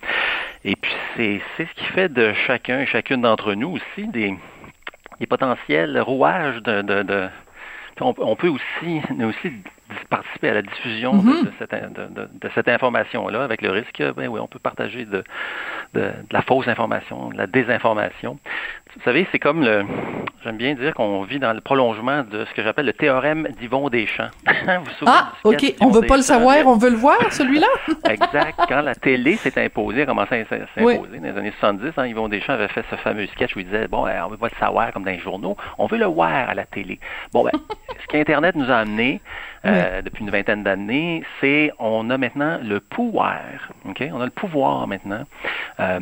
Et 0.65 0.77
puis 0.77 0.93
c'est, 1.17 1.41
c'est 1.57 1.67
ce 1.67 1.75
qui 1.75 1.85
fait 1.87 2.09
de 2.13 2.33
chacun 2.47 2.81
et 2.81 2.87
chacune 2.87 3.23
d'entre 3.23 3.55
nous 3.55 3.73
aussi 3.77 4.07
des, 4.09 4.35
des 5.21 5.27
potentiels 5.27 6.01
rouages 6.01 6.63
de, 6.63 6.83
de, 6.83 7.03
de 7.03 7.29
on, 8.01 8.35
peut 8.35 8.49
aussi, 8.49 9.01
aussi 9.25 9.53
participer 10.11 10.49
à 10.49 10.55
la 10.55 10.63
diffusion 10.63 11.23
de- 11.23 11.29
Mhm. 11.31 11.45
de, 11.45 11.53
cette, 11.61 11.93
de, 12.43 12.51
cette 12.53 12.69
information-là, 12.69 13.45
avec 13.45 13.63
le 13.63 13.71
risque, 13.71 14.03
ben 14.17 14.27
oui, 14.27 14.41
on 14.41 14.49
peut 14.49 14.59
partager 14.59 15.05
de, 15.05 15.23
de 15.95 16.11
la 16.33 16.43
fausse 16.43 16.67
information, 16.67 17.29
de 17.29 17.37
la 17.39 17.47
désinformation. 17.47 18.39
Vous 18.97 19.03
savez, 19.05 19.27
c'est 19.33 19.39
comme 19.39 19.63
le, 19.65 19.85
j'aime 20.45 20.57
bien 20.57 20.75
dire 20.75 20.95
qu'on 20.95 21.23
vit 21.25 21.39
dans 21.41 21.53
le 21.53 21.61
prolongement 21.61 22.23
de 22.23 22.45
ce 22.45 22.55
que 22.55 22.63
j'appelle 22.63 22.87
le 22.87 22.93
théorème 22.93 23.49
d'Yvon 23.59 23.89
Deschamps. 23.89 24.29
Vous 24.47 24.85
vous 24.85 24.91
souvenez 24.99 25.17
Ah, 25.17 25.33
ok. 25.43 25.55
On 25.81 25.87
d'Yvon 25.87 26.01
veut 26.01 26.07
pas 26.07 26.17
le 26.17 26.23
savoir, 26.23 26.57
on 26.67 26.77
veut 26.77 26.91
le 26.91 26.97
voir, 26.97 27.19
celui-là? 27.33 27.67
Exact. 28.09 28.55
Quand 28.69 28.83
la 28.83 28.95
télé 28.95 29.37
s'est 29.37 29.63
imposée, 29.63 30.03
a 30.03 30.07
commencé 30.07 30.47
à 30.51 30.55
Oui. 30.83 30.95
s'imposer 30.95 31.19
dans 31.19 31.25
les 31.33 31.39
années 31.39 31.53
70, 31.61 31.93
hein, 31.97 32.07
Yvon 32.07 32.29
Deschamps 32.29 32.53
avait 32.55 32.69
fait 32.69 32.85
ce 32.91 32.97
fameux 32.97 33.27
sketch 33.27 33.57
où 33.57 33.61
il 33.61 33.65
disait 33.67 33.89
bon, 33.89 34.07
euh, 34.07 34.13
on 34.25 34.29
veut 34.29 34.37
pas 34.37 34.49
le 34.53 34.59
savoir 34.59 34.93
comme 34.93 35.05
dans 35.05 35.11
les 35.11 35.19
journaux, 35.19 35.57
on 35.79 35.87
veut 35.87 35.99
le 35.99 36.07
voir 36.07 36.49
à 36.51 36.55
la 36.55 36.65
télé. 36.65 37.01
Bon, 37.33 37.43
ben, 37.45 37.51
ce 38.03 38.07
qu'Internet 38.07 38.55
nous 38.55 38.71
a 38.71 38.77
amené 38.77 39.21
euh, 39.67 40.03
depuis 40.03 40.23
une 40.25 40.31
vingtaine 40.31 40.63
d'années, 40.63 41.23
c'est 41.41 41.73
on 41.79 42.11
a 42.11 42.19
maintenant 42.19 42.59
le 42.63 42.81
pouvoir. 42.81 43.41
Ok, 43.89 44.05
on 44.13 44.21
a 44.21 44.25
le 44.27 44.31
pouvoir 44.31 44.87
maintenant 44.87 45.23
euh, 45.81 45.99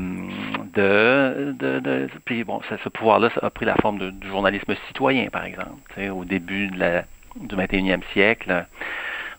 de, 0.74 1.52
de, 1.59 1.78
de- 1.81 2.09
puis 2.24 2.44
bon, 2.44 2.61
ça- 2.68 2.76
ce 2.83 2.88
pouvoir-là 2.88 3.29
a 3.40 3.51
pris 3.51 3.66
la 3.66 3.77
forme 3.77 4.11
du 4.11 4.29
journalisme 4.29 4.75
citoyen, 4.88 5.29
par 5.31 5.45
exemple. 5.45 5.71
Au 6.11 6.25
début 6.25 6.68
du 6.68 7.57
21e 7.57 8.03
siècle. 8.12 8.66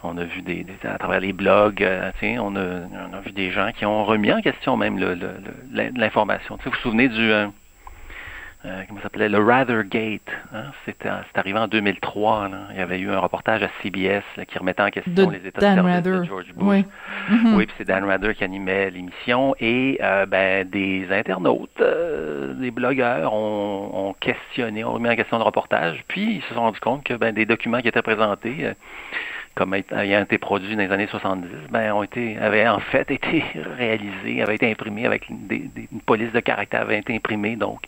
On 0.06 0.18
a 0.18 0.26
vu 0.26 0.42
des, 0.42 0.66
à 0.84 0.98
travers 0.98 1.22
les 1.22 1.32
blogs, 1.32 1.82
euh, 1.82 2.12
on, 2.22 2.56
a, 2.58 3.22
vu 3.22 3.32
des 3.32 3.52
gens 3.52 3.72
qui 3.72 3.86
ont 3.86 4.04
remis 4.04 4.34
en 4.34 4.42
question 4.42 4.76
même 4.76 5.00
l'information. 5.72 6.58
Vous 6.64 6.72
vous 6.72 6.78
souvenez 6.78 7.08
du 7.08 7.32
euh, 8.66 8.68
euh, 8.70 8.82
comment 8.88 9.00
ça 9.00 9.04
s'appelait? 9.04 9.30
Le 9.30 9.40
Rathergate 9.40 10.22
hein? 10.54 10.66
C'était 10.86 11.10
en- 11.10 11.22
c'est 11.32 11.40
arrivé 11.40 11.60
en 11.60 11.68
2003. 11.68 12.48
là. 12.50 12.58
Il 12.72 12.78
y 12.78 12.82
avait 12.82 13.00
eu 13.00 13.10
un 13.10 13.20
reportage 13.20 13.62
à 13.64 13.70
CBS 13.82 14.24
là, 14.38 14.46
qui 14.46 14.58
remettait 14.58 14.82
en 14.84 14.90
question 14.90 15.14
De 15.14 15.32
les 15.32 15.46
états 15.48 15.62
Dan 15.62 15.76
de 15.76 15.82
service 15.82 15.96
Rather. 15.96 16.20
de 16.20 16.24
George 16.26 16.54
Bush. 16.56 16.64
Oui. 16.68 16.86
Mhm. 17.30 17.56
Oui, 17.56 17.66
puis 17.66 17.76
c'est 17.78 17.86
Dan 17.86 18.04
Rather 18.06 18.34
qui 18.36 18.44
animait 18.44 18.90
l'émission 18.90 19.56
et 19.60 20.00
euh, 20.02 20.26
ben, 20.26 20.68
des 20.70 21.08
internautes, 21.12 21.82
euh, 21.82 22.54
des 22.54 22.72
blogueurs 22.72 23.34
ont, 23.34 24.10
ont 24.10 24.14
questionné, 24.14 24.84
ont 24.84 24.94
remis 24.94 25.10
en 25.10 25.16
question 25.16 25.38
le 25.38 25.44
reportage, 25.44 26.04
puis 26.08 26.36
ils 26.36 26.42
se 26.44 26.54
sont 26.54 26.62
rendus 26.62 26.80
compte 26.80 27.04
que 27.04 27.14
ben, 27.16 27.34
des 27.34 27.46
documents 27.46 27.82
qui 27.82 27.88
étaient 27.90 28.02
présentés, 28.02 28.56
euh, 28.62 28.74
comme 29.56 29.76
ayant 29.76 30.22
été 30.24 30.40
produits 30.40 30.76
dans 30.76 30.82
les 30.82 30.90
années 30.92 31.08
70, 31.12 31.46
ben, 31.70 31.92
ont 31.94 32.02
été, 32.02 32.38
avaient 32.40 32.68
en 32.68 32.80
fait 32.80 33.12
été 33.12 33.44
réalisés, 33.78 34.42
avaient 34.42 34.56
été 34.56 34.72
imprimés 34.72 35.06
avec 35.06 35.28
des, 35.30 35.70
des- 35.76 35.88
une 35.92 36.02
police 36.02 36.32
de 36.32 36.40
caractère, 36.40 36.82
avait 36.82 36.98
été 36.98 37.16
imprimée, 37.16 37.56
donc 37.56 37.80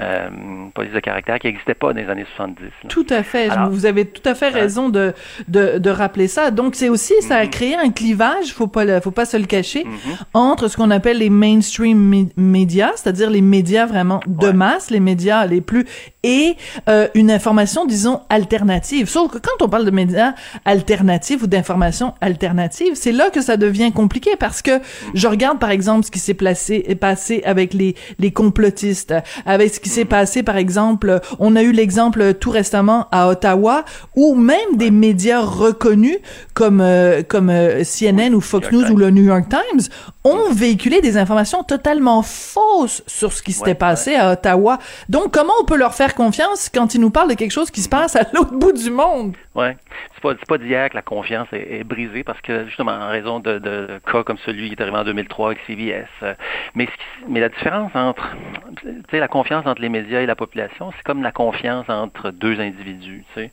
euh, 0.00 0.28
une 0.30 0.70
police 0.72 0.92
de 0.92 1.00
caractère 1.00 1.38
qui 1.38 1.48
n'existait 1.48 1.74
pas 1.74 1.92
dans 1.92 2.00
les 2.00 2.08
années 2.08 2.24
70. 2.36 2.62
là. 2.62 2.70
Tout 2.88 3.06
à 3.10 3.22
fait. 3.22 3.50
Alors, 3.50 3.70
vous 3.70 3.84
avez 3.84 4.06
tout 4.06 4.26
à 4.26 4.34
fait 4.34 4.48
raison 4.48 4.88
de, 4.88 5.12
de, 5.48 5.76
de 5.78 5.90
rappeler 5.90 6.28
ça. 6.28 6.50
Donc, 6.50 6.74
c'est 6.76 6.88
aussi, 6.88 7.12
ça 7.20 7.36
a 7.36 7.46
créé 7.46 7.76
un 7.76 7.90
clivage, 7.90 8.52
faut 8.54 8.66
pas, 8.66 8.86
le- 8.86 9.00
faut 9.00 9.10
pas 9.10 9.26
se 9.26 9.36
le 9.36 9.44
cacher, 9.44 9.84
entre 10.32 10.68
ce 10.68 10.78
qu'on 10.78 10.90
appelle 10.90 11.18
les 11.18 11.28
mainstream 11.30 11.98
mé- 12.10 12.32
médias, 12.38 12.92
c'est-à-dire 12.96 13.28
les 13.28 13.42
médias 13.42 13.84
vraiment 13.84 14.20
de 14.26 14.48
masse, 14.50 14.90
les 14.90 15.00
médias 15.00 15.44
les 15.46 15.60
plus, 15.60 15.84
et 16.22 16.54
euh, 16.88 17.08
une 17.14 17.30
information, 17.30 17.84
disons, 17.84 18.22
alternative. 18.30 19.08
Sauf 19.08 19.30
que 19.30 19.38
quand 19.38 19.62
on 19.64 19.68
parle 19.68 19.84
de 19.84 19.90
médias 19.90 20.32
alternatifs 20.64 21.01
ou 21.42 21.46
d'informations 21.46 22.14
alternatives, 22.20 22.94
c'est 22.94 23.12
là 23.12 23.30
que 23.30 23.40
ça 23.40 23.56
devient 23.56 23.92
compliqué 23.92 24.30
parce 24.38 24.62
que 24.62 24.80
je 25.14 25.26
regarde, 25.26 25.58
par 25.58 25.70
exemple, 25.70 26.06
ce 26.06 26.10
qui 26.10 26.18
s'est 26.18 26.34
placé, 26.34 26.80
passé 27.00 27.42
avec 27.44 27.74
les, 27.74 27.94
les 28.18 28.30
complotistes, 28.30 29.14
avec 29.44 29.74
ce 29.74 29.80
qui 29.80 29.88
s'est 29.88 30.04
passé, 30.04 30.42
par 30.42 30.56
exemple, 30.56 31.20
on 31.38 31.56
a 31.56 31.62
eu 31.62 31.72
l'exemple 31.72 32.34
tout 32.34 32.50
récemment 32.50 33.08
à 33.10 33.28
Ottawa, 33.28 33.84
où 34.14 34.34
même 34.34 34.76
des 34.76 34.90
médias 34.90 35.40
reconnus 35.40 36.18
comme 36.54 36.80
euh, 36.80 37.22
comme 37.22 37.50
euh, 37.50 37.82
CNN 37.84 38.34
ou 38.34 38.40
Fox 38.40 38.70
News 38.70 38.90
ou 38.90 38.96
le 38.96 39.10
New 39.10 39.24
York 39.24 39.46
Times 39.48 39.88
ont 40.24 40.52
véhiculé 40.52 41.00
des 41.00 41.16
informations 41.16 41.64
totalement 41.64 42.22
fausses 42.22 43.02
sur 43.06 43.32
ce 43.32 43.42
qui 43.42 43.52
s'était 43.52 43.74
passé 43.74 44.14
à 44.14 44.32
Ottawa. 44.32 44.78
Donc, 45.08 45.32
comment 45.32 45.52
on 45.60 45.64
peut 45.64 45.76
leur 45.76 45.94
faire 45.94 46.14
confiance 46.14 46.70
quand 46.72 46.94
ils 46.94 47.00
nous 47.00 47.10
parlent 47.10 47.30
de 47.30 47.34
quelque 47.34 47.50
chose 47.50 47.70
qui 47.70 47.80
se 47.80 47.88
passe 47.88 48.14
à 48.14 48.24
l'autre 48.32 48.54
bout 48.54 48.72
du 48.72 48.90
monde? 48.90 49.34
Ouais, 49.54 49.76
c'est 50.14 50.22
pas, 50.22 50.34
pas 50.48 50.56
d'hier 50.56 50.88
que 50.88 50.94
la 50.94 51.02
confiance 51.02 51.46
est, 51.52 51.84
brisée 51.84 52.24
parce 52.24 52.40
que 52.40 52.64
justement 52.66 52.92
en 52.92 53.08
raison 53.08 53.38
de, 53.38 53.58
de, 53.58 54.00
cas 54.10 54.22
comme 54.22 54.38
celui 54.38 54.68
qui 54.68 54.74
est 54.74 54.80
arrivé 54.80 54.96
en 54.96 55.04
2003 55.04 55.48
avec 55.48 55.58
CBS. 55.66 56.06
Euh, 56.22 56.34
mais 56.74 56.88
mais 57.28 57.40
la 57.40 57.50
différence 57.50 57.94
entre, 57.94 58.34
tu 58.80 58.88
sais, 59.10 59.20
la 59.20 59.28
confiance 59.28 59.66
entre 59.66 59.82
les 59.82 59.90
médias 59.90 60.20
et 60.20 60.26
la 60.26 60.36
population, 60.36 60.90
c'est 60.96 61.02
comme 61.02 61.22
la 61.22 61.32
confiance 61.32 61.86
entre 61.90 62.30
deux 62.30 62.60
individus. 62.60 63.24
Tu 63.34 63.42
sais, 63.42 63.50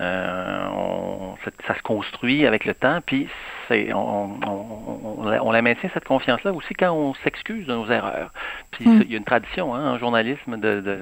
euh, 0.00 0.66
on, 0.74 1.34
ça 1.66 1.74
se 1.74 1.82
construit 1.82 2.46
avec 2.46 2.64
le 2.64 2.72
temps, 2.72 3.00
puis 3.04 3.28
c'est 3.68 3.92
on, 3.92 4.38
on, 4.46 5.28
on, 5.28 5.50
la 5.50 5.60
maintient 5.60 5.90
cette 5.92 6.06
confiance-là 6.06 6.54
aussi 6.54 6.72
quand 6.72 6.92
on 6.92 7.12
s'excuse 7.24 7.66
de 7.66 7.74
nos 7.74 7.90
erreurs. 7.90 8.32
Puis 8.70 8.88
hmm. 8.88 9.02
il 9.02 9.12
y 9.12 9.14
a 9.14 9.18
une 9.18 9.24
tradition 9.24 9.74
hein, 9.74 9.92
en 9.92 9.98
journalisme 9.98 10.56
de, 10.56 10.80
de, 10.80 10.98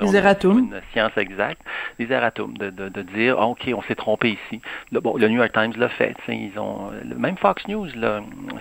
les 0.00 0.16
erratums. 0.16 0.58
Une 0.58 0.80
science 0.92 1.16
exacte, 1.16 1.60
les 1.98 2.10
erratums, 2.10 2.56
de, 2.58 2.70
de, 2.70 2.88
de 2.88 3.02
dire, 3.02 3.38
OK, 3.38 3.68
on 3.74 3.82
s'est 3.82 3.94
trompé 3.94 4.30
ici. 4.30 4.60
Le, 4.92 5.00
bon, 5.00 5.16
le 5.16 5.28
New 5.28 5.38
York 5.38 5.52
Times 5.52 5.72
l'a 5.76 5.88
fait. 5.88 6.16
Ils 6.28 6.58
ont, 6.58 6.90
même 7.16 7.36
Fox 7.36 7.66
News 7.68 7.88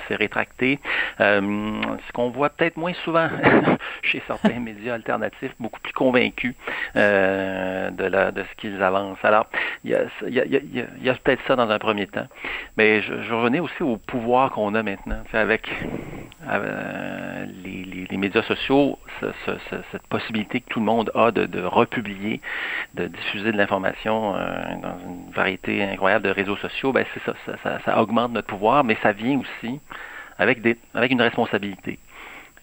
s'est 0.07 0.15
rétracté. 0.15 0.79
Euh, 1.19 1.41
ce 2.07 2.11
qu'on 2.13 2.29
voit 2.29 2.49
peut-être 2.49 2.77
moins 2.77 2.93
souvent 3.03 3.29
chez 4.03 4.21
certains 4.27 4.59
médias 4.59 4.95
alternatifs, 4.95 5.53
beaucoup 5.59 5.79
plus 5.79 5.93
convaincus 5.93 6.55
euh, 6.95 7.89
de, 7.91 8.05
la, 8.05 8.31
de 8.31 8.43
ce 8.43 8.55
qu'ils 8.57 8.81
avancent. 8.81 9.23
Alors, 9.23 9.47
il 9.83 9.91
y 9.91 9.95
a, 9.95 10.05
y 10.27 10.39
a, 10.39 10.61
y 11.01 11.09
a 11.09 11.13
peut-être 11.15 11.41
ça 11.47 11.55
dans 11.55 11.69
un 11.69 11.79
premier 11.79 12.07
temps. 12.07 12.27
Mais 12.77 13.01
je, 13.01 13.21
je 13.21 13.33
revenais 13.33 13.59
aussi 13.59 13.83
au 13.83 13.97
pouvoir 13.97 14.51
qu'on 14.51 14.75
a 14.75 14.83
maintenant, 14.83 15.21
avec, 15.33 15.69
euh, 16.49 17.45
les, 17.63 17.83
les, 17.85 18.05
les, 18.09 18.17
médias 18.17 18.43
sociaux, 18.43 18.99
ce, 19.19 19.27
ce, 19.45 19.51
cette 19.91 20.07
possibilité 20.07 20.61
que 20.61 20.69
tout 20.69 20.79
le 20.79 20.85
monde 20.85 21.11
a 21.15 21.24
de, 21.31 21.63
republier, 21.63 22.41
de 22.93 23.07
diffuser 23.07 23.51
de 23.51 23.57
l'information 23.57 24.35
euh, 24.35 24.39
dans 24.81 24.99
une 24.99 25.31
variété 25.31 25.83
incroyable 25.83 26.25
de 26.25 26.31
réseaux 26.31 26.57
sociaux, 26.57 26.91
ben 26.91 27.05
c'est 27.13 27.23
ça 27.23 27.79
ça, 27.85 28.01
augmente 28.01 28.31
notre 28.31 28.47
pouvoir, 28.47 28.83
mais 28.83 28.97
ça 29.01 29.11
vient 29.11 29.39
aussi 29.39 29.79
avec, 30.37 30.61
des, 30.61 30.77
avec 30.93 31.11
une 31.11 31.21
responsabilité. 31.21 31.99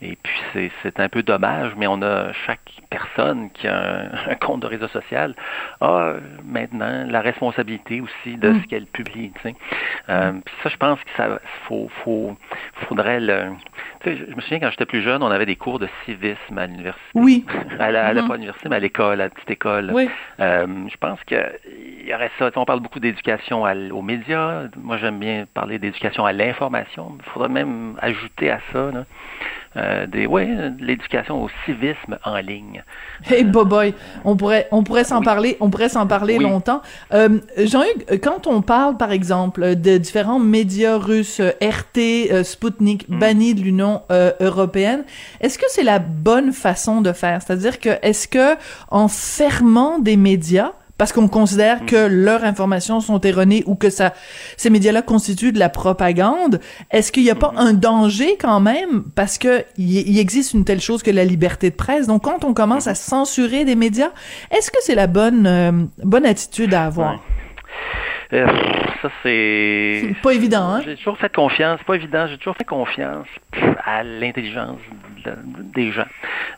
Et 0.03 0.19
puis 0.21 0.71
c'est 0.83 0.99
un 0.99 1.09
peu 1.09 1.23
dommage, 1.23 1.73
mais 1.77 1.87
on 1.87 2.03
a 2.03 2.33
chaque 2.33 2.73
personne 2.91 3.51
qui 3.53 3.69
a 3.69 4.11
un, 4.29 4.35
compte 4.41 4.61
de 4.61 4.67
réseau 4.67 4.89
social 4.89 5.35
a 5.81 6.15
maintenant 6.45 7.07
la 7.09 7.21
responsabilité 7.21 8.01
aussi 8.01 8.37
de 8.37 8.49
mm. 8.49 8.63
ce 8.63 8.67
qu'elle 8.67 8.87
publie. 8.87 9.31
Tu 9.37 9.43
sais. 9.43 9.55
Euh, 10.09 10.33
puis 10.45 10.55
ça, 10.63 10.71
je 10.71 10.77
pense 10.77 10.99
que 10.99 11.11
ça 11.17 11.39
faut, 11.69 11.89
faut 12.05 12.37
faudrait 12.89 13.21
le. 13.21 13.53
Tu 14.01 14.11
sais, 14.11 14.27
je 14.29 14.35
me 14.35 14.41
souviens 14.41 14.59
quand 14.59 14.71
j'étais 14.71 14.87
plus 14.87 15.03
jeune, 15.03 15.23
on 15.23 15.31
avait 15.31 15.47
des 15.47 15.55
cours 15.57 15.79
de 15.79 15.89
civisme 16.05 16.59
à 16.59 16.67
l'université. 16.67 17.03
Oui. 17.15 17.47
à 17.79 17.93
la, 17.93 18.13
mm-hmm. 18.13 18.27
pas 18.27 18.35
l'université, 18.35 18.69
mais 18.69 18.77
à 18.77 18.81
l'école, 18.81 19.21
à 19.21 19.25
la 19.25 19.31
petite 19.31 19.51
école. 19.51 19.93
Oui. 19.95 20.11
Euh, 20.41 20.67
je 20.89 20.97
pense 20.97 21.23
qu'il 21.25 21.39
y 22.07 22.13
aurait 22.13 22.31
ça. 22.41 22.51
On 22.57 22.65
parle 22.65 22.81
beaucoup 22.81 22.99
d'éducation 22.99 23.63
aux 23.63 24.03
médias. 24.03 24.65
Moi, 24.77 24.97
j'aime 24.97 25.21
bien 25.21 25.47
parler 25.55 25.79
d'éducation 25.79 26.27
à 26.27 26.33
l'information. 26.33 27.17
Il 27.25 27.31
faudrait 27.31 27.49
même 27.49 27.97
ajouter 28.01 28.51
à 28.51 28.59
ça. 28.73 28.91
Là, 28.91 29.05
euh, 29.77 30.07
des, 30.07 30.27
ouais, 30.27 30.49
l'éducation 30.79 31.43
au 31.43 31.49
civisme 31.65 32.19
en 32.25 32.37
ligne. 32.37 32.83
Hey, 33.31 33.45
boy, 33.45 33.95
on 34.25 34.37
pourrait, 34.37 34.69
on 34.71 34.83
pourrait 34.83 35.05
s'en 35.05 35.23
parler, 35.23 35.57
on 35.61 35.71
pourrait 35.71 35.89
s'en 35.89 36.07
parler 36.07 36.39
longtemps. 36.39 36.83
Euh, 37.13 37.39
Jean-Hugues, 37.57 38.21
quand 38.23 38.47
on 38.47 38.63
parle, 38.63 38.97
par 38.97 39.13
exemple, 39.13 39.77
de 39.77 39.99
différents 39.99 40.39
médias 40.39 40.99
russes, 40.99 41.41
RT, 41.41 42.31
euh, 42.31 42.45
Sputnik, 42.45 43.09
mm. 43.09 43.19
bannis 43.19 43.55
de 43.55 43.63
l'Union 43.63 44.03
euh, 44.11 44.33
européenne, 44.41 45.05
est-ce 45.41 45.59
que 45.59 45.67
c'est 45.69 45.85
la 45.85 45.99
bonne 45.99 46.53
façon 46.53 47.01
de 47.01 47.13
faire? 47.13 47.41
C'est-à-dire 47.43 47.81
que, 47.81 47.91
est-ce 48.03 48.29
que, 48.29 48.57
en 48.91 49.09
fermant 49.09 49.99
des 49.99 50.17
médias, 50.17 50.73
parce 51.03 51.13
qu'on 51.13 51.27
considère 51.27 51.85
que 51.85 52.07
mm. 52.07 52.13
leurs 52.13 52.45
informations 52.45 53.01
sont 53.01 53.21
erronées 53.23 53.65
ou 53.67 53.75
que 53.75 53.91
ça, 53.91 54.15
ces 54.57 54.71
médias-là 54.71 55.03
constituent 55.03 55.51
de 55.51 55.59
la 55.59 55.69
propagande. 55.69 56.61
Est-ce 56.93 57.11
qu'il 57.11 57.25
n'y 57.25 57.31
a 57.31 57.35
pas 57.35 57.49
mm-hmm. 57.57 57.67
un 57.67 57.73
danger 57.73 58.37
quand 58.41 58.61
même? 58.61 59.03
Parce 59.17 59.37
que 59.37 59.65
il 59.77 60.17
existe 60.21 60.55
une 60.55 60.65
telle 60.65 60.81
chose 60.81 61.03
que 61.03 61.11
la 61.11 61.25
liberté 61.25 61.71
de 61.71 61.75
presse. 61.75 62.07
Donc 62.07 62.23
quand 62.23 62.45
on 62.45 62.55
commence 62.55 62.87
à 62.87 62.93
mm-hmm. 62.93 63.09
censurer 63.09 63.65
des 63.65 63.75
médias, 63.75 64.11
est-ce 64.53 64.71
que 64.71 64.77
c'est 64.81 64.95
la 64.95 65.09
bonne 65.09 65.45
euh, 65.45 65.73
bonne 66.05 66.25
attitude 66.25 66.73
à 66.73 66.85
avoir? 66.85 67.21
Euh, 68.33 68.47
ça, 69.03 69.11
c'est. 69.23 70.15
Pas 70.23 70.33
évident, 70.33 70.75
hein? 70.75 70.83
J'ai 70.85 70.97
toujours 70.97 71.19
fait 71.19 71.33
confiance, 71.33 71.83
pas 71.83 71.97
évident, 71.97 72.27
j'ai 72.29 72.39
toujours 72.39 72.57
fait 72.57 72.65
confiance 72.65 73.27
à 73.85 74.03
l'intelligence 74.05 74.79
des 75.75 75.91
gens. 75.93 76.07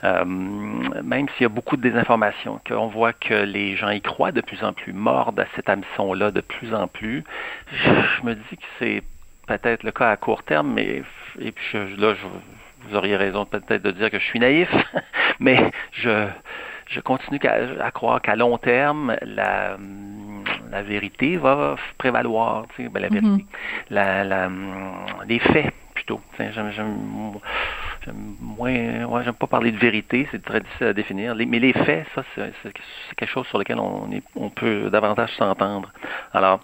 Euh, 0.05 0.25
même 0.25 1.29
s'il 1.31 1.43
y 1.43 1.47
a 1.47 1.49
beaucoup 1.49 1.77
de 1.77 1.83
désinformation, 1.83 2.61
qu'on 2.69 2.89
voit 2.89 3.15
que 3.15 3.45
les 3.45 3.77
gens 3.77 3.89
y 3.89 4.01
croient 4.01 4.33
de 4.33 4.43
plus 4.43 4.63
en 4.63 4.73
plus, 4.73 4.93
mordent 4.93 5.41
à 5.41 5.47
cet 5.57 5.69
hameçon-là 5.69 6.31
de 6.31 6.43
plus 6.43 6.75
en 6.75 6.87
plus, 6.87 7.25
je, 7.73 8.27
me 8.27 8.35
dis 8.35 8.57
que 8.57 8.65
c'est 8.79 9.03
peut-être 9.47 9.83
le 9.83 9.93
cas 9.93 10.11
à 10.11 10.17
court 10.17 10.43
terme, 10.43 10.73
mais 10.75 11.03
et 11.41 11.53
puis 11.53 11.79
là, 11.97 12.15
vous 12.89 12.97
auriez 12.97 13.17
raison 13.17 13.47
peut-être 13.47 13.83
de 13.83 13.91
dire 13.91 14.11
que 14.11 14.19
je 14.19 14.25
suis 14.25 14.41
naïf, 14.41 14.71
mais 15.41 15.71
je 15.93 16.29
je 16.87 17.01
continue 17.01 17.41
à, 17.81 17.91
croire 17.91 18.21
qu'à 18.21 18.37
long 18.37 18.59
terme, 18.59 19.17
la, 19.23 19.79
la 20.75 20.83
vérité 20.83 21.37
va 21.37 21.77
prévaloir, 21.99 22.67
tu 22.75 22.83
sais, 22.83 22.89
ben, 22.89 23.01
la 23.01 23.09
vérité, 23.09 23.45
mm-hmm. 23.45 23.91
la, 23.91 24.25
la, 24.25 24.51
les 25.29 25.39
faits 25.39 25.73
plutôt. 25.95 26.21
J'aime 28.05 28.37
moins, 28.39 29.05
ouais, 29.05 29.25
j'aime 29.25 29.35
pas 29.35 29.47
parler 29.47 29.73
de 29.73 29.79
vérité, 29.79 30.29
c'est 30.31 30.43
très 30.45 30.61
difficile 30.61 30.89
à 30.89 30.93
définir. 30.93 31.35
mais 31.35 31.59
les 31.59 31.73
faits, 31.73 32.07
ça, 32.15 32.23
c'est 32.35 32.53
quelque 33.17 33.31
chose 33.31 33.47
sur 33.47 33.59
lequel 33.59 33.79
on, 33.79 34.11
est, 34.13 34.23
on 34.37 34.51
peut 34.51 34.91
davantage 34.91 35.31
s'entendre. 35.37 35.91
Alors, 36.35 36.61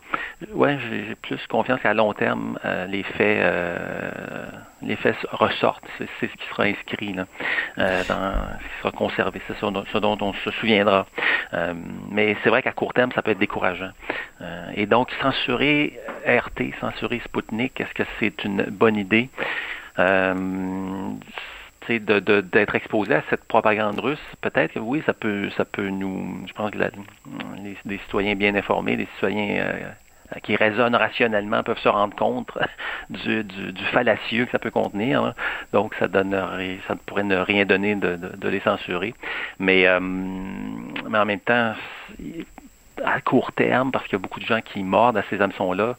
ouais, 0.52 0.78
j'ai 0.90 1.14
plus 1.14 1.40
confiance 1.46 1.80
qu'à 1.80 1.94
long 1.94 2.12
terme, 2.12 2.58
euh, 2.66 2.86
les 2.86 3.02
faits, 3.02 3.38
euh, 3.40 4.46
les 4.82 4.96
faits 4.96 5.16
ressortent. 5.32 5.86
C'est 5.98 6.08
ce 6.20 6.36
qui 6.36 6.46
sera 6.50 6.64
inscrit 6.64 7.14
là, 7.14 7.26
euh, 7.78 8.02
dans, 8.06 8.34
ce 8.58 8.64
qui 8.64 8.78
sera 8.82 8.92
conservé. 8.92 9.40
C'est 9.46 9.56
ce, 9.56 9.98
dont 9.98 10.18
on 10.20 10.34
se 10.34 10.50
souviendra. 10.52 11.06
mais 12.10 12.36
c'est 12.42 12.50
vrai 12.50 12.62
qu'à 12.62 12.72
court 12.72 12.92
terme, 12.92 13.12
ça 13.12 13.22
peut 13.22 13.30
être 13.30 13.38
décourageant. 13.38 13.92
et 14.74 14.84
donc, 14.84 15.10
censurer 15.22 15.98
RT, 16.26 16.74
censurer 16.80 17.22
Sputnik, 17.24 17.80
est-ce 17.80 17.94
que 17.94 18.02
c'est 18.18 18.44
une 18.44 18.64
bonne 18.64 18.96
idée? 18.96 19.30
Euh, 20.00 21.14
de, 21.98 22.40
d'être 22.40 22.74
exposé 22.76 23.14
à 23.14 23.22
cette 23.30 23.44
propagande 23.44 23.98
russe, 23.98 24.20
peut-être 24.42 24.74
que 24.74 24.78
oui, 24.78 25.02
ça 25.06 25.12
peut, 25.12 25.50
ça 25.56 25.64
peut 25.64 25.88
nous. 25.88 26.46
Je 26.46 26.52
pense 26.52 26.70
que 26.70 26.78
les, 26.78 27.98
citoyens 27.98 28.36
bien 28.36 28.54
informés, 28.54 28.96
des 28.96 29.08
citoyens 29.14 29.56
euh, 29.56 29.90
qui 30.44 30.54
raisonnent 30.54 30.94
rationnellement 30.94 31.62
peuvent 31.64 31.78
se 31.78 31.88
rendre 31.88 32.14
compte 32.14 32.48
du, 33.10 33.42
du, 33.42 33.84
fallacieux 33.92 34.44
que 34.44 34.52
ça 34.52 34.60
peut 34.60 34.70
contenir. 34.70 35.34
Donc, 35.72 35.94
ça 35.98 36.06
ça 36.86 36.96
pourrait 37.06 37.24
ne 37.24 37.36
rien 37.36 37.64
donner 37.64 37.96
de, 37.96 38.16
de, 38.16 38.48
les 38.48 38.60
censurer. 38.60 39.14
Mais, 39.58 39.86
euh, 39.86 39.98
mais 40.00 41.18
en 41.18 41.24
même 41.24 41.40
temps, 41.40 41.74
à 43.04 43.20
court 43.20 43.52
terme, 43.52 43.90
parce 43.90 44.04
qu'il 44.04 44.14
y 44.14 44.16
a 44.16 44.18
beaucoup 44.18 44.40
de 44.40 44.46
gens 44.46 44.60
qui 44.60 44.82
mordent 44.82 45.16
à 45.16 45.24
ces 45.30 45.40
hameçons-là, 45.40 45.96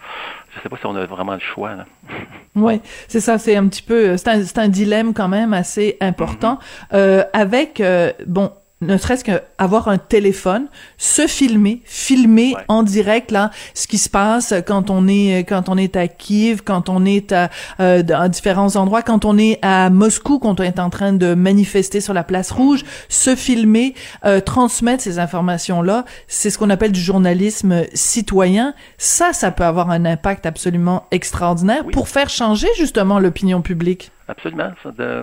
je 0.51 0.57
ne 0.57 0.63
sais 0.63 0.69
pas 0.69 0.77
si 0.77 0.85
on 0.85 0.95
a 0.95 1.05
vraiment 1.05 1.33
le 1.33 1.39
choix. 1.39 1.71
Oui, 2.53 2.81
c'est 3.07 3.21
ça, 3.21 3.37
c'est 3.37 3.55
un 3.55 3.65
petit 3.69 3.81
peu, 3.81 4.17
c'est 4.17 4.27
un, 4.27 4.63
un, 4.63 4.67
dilemme 4.67 5.13
quand 5.13 5.29
même 5.29 5.53
assez 5.53 5.95
important. 6.01 6.55
Mm-hmm. 6.55 6.95
euh, 6.95 7.23
avec, 7.31 7.79
euh, 7.79 8.11
bon, 8.27 8.51
ne 8.81 8.97
serait-ce 8.97 9.23
qu'avoir 9.23 9.87
un 9.87 9.97
téléphone, 9.97 10.67
se 10.97 11.27
filmer, 11.27 11.81
filmer 11.85 12.55
en 12.67 12.83
direct 12.83 13.31
là 13.31 13.51
ce 13.73 13.87
qui 13.87 13.97
se 13.97 14.09
passe 14.09 14.53
quand 14.65 14.89
on 14.89 15.07
est 15.07 15.47
quand 15.47 15.69
on 15.69 15.77
est 15.77 15.95
à 15.95 16.07
Kiev, 16.07 16.61
quand 16.65 16.89
on 16.89 17.05
est 17.05 17.31
à, 17.31 17.49
euh, 17.79 18.27
différents 18.27 18.75
endroits, 18.75 19.03
quand 19.03 19.23
on 19.25 19.37
est 19.37 19.59
à 19.61 19.89
Moscou, 19.89 20.39
quand 20.39 20.59
on 20.59 20.63
est 20.63 20.79
en 20.79 20.89
train 20.89 21.13
de 21.13 21.33
manifester 21.35 22.01
sur 22.01 22.13
la 22.13 22.23
place 22.23 22.51
rouge, 22.51 22.83
se 23.07 23.35
filmer, 23.35 23.93
euh, 24.25 24.39
transmettre 24.39 25.03
ces 25.03 25.19
informations 25.19 25.81
là, 25.81 26.05
c'est 26.27 26.49
ce 26.49 26.57
qu'on 26.57 26.69
appelle 26.69 26.91
du 26.91 27.01
journalisme 27.01 27.83
citoyen. 27.93 28.73
Ça, 28.97 29.33
ça 29.33 29.51
peut 29.51 29.65
avoir 29.65 29.91
un 29.91 30.05
impact 30.05 30.45
absolument 30.45 31.05
extraordinaire 31.11 31.85
pour 31.91 32.07
faire 32.07 32.29
changer 32.29 32.67
justement 32.77 33.19
l'opinion 33.19 33.61
publique. 33.61 34.11
Absolument. 34.31 34.71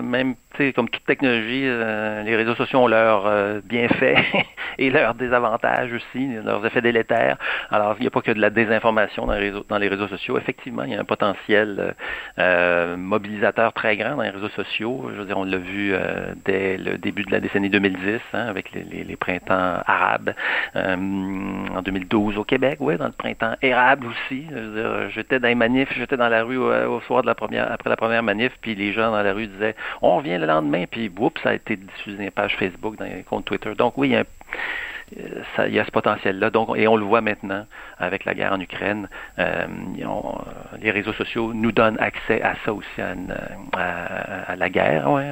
Même, 0.03 0.35
comme 0.75 0.87
toute 0.87 1.03
technologie, 1.05 1.63
euh, 1.65 2.21
les 2.21 2.35
réseaux 2.35 2.53
sociaux 2.53 2.79
ont 2.79 2.87
leurs 2.87 3.25
euh, 3.25 3.59
bienfaits 3.63 4.17
et 4.77 4.91
leurs 4.91 5.15
désavantages 5.15 5.91
aussi, 5.91 6.27
leurs 6.45 6.63
effets 6.63 6.81
délétères. 6.81 7.37
Alors, 7.71 7.95
il 7.97 8.01
n'y 8.01 8.07
a 8.07 8.11
pas 8.11 8.21
que 8.21 8.31
de 8.31 8.39
la 8.39 8.51
désinformation 8.51 9.25
dans 9.25 9.33
les 9.33 9.49
réseaux, 9.49 9.65
dans 9.67 9.79
les 9.79 9.87
réseaux 9.87 10.07
sociaux. 10.07 10.37
Effectivement, 10.37 10.83
il 10.83 10.91
y 10.91 10.95
a 10.95 10.99
un 10.99 11.05
potentiel 11.05 11.95
euh, 12.37 12.97
mobilisateur 12.97 13.73
très 13.73 13.97
grand 13.97 14.15
dans 14.15 14.21
les 14.21 14.29
réseaux 14.29 14.49
sociaux. 14.49 15.09
Je 15.11 15.21
veux 15.21 15.25
dire, 15.25 15.39
on 15.39 15.43
l'a 15.43 15.57
vu 15.57 15.93
dès 16.45 16.77
le 16.77 16.99
début 16.99 17.23
de 17.23 17.31
la 17.31 17.39
décennie 17.39 17.71
2010, 17.71 18.19
hein, 18.33 18.45
avec 18.47 18.71
les, 18.73 19.15
printemps 19.15 19.81
arabes. 19.87 20.33
En 20.75 21.81
2012 21.81 22.37
au 22.37 22.43
Québec, 22.43 22.77
oui, 22.79 22.97
dans 22.97 23.07
le 23.07 23.11
printemps 23.11 23.55
érable 23.63 24.07
aussi. 24.07 24.45
J'étais 25.15 25.39
dans 25.39 25.47
les 25.47 25.55
manifs, 25.55 25.91
j'étais 25.97 26.17
dans 26.17 26.29
la 26.29 26.43
rue 26.43 26.57
au, 26.57 26.99
soir 27.01 27.23
de 27.23 27.27
la 27.27 27.35
première, 27.35 27.71
après 27.71 27.89
la 27.89 27.97
première 27.97 28.23
manif, 28.23 28.51
puis 28.61 28.75
les 28.75 28.93
gens 28.93 28.98
dans 29.01 29.21
la 29.21 29.33
rue 29.33 29.47
disaient 29.47 29.75
on 30.01 30.17
revient 30.17 30.37
le 30.37 30.45
lendemain, 30.45 30.85
puis 30.89 31.11
oups, 31.17 31.41
ça 31.41 31.49
a 31.49 31.53
été 31.53 31.75
diffusé 31.75 32.17
dans 32.17 32.23
les 32.23 32.31
pages 32.31 32.55
Facebook, 32.57 32.97
dans 32.97 33.05
les 33.05 33.23
comptes 33.23 33.45
Twitter. 33.45 33.73
Donc 33.75 33.97
oui, 33.97 34.09
il 34.09 34.13
y 34.13 34.17
a 34.17 34.25
ça, 35.55 35.67
il 35.67 35.73
y 35.73 35.79
a 35.79 35.85
ce 35.85 35.91
potentiel-là. 35.91 36.49
Donc, 36.49 36.77
et 36.77 36.87
on 36.87 36.95
le 36.95 37.05
voit 37.05 37.21
maintenant 37.21 37.65
avec 37.97 38.25
la 38.25 38.33
guerre 38.33 38.53
en 38.53 38.59
Ukraine. 38.59 39.09
Euh, 39.39 39.67
les 40.79 40.91
réseaux 40.91 41.13
sociaux 41.13 41.53
nous 41.53 41.71
donnent 41.71 41.99
accès 41.99 42.41
à 42.41 42.55
ça 42.65 42.73
aussi, 42.73 43.01
à, 43.01 44.55
la 44.55 44.69
guerre, 44.69 45.09
ouais, 45.11 45.29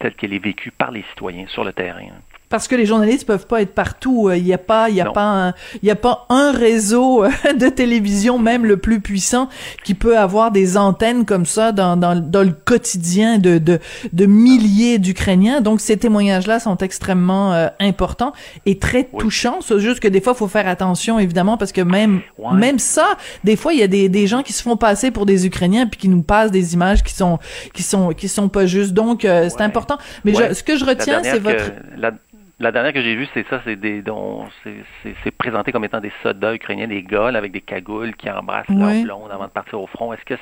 telle 0.00 0.14
qu'elle 0.14 0.32
est 0.32 0.42
vécue 0.42 0.70
par 0.70 0.90
les 0.90 1.02
citoyens 1.10 1.46
sur 1.48 1.64
le 1.64 1.72
terrain. 1.72 2.06
Parce 2.48 2.68
que 2.68 2.76
les 2.76 2.86
journalistes 2.86 3.26
peuvent 3.26 3.46
pas 3.46 3.62
être 3.62 3.74
partout. 3.74 4.30
Il 4.30 4.44
n'y 4.44 4.52
a 4.52 4.58
pas, 4.58 4.88
il 4.88 4.96
y 4.96 5.00
a 5.00 5.10
pas, 5.10 5.48
un, 5.48 5.54
il 5.82 5.88
y 5.88 5.90
a 5.90 5.96
pas 5.96 6.26
un 6.28 6.52
réseau 6.52 7.24
de 7.58 7.68
télévision, 7.68 8.38
même 8.38 8.64
le 8.64 8.76
plus 8.76 9.00
puissant, 9.00 9.48
qui 9.84 9.94
peut 9.94 10.16
avoir 10.16 10.52
des 10.52 10.76
antennes 10.76 11.24
comme 11.24 11.46
ça 11.46 11.72
dans, 11.72 11.96
dans, 11.96 12.14
dans 12.14 12.42
le 12.42 12.52
quotidien 12.52 13.38
de, 13.38 13.58
de, 13.58 13.80
de 14.12 14.26
milliers 14.26 14.98
d'Ukrainiens. 14.98 15.60
Donc 15.60 15.80
ces 15.80 15.96
témoignages-là 15.96 16.60
sont 16.60 16.76
extrêmement 16.78 17.52
euh, 17.52 17.68
importants 17.80 18.32
et 18.64 18.78
très 18.78 19.04
touchants. 19.04 19.58
C'est 19.60 19.80
juste 19.80 20.00
que 20.00 20.08
des 20.08 20.20
fois, 20.20 20.34
faut 20.34 20.48
faire 20.48 20.68
attention, 20.68 21.18
évidemment, 21.18 21.56
parce 21.56 21.72
que 21.72 21.80
même, 21.80 22.20
même 22.52 22.78
ça, 22.78 23.16
des 23.44 23.56
fois, 23.56 23.72
il 23.72 23.80
y 23.80 23.82
a 23.82 23.88
des, 23.88 24.08
des 24.08 24.26
gens 24.26 24.42
qui 24.42 24.52
se 24.52 24.62
font 24.62 24.76
passer 24.76 25.10
pour 25.10 25.26
des 25.26 25.46
Ukrainiens 25.46 25.86
puis 25.86 25.98
qui 25.98 26.08
nous 26.08 26.22
passent 26.22 26.50
des 26.50 26.74
images 26.74 27.02
qui 27.02 27.14
sont, 27.14 27.38
qui 27.74 27.82
sont, 27.82 28.10
qui 28.10 28.28
sont 28.28 28.48
pas 28.48 28.66
justes. 28.66 28.92
Donc 28.92 29.24
euh, 29.24 29.48
c'est 29.50 29.62
important. 29.62 29.98
Mais 30.24 30.54
ce 30.54 30.62
que 30.62 30.76
je 30.76 30.84
retiens, 30.84 31.22
c'est 31.22 31.38
votre 31.38 31.72
la 31.96 32.12
dernière 32.58 32.92
que 32.92 33.02
j'ai 33.02 33.14
vue, 33.14 33.28
c'est 33.34 33.46
ça, 33.48 33.60
c'est 33.64 33.76
des 33.76 34.00
dont 34.00 34.46
c'est 34.62 35.30
présenté 35.32 35.72
comme 35.72 35.84
étant 35.84 36.00
des 36.00 36.12
soldats 36.22 36.54
ukrainiens, 36.54 36.88
des 36.88 37.02
gars 37.02 37.26
avec 37.28 37.52
des 37.52 37.60
cagoules 37.60 38.14
qui 38.16 38.30
embrassent 38.30 38.68
leur 38.68 39.02
blonde 39.02 39.30
avant 39.30 39.44
de 39.44 39.50
partir 39.50 39.80
au 39.80 39.86
front. 39.86 40.12
Est-ce 40.12 40.24
que 40.24 40.36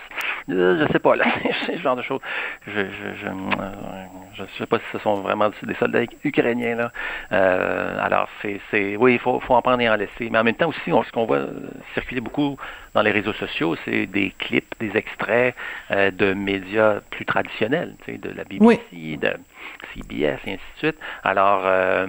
je 0.49 0.87
sais 0.93 0.99
pas 1.01 1.17
là, 1.17 1.25
c'est 1.67 1.77
ce 1.77 1.83
genre 1.83 1.97
de 1.97 2.03
choses. 2.03 2.21
Je 2.67 2.73
je, 2.73 3.15
je, 3.21 3.27
euh, 3.27 4.05
je 4.35 4.45
sais 4.59 4.67
pas 4.67 4.79
si 4.79 4.85
ce 4.93 4.99
sont 4.99 5.15
vraiment 5.15 5.51
des 5.63 5.75
soldats 5.75 6.03
ukrainiens 6.23 6.77
là. 6.77 6.93
Euh, 7.33 7.99
alors 8.01 8.29
c'est 8.43 8.61
c'est 8.71 8.97
oui, 8.97 9.15
il 9.15 9.19
faut 9.19 9.41
faut 9.41 9.55
en 9.55 9.63
prendre 9.63 9.81
et 9.81 9.89
en 9.89 9.97
laisser. 9.97 10.31
Mais 10.31 10.39
en 10.39 10.45
même 10.45 10.55
temps 10.55 10.69
aussi, 10.69 10.93
on, 10.93 11.03
ce 11.03 11.11
qu'on 11.11 11.27
voit 11.27 11.47
circuler 11.95 12.21
beaucoup 12.21 12.57
dans 12.95 13.03
les 13.03 13.11
réseaux 13.11 13.33
sociaux, 13.33 13.75
c'est 13.85 14.07
des 14.07 14.33
clips, 14.39 14.73
des 14.79 14.97
extraits 14.97 15.55
euh, 15.91 16.13
de 16.13 16.33
médias 16.33 17.01
plus 17.11 17.25
traditionnels, 17.25 17.97
tu 18.05 18.13
sais, 18.13 18.19
de 18.19 18.31
la 18.31 18.45
BBC, 18.45 19.17
de 19.17 19.33
CBS 19.95 20.39
et 20.47 20.53
ainsi 20.53 20.63
de 20.75 20.79
suite. 20.79 20.97
Alors, 21.23 21.63
euh, 21.65 22.07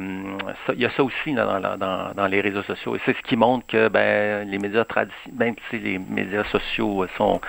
il 0.74 0.80
y 0.80 0.86
a 0.86 0.90
ça 0.92 1.04
aussi 1.04 1.34
dans, 1.34 1.60
dans, 1.60 2.14
dans, 2.14 2.28
les 2.28 2.42
réseaux 2.42 2.64
sociaux. 2.64 2.96
Et 2.96 3.00
c'est 3.06 3.16
ce 3.16 3.22
qui 3.22 3.36
montre 3.36 3.66
que 3.68 3.88
ben, 3.88 4.48
les 4.50 4.58
médias 4.58 4.86
traditionnels, 4.86 5.38
même 5.38 5.56
si 5.70 5.80
les 5.80 6.00
médias 6.00 6.44
sociaux 6.46 7.06
sont 7.18 7.40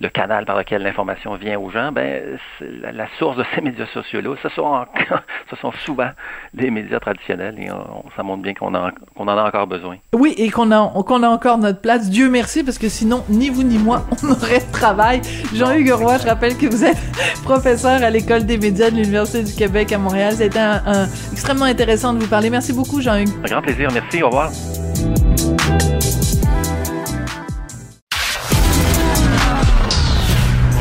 le 0.00 0.08
canal 0.08 0.44
par 0.44 0.58
lequel 0.58 0.82
l'information 0.82 1.34
vient 1.36 1.58
aux 1.58 1.70
gens, 1.70 1.92
ben, 1.92 2.38
la, 2.60 3.06
source 3.18 3.36
de 3.36 3.44
ces 3.54 3.60
médias 3.62 3.86
sociaux-là, 3.86 4.34
ce 4.42 4.48
sont, 4.50 4.86
ce 5.50 5.56
sont 5.56 5.72
souvent 5.84 6.10
les 6.54 6.70
médias 6.70 7.00
traditionnels. 7.00 7.58
Et 7.58 7.68
ça 8.16 8.22
montre 8.22 8.42
bien 8.42 8.54
qu'on 8.54 8.74
en 8.74 9.28
a 9.38 9.42
encore 9.44 9.66
besoin. 9.66 9.96
Oui, 10.12 10.34
et 10.36 10.50
qu'on 10.50 10.70
a, 10.72 10.92
qu'on 11.04 11.22
a 11.22 11.28
encore 11.28 11.58
notre 11.58 11.80
place. 11.80 12.10
Dieu 12.10 12.28
merci, 12.30 12.64
parce 12.64 12.78
que 12.78 12.88
sinon, 12.88 13.24
ni 13.28 13.50
vous 13.50 13.62
ni 13.62 13.78
moi, 13.78 14.02
on 14.22 14.30
aurait 14.30 14.60
de 14.60 14.72
travail. 14.72 15.20
Jean-Hugues 15.54 15.92
Roy, 15.92 16.18
je 16.18 16.26
rappelle 16.26 16.56
que 16.56 16.66
vous 16.66 16.84
êtes 16.84 16.98
professeur 17.44 18.02
à 18.02 18.10
l'École 18.10 18.44
des 18.46 18.58
médias 18.58 18.90
de 18.90 18.96
l'Université 18.96 19.42
du 19.42 19.53
Québec 19.54 19.92
à 19.92 19.98
Montréal. 19.98 20.34
C'était 20.36 20.58
un, 20.58 21.08
extrêmement 21.32 21.64
intéressant 21.64 22.12
de 22.12 22.20
vous 22.20 22.28
parler. 22.28 22.50
Merci 22.50 22.72
beaucoup, 22.72 23.00
Jean-Hugues. 23.00 23.30
Un 23.44 23.48
grand 23.48 23.62
plaisir. 23.62 23.90
Merci. 23.92 24.22
Au 24.22 24.28
revoir. 24.28 24.50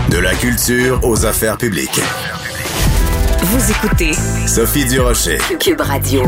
De 0.09 0.17
la 0.17 0.35
culture 0.35 0.99
aux 1.03 1.25
affaires 1.25 1.57
publiques. 1.57 2.01
Vous 3.45 3.71
écoutez 3.71 4.13
Sophie 4.47 4.85
Durocher, 4.85 5.37
Cube 5.59 5.81
Radio. 5.81 6.23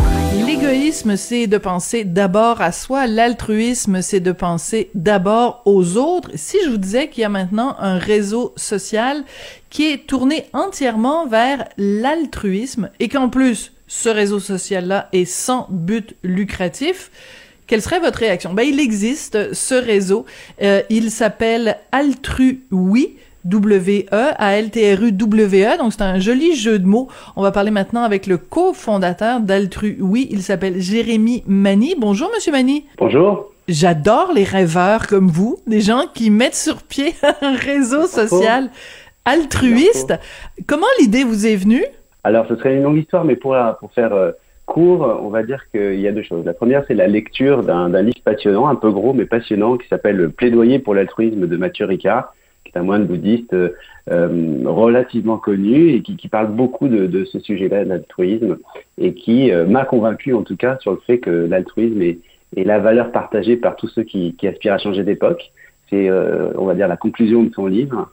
L'égoïsme, 0.46 1.16
c'est 1.16 1.48
de 1.48 1.58
penser 1.58 2.04
d'abord 2.04 2.60
à 2.60 2.74
soi. 2.74 3.08
L'altruisme, 3.08 4.02
c'est 4.02 4.20
de 4.20 4.34
penser 4.34 4.90
d'abord 4.96 5.62
aux 5.64 5.96
autres. 5.96 6.32
Si 6.36 6.58
je 6.66 6.70
vous 6.70 6.78
disais 6.78 7.08
qu'il 7.08 7.22
y 7.22 7.24
a 7.24 7.30
maintenant 7.30 7.78
un 7.80 7.98
réseau 7.98 8.54
social 8.58 9.24
qui 9.70 9.90
est 9.90 10.08
tourné 10.08 10.48
entièrement 10.52 11.26
vers 11.26 11.70
l'altruisme 11.78 12.90
et 13.00 13.08
qu'en 13.08 13.30
plus, 13.30 13.72
ce 13.88 14.10
réseau 14.10 14.42
social-là 14.42 15.08
est 15.14 15.24
sans 15.24 15.68
but 15.70 16.18
lucratif, 16.22 17.12
quelle 17.66 17.82
serait 17.82 18.02
votre 18.02 18.20
réaction? 18.20 18.54
Ben, 18.54 18.64
il 18.64 18.80
existe 18.80 19.54
ce 19.54 19.74
réseau. 19.74 20.26
Euh, 20.62 20.82
il 20.90 21.10
s'appelle 21.10 21.78
Altrui. 21.94 23.16
W-E-A-L-T-R-U-W-E. 23.46 24.18
Donc, 25.78 25.94
c'est 25.94 26.02
un 26.02 26.20
joli 26.20 26.56
jeu 26.56 26.80
de 26.80 26.86
mots. 26.86 27.08
On 27.36 27.44
va 27.44 27.52
parler 27.52 27.72
maintenant 27.72 28.04
avec 28.04 28.28
le 28.28 28.38
cofondateur 28.38 29.40
d'Altru. 29.40 29.98
Oui, 30.02 30.28
il 30.32 30.42
s'appelle 30.42 30.82
Jérémy 30.82 31.44
Mani. 31.48 31.96
Bonjour, 31.98 32.30
Monsieur 32.34 32.52
Mani. 32.52 32.86
Bonjour. 32.98 33.52
J'adore 33.68 34.32
les 34.34 34.44
rêveurs 34.44 35.08
comme 35.08 35.28
vous, 35.28 35.58
des 35.66 35.82
gens 35.82 36.04
qui 36.14 36.30
mettent 36.30 36.56
sur 36.56 36.84
pied 36.84 37.14
un 37.42 37.56
réseau 37.56 38.06
social 38.08 38.70
altruiste. 39.26 40.14
Comment 40.68 40.86
l'idée 41.00 41.24
vous 41.24 41.48
est 41.48 41.56
venue? 41.56 41.84
Alors, 42.24 42.48
ce 42.48 42.56
serait 42.56 42.76
une 42.76 42.84
longue 42.84 42.98
histoire, 42.98 43.26
mais 43.26 43.36
pour, 43.36 43.56
pour 43.80 43.92
faire 43.92 44.14
euh, 44.14 44.32
court, 44.66 45.20
on 45.22 45.30
va 45.30 45.44
dire 45.44 45.64
qu'il 45.72 46.00
y 46.00 46.08
a 46.08 46.12
deux 46.12 46.24
choses. 46.24 46.44
La 46.46 46.54
première, 46.54 46.84
c'est 46.88 46.94
la 46.96 47.08
lecture 47.08 47.64
d'un 47.64 48.02
livre 48.02 48.22
passionnant, 48.24 48.68
un 48.68 48.76
peu 48.76 48.92
gros, 48.92 49.14
mais 49.14 49.26
passionnant, 49.26 49.78
qui 49.78 49.88
s'appelle 49.88 50.30
Plaidoyer 50.30 50.80
pour 50.80 50.96
l'altruisme 50.96 51.48
de 51.48 51.58
Mathieu 51.58 51.86
Ricard 51.86 52.34
un 52.76 52.84
moine 52.84 53.06
bouddhiste 53.06 53.54
euh, 53.54 53.70
euh, 54.12 54.62
relativement 54.66 55.38
connu 55.38 55.90
et 55.90 56.02
qui, 56.02 56.28
parle 56.28 56.52
beaucoup 56.52 56.88
de, 56.88 57.26
ce 57.26 57.40
sujet-là, 57.40 57.86
de 57.86 57.90
l'altruisme, 57.90 58.58
et 59.00 59.14
qui 59.14 59.52
euh, 59.52 59.66
m'a 59.66 59.86
convaincu 59.86 60.34
en 60.34 60.44
tout 60.44 60.58
cas 60.58 60.78
sur 60.82 60.92
le 60.92 61.00
fait 61.08 61.20
que 61.20 61.30
l'altruisme 61.30 62.02
est, 62.02 62.20
la 62.56 62.80
valeur 62.80 63.12
partagée 63.12 63.58
par 63.58 63.76
tous 63.76 63.88
ceux 63.88 64.04
qui, 64.04 64.36
aspirent 64.44 64.74
à 64.74 64.78
changer 64.78 65.04
d'époque. 65.04 65.52
C'est, 65.90 66.10
on 66.10 66.66
va 66.66 66.74
dire, 66.74 66.88
la 66.88 66.98
conclusion 66.98 67.44
de 67.44 67.54
son 67.54 67.68
livre. 67.68 68.10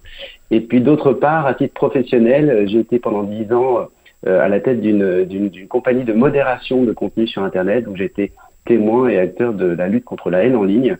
Et 0.50 0.60
puis 0.60 0.82
d'autre 0.82 1.14
part, 1.14 1.46
à 1.46 1.54
titre 1.54 1.72
professionnel, 1.72 2.68
j'ai 2.68 2.80
été 2.80 2.98
pendant 2.98 3.22
dix 3.22 3.50
ans 3.52 3.88
à 4.26 4.48
la 4.48 4.60
tête 4.60 4.82
d'une, 4.82 5.24
d'une 5.24 5.68
compagnie 5.68 6.04
de 6.04 6.12
modération 6.12 6.82
de 6.82 6.92
contenu 6.92 7.26
sur 7.26 7.44
Internet, 7.44 7.86
où 7.88 7.96
j'étais 7.96 8.32
témoin 8.66 9.08
et 9.08 9.18
acteur 9.18 9.54
de 9.54 9.66
la 9.66 9.88
lutte 9.88 10.04
contre 10.04 10.28
la 10.28 10.44
haine 10.44 10.56
en 10.56 10.64
ligne. 10.64 10.98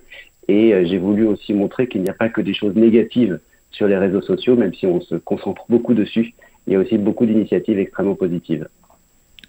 Et 0.48 0.86
j'ai 0.86 0.98
voulu 0.98 1.26
aussi 1.26 1.52
montrer 1.52 1.88
qu'il 1.88 2.02
n'y 2.02 2.10
a 2.10 2.14
pas 2.14 2.30
que 2.30 2.40
des 2.40 2.54
choses 2.54 2.74
négatives 2.74 3.38
sur 3.72 3.88
les 3.88 3.96
réseaux 3.96 4.22
sociaux, 4.22 4.56
même 4.56 4.74
si 4.74 4.86
on 4.86 5.00
se 5.00 5.16
concentre 5.16 5.64
beaucoup 5.68 5.94
dessus. 5.94 6.34
Il 6.66 6.72
y 6.72 6.76
a 6.76 6.78
aussi 6.78 6.98
beaucoup 6.98 7.26
d'initiatives 7.26 7.78
extrêmement 7.78 8.14
positives. 8.14 8.68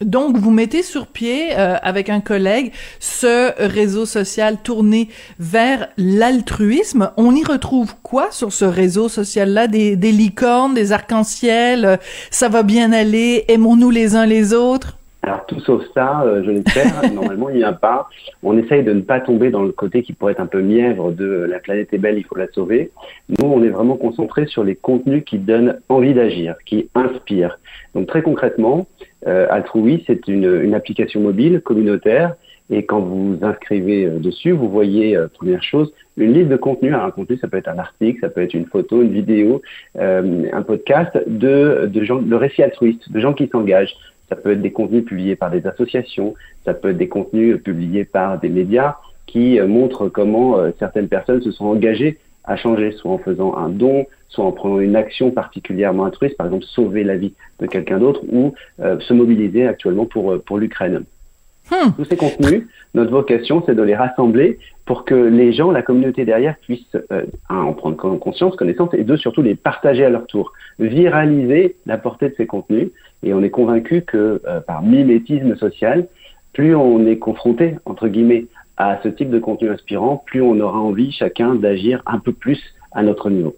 Donc, 0.02 0.38
vous 0.38 0.52
mettez 0.52 0.82
sur 0.82 1.08
pied, 1.08 1.58
euh, 1.58 1.76
avec 1.82 2.10
un 2.10 2.20
collègue, 2.20 2.72
ce 3.00 3.54
réseau 3.62 4.06
social 4.06 4.58
tourné 4.62 5.08
vers 5.40 5.90
l'altruisme. 5.98 7.12
On 7.16 7.36
y 7.36 7.44
retrouve 7.44 7.94
quoi 8.02 8.32
sur 8.32 8.52
ce 8.52 8.66
réseau 8.66 9.08
social-là? 9.08 9.68
Des, 9.68 9.96
des 9.96 10.12
licornes, 10.12 10.74
des 10.74 10.92
arcs-en-ciel, 10.92 11.86
euh, 11.86 11.98
ça 12.32 12.50
va 12.50 12.64
bien 12.64 12.92
aller, 12.92 13.46
aimons-nous 13.48 13.92
les 13.92 14.16
uns 14.16 14.26
les 14.26 14.54
autres? 14.54 14.98
Alors 15.26 15.46
tout 15.46 15.60
sauf 15.62 15.84
ça, 15.94 16.22
euh, 16.24 16.44
je 16.44 16.52
l'espère. 16.52 17.12
Normalement, 17.14 17.50
il 17.50 17.56
n'y 17.56 17.64
a 17.64 17.72
pas. 17.72 18.10
On 18.44 18.58
essaye 18.58 18.84
de 18.84 18.92
ne 18.92 19.02
pas 19.02 19.22
tomber 19.22 19.52
dans 19.52 19.64
le 19.64 19.72
côté 19.72 20.04
qui 20.04 20.12
pourrait 20.12 20.34
être 20.34 20.42
un 20.42 20.48
peu 20.48 20.62
mièvre 20.62 21.12
de 21.12 21.26
la 21.26 21.60
planète 21.60 21.94
est 21.94 21.98
belle, 21.98 22.18
il 22.18 22.26
faut 22.26 22.36
la 22.36 22.48
sauver. 22.52 22.92
Nous, 23.30 23.48
on 23.48 23.64
est 23.64 23.70
vraiment 23.70 23.96
concentré 23.96 24.46
sur 24.48 24.66
les 24.66 24.76
contenus 24.76 25.24
qui 25.26 25.38
donnent 25.38 25.80
envie 25.88 26.14
d'agir, 26.14 26.56
qui 26.66 26.90
inspirent. 26.94 27.58
Donc 27.96 28.08
très 28.08 28.22
concrètement, 28.22 28.88
euh, 29.28 29.48
Altrui, 29.50 30.04
c'est 30.08 30.28
une, 30.28 30.62
une, 30.62 30.76
application 30.76 31.22
mobile 31.22 31.62
communautaire. 31.62 32.36
Et 32.70 32.86
quand 32.86 33.00
vous 33.00 33.38
inscrivez 33.42 34.06
euh, 34.06 34.20
dessus, 34.20 34.52
vous 34.52 34.70
voyez, 34.70 35.16
euh, 35.16 35.28
première 35.28 35.64
chose, 35.64 35.94
une 36.18 36.34
liste 36.34 36.50
de 36.50 36.56
contenus. 36.58 36.94
Alors, 36.94 37.06
un 37.06 37.12
contenu, 37.12 37.38
ça 37.38 37.48
peut 37.48 37.58
être 37.58 37.70
un 37.70 37.78
article, 37.78 38.20
ça 38.22 38.30
peut 38.30 38.42
être 38.42 38.54
une 38.54 38.66
photo, 38.66 39.02
une 39.02 39.12
vidéo, 39.12 39.62
un 39.96 40.62
podcast 40.62 41.18
de, 41.28 41.90
de, 41.92 42.04
gens, 42.04 42.22
de 42.22 42.36
récits 42.36 42.64
altruistes, 42.64 43.12
de 43.12 43.20
gens 43.20 43.34
qui 43.34 43.48
s'engagent 43.48 43.96
ça 44.34 44.42
peut 44.42 44.54
être 44.54 44.62
des 44.62 44.72
contenus 44.72 45.06
publiés 45.06 45.36
par 45.36 45.52
des 45.52 45.66
associations, 45.68 46.34
ça 46.66 46.74
peut 46.74 46.90
être 46.90 46.98
des 46.98 47.08
contenus 47.08 47.62
publiés 47.62 48.04
par 48.04 48.40
des 48.40 48.50
médias 48.50 48.96
qui 49.28 49.60
euh, 49.60 49.68
montrent 49.68 50.10
comment 50.10 50.58
euh, 50.58 50.72
certaines 50.80 51.08
personnes 51.08 51.42
se 51.44 51.52
sont 51.52 51.66
engagées 51.66 52.18
à 52.46 52.56
changer, 52.56 52.92
soit 52.94 53.12
en 53.12 53.20
faisant 53.20 53.56
un 53.56 53.70
don, 53.70 54.08
soit 54.28 54.44
en 54.44 54.52
prenant 54.52 54.80
une 54.80 54.96
action 54.96 55.30
particulièrement 55.30 56.06
altruiste, 56.06 56.36
par 56.36 56.48
exemple 56.48 56.66
sauver 56.66 57.04
la 57.04 57.16
vie 57.16 57.34
de 57.60 57.68
quelqu'un 57.68 58.00
d'autre, 58.00 58.22
ou 58.32 58.54
euh, 58.80 59.00
se 59.02 59.14
mobiliser 59.14 59.68
actuellement 59.68 60.08
pour 60.08 60.58
l'Ukraine. 60.58 61.04
Hmm. 61.74 61.92
Tous 61.98 62.06
ces 62.06 62.18
contenus, 62.18 62.68
notre 62.94 63.10
vocation, 63.10 63.64
c'est 63.66 63.74
de 63.74 63.82
les 63.82 63.96
rassembler 63.96 64.60
pour 64.86 65.06
que 65.06 65.16
les 65.16 65.54
gens, 65.54 65.72
la 65.72 65.82
communauté 65.82 66.24
derrière, 66.24 66.56
puissent 66.62 66.96
euh, 67.12 67.24
un, 67.50 67.62
en 67.62 67.74
prendre 67.74 67.98
conscience, 68.20 68.56
connaissance, 68.56 68.94
et 68.94 69.04
deux, 69.04 69.18
surtout 69.18 69.42
les 69.42 69.56
partager 69.56 70.06
à 70.06 70.10
leur 70.10 70.28
tour, 70.28 70.54
viraliser 70.78 71.76
la 71.88 71.98
portée 71.98 72.30
de 72.30 72.36
ces 72.36 72.46
contenus. 72.46 72.90
Et 73.24 73.34
on 73.34 73.42
est 73.42 73.50
convaincu 73.50 74.04
que 74.04 74.40
euh, 74.46 74.60
par 74.60 74.84
mimétisme 74.84 75.56
social, 75.56 76.08
plus 76.54 76.76
on 76.76 77.08
est 77.08 77.18
confronté, 77.18 77.76
entre 77.86 78.08
guillemets, 78.08 78.46
à 78.78 79.00
ce 79.02 79.10
type 79.10 79.32
de 79.32 79.40
contenu 79.40 79.70
inspirant, 79.70 80.22
plus 80.26 80.42
on 80.44 80.60
aura 80.60 80.80
envie 80.80 81.12
chacun 81.12 81.56
d'agir 81.56 82.04
un 82.06 82.20
peu 82.20 82.34
plus 82.34 82.62
à 82.92 83.02
notre 83.02 83.32
niveau. 83.32 83.56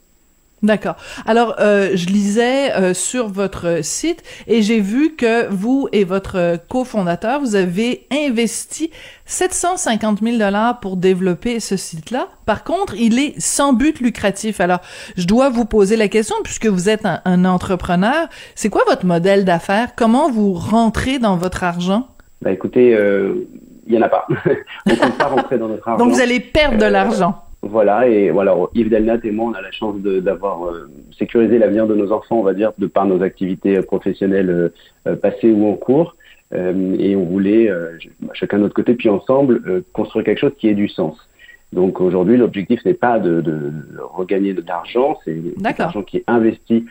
D'accord. 0.65 0.95
Alors, 1.27 1.57
euh, 1.59 1.91
je 1.93 2.07
lisais 2.07 2.73
euh, 2.73 2.95
sur 2.95 3.27
votre 3.27 3.83
site 3.83 4.23
et 4.47 4.63
j'ai 4.63 4.79
vu 4.79 5.15
que 5.15 5.47
vous 5.49 5.87
et 5.91 6.03
votre 6.03 6.57
cofondateur, 6.67 7.39
vous 7.39 7.55
avez 7.55 8.07
investi 8.11 8.89
750 9.25 10.23
000 10.23 10.37
dollars 10.37 10.79
pour 10.79 10.97
développer 10.97 11.59
ce 11.59 11.77
site-là. 11.77 12.29
Par 12.47 12.63
contre, 12.63 12.95
il 12.95 13.19
est 13.19 13.39
sans 13.39 13.73
but 13.73 13.99
lucratif. 13.99 14.59
Alors, 14.59 14.79
je 15.17 15.27
dois 15.27 15.49
vous 15.49 15.65
poser 15.65 15.97
la 15.97 16.07
question, 16.07 16.35
puisque 16.43 16.65
vous 16.65 16.89
êtes 16.89 17.05
un, 17.05 17.45
entrepreneur, 17.45 18.27
c'est 18.55 18.69
quoi 18.69 18.81
votre 18.87 19.05
modèle 19.05 19.45
d'affaires? 19.45 19.93
Comment 19.95 20.31
vous 20.31 20.53
rentrez 20.53 21.19
dans 21.19 21.37
votre 21.37 21.63
argent? 21.63 22.07
Bah 22.41 22.51
écoutez, 22.51 22.95
euh, 22.95 23.47
il 23.85 23.93
y 23.93 23.97
en 23.99 24.01
a 24.01 24.09
pas. 24.09 24.27
on 24.87 24.89
ne 24.89 24.95
peut 24.95 25.11
pas 25.11 25.27
rentrer 25.27 25.59
dans 25.59 25.67
notre 25.67 25.87
argent. 25.87 26.03
Donc, 26.03 26.15
vous 26.15 26.21
allez 26.21 26.39
perdre 26.39 26.79
de 26.79 26.85
l'argent. 26.85 27.44
Voilà, 27.67 28.07
et 28.07 28.29
voilà, 28.29 28.55
Yves 28.75 28.89
Delnat 28.89 29.17
et 29.23 29.31
moi, 29.31 29.49
on 29.51 29.53
a 29.53 29.61
la 29.61 29.71
chance 29.71 29.95
d'avoir 29.99 30.67
euh, 30.67 30.87
sécurisé 31.17 31.57
l'avenir 31.57 31.87
de 31.87 31.95
nos 31.95 32.11
enfants, 32.11 32.37
on 32.37 32.43
va 32.43 32.53
dire, 32.53 32.73
de 32.77 32.85
par 32.85 33.07
nos 33.07 33.23
activités 33.23 33.81
professionnelles 33.81 34.51
euh, 34.51 34.69
euh, 35.07 35.15
passées 35.15 35.51
ou 35.51 35.67
en 35.67 35.73
cours. 35.73 36.15
et 36.53 37.15
on 37.15 37.25
voulait, 37.25 37.71
chacun 38.33 38.57
de 38.57 38.63
notre 38.63 38.75
côté, 38.75 38.93
puis 38.93 39.09
ensemble, 39.09 39.83
construire 39.93 40.23
quelque 40.23 40.39
chose 40.39 40.53
qui 40.59 40.69
ait 40.69 40.75
du 40.75 40.87
sens. 40.87 41.17
Donc 41.73 41.99
aujourd'hui, 41.99 42.37
l'objectif 42.37 42.85
n'est 42.85 42.93
pas 42.93 43.17
de, 43.19 43.41
de, 43.41 43.71
regagner 44.13 44.53
de 44.53 44.63
l'argent, 44.65 45.17
c'est 45.25 45.35
l'argent 45.79 46.03
qui 46.03 46.17
est 46.17 46.23
investi 46.27 46.85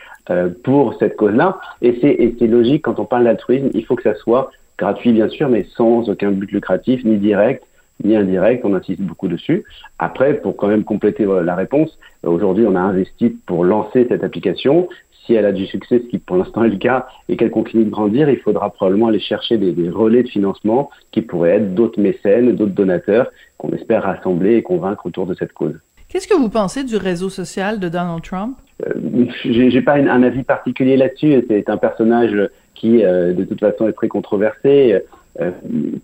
pour 0.63 0.95
cette 0.99 1.15
cause-là. 1.15 1.57
Et 1.81 1.97
c'est 2.01 2.47
logique, 2.47 2.83
quand 2.83 2.99
on 2.99 3.05
parle 3.05 3.23
d'altruisme, 3.23 3.69
il 3.73 3.85
faut 3.85 3.95
que 3.95 4.03
ça 4.03 4.13
soit 4.15 4.51
gratuit, 4.77 5.13
bien 5.13 5.29
sûr, 5.29 5.47
mais 5.47 5.65
sans 5.77 6.09
aucun 6.09 6.31
but 6.31 6.51
lucratif, 6.51 7.03
ni 7.05 7.17
direct, 7.17 7.63
ni 8.03 8.15
indirect, 8.15 8.65
on 8.65 8.73
insiste 8.73 9.01
beaucoup 9.01 9.27
dessus. 9.27 9.63
Après, 9.99 10.33
pour 10.35 10.55
quand 10.57 10.67
même 10.67 10.83
compléter 10.83 11.25
la 11.25 11.55
réponse, 11.55 11.97
euh, 12.25 12.29
aujourd'hui, 12.29 12.65
on 12.67 12.75
a 12.75 12.79
investi 12.79 13.29
pour 13.45 13.63
lancer 13.63 14.05
cette 14.09 14.23
application. 14.23 14.89
Si 15.25 15.33
elle 15.33 15.45
a 15.45 15.51
du 15.51 15.65
succès, 15.65 15.99
ce 15.99 16.09
qui 16.09 16.19
pour 16.19 16.37
l'instant 16.37 16.63
est 16.63 16.69
le 16.69 16.77
cas, 16.77 17.07
et 17.29 17.37
qu'elle 17.37 17.49
continue 17.49 17.85
de 17.85 17.89
grandir, 17.89 18.29
il 18.29 18.37
faudra 18.39 18.69
probablement 18.69 19.07
aller 19.07 19.19
chercher 19.19 19.57
des, 19.57 19.89
relais 19.89 20.23
de 20.23 20.29
financement 20.29 20.89
qui 21.11 21.21
pourraient 21.21 21.55
être 21.55 21.73
d'autres 21.73 21.99
mécènes, 21.99 22.55
d'autres 22.55 22.73
donateurs 22.73 23.31
qu'on 23.57 23.69
espère 23.69 24.03
rassembler 24.03 24.57
et 24.57 24.61
convaincre 24.61 25.05
autour 25.05 25.25
de 25.25 25.33
cette 25.33 25.53
cause. 25.53 25.75
Qu'est-ce 26.09 26.27
que 26.27 26.35
vous 26.35 26.49
pensez 26.49 26.83
du 26.83 26.97
réseau 26.97 27.29
social 27.29 27.79
de 27.79 27.89
Donald 27.89 28.21
Trump? 28.21 28.57
Euh, 28.85 29.25
J'ai 29.43 29.81
pas 29.81 29.95
un, 29.95 30.21
avis 30.21 30.43
particulier 30.43 30.95
là-dessus. 30.95 31.43
C'est 31.47 31.69
un 31.69 31.77
personnage 31.77 32.49
qui, 32.75 33.03
euh, 33.03 33.33
de 33.33 33.43
toute 33.45 33.59
façon, 33.59 33.87
est 33.87 33.93
très 33.93 34.07
controversé. 34.07 35.01
Euh, 35.41 35.51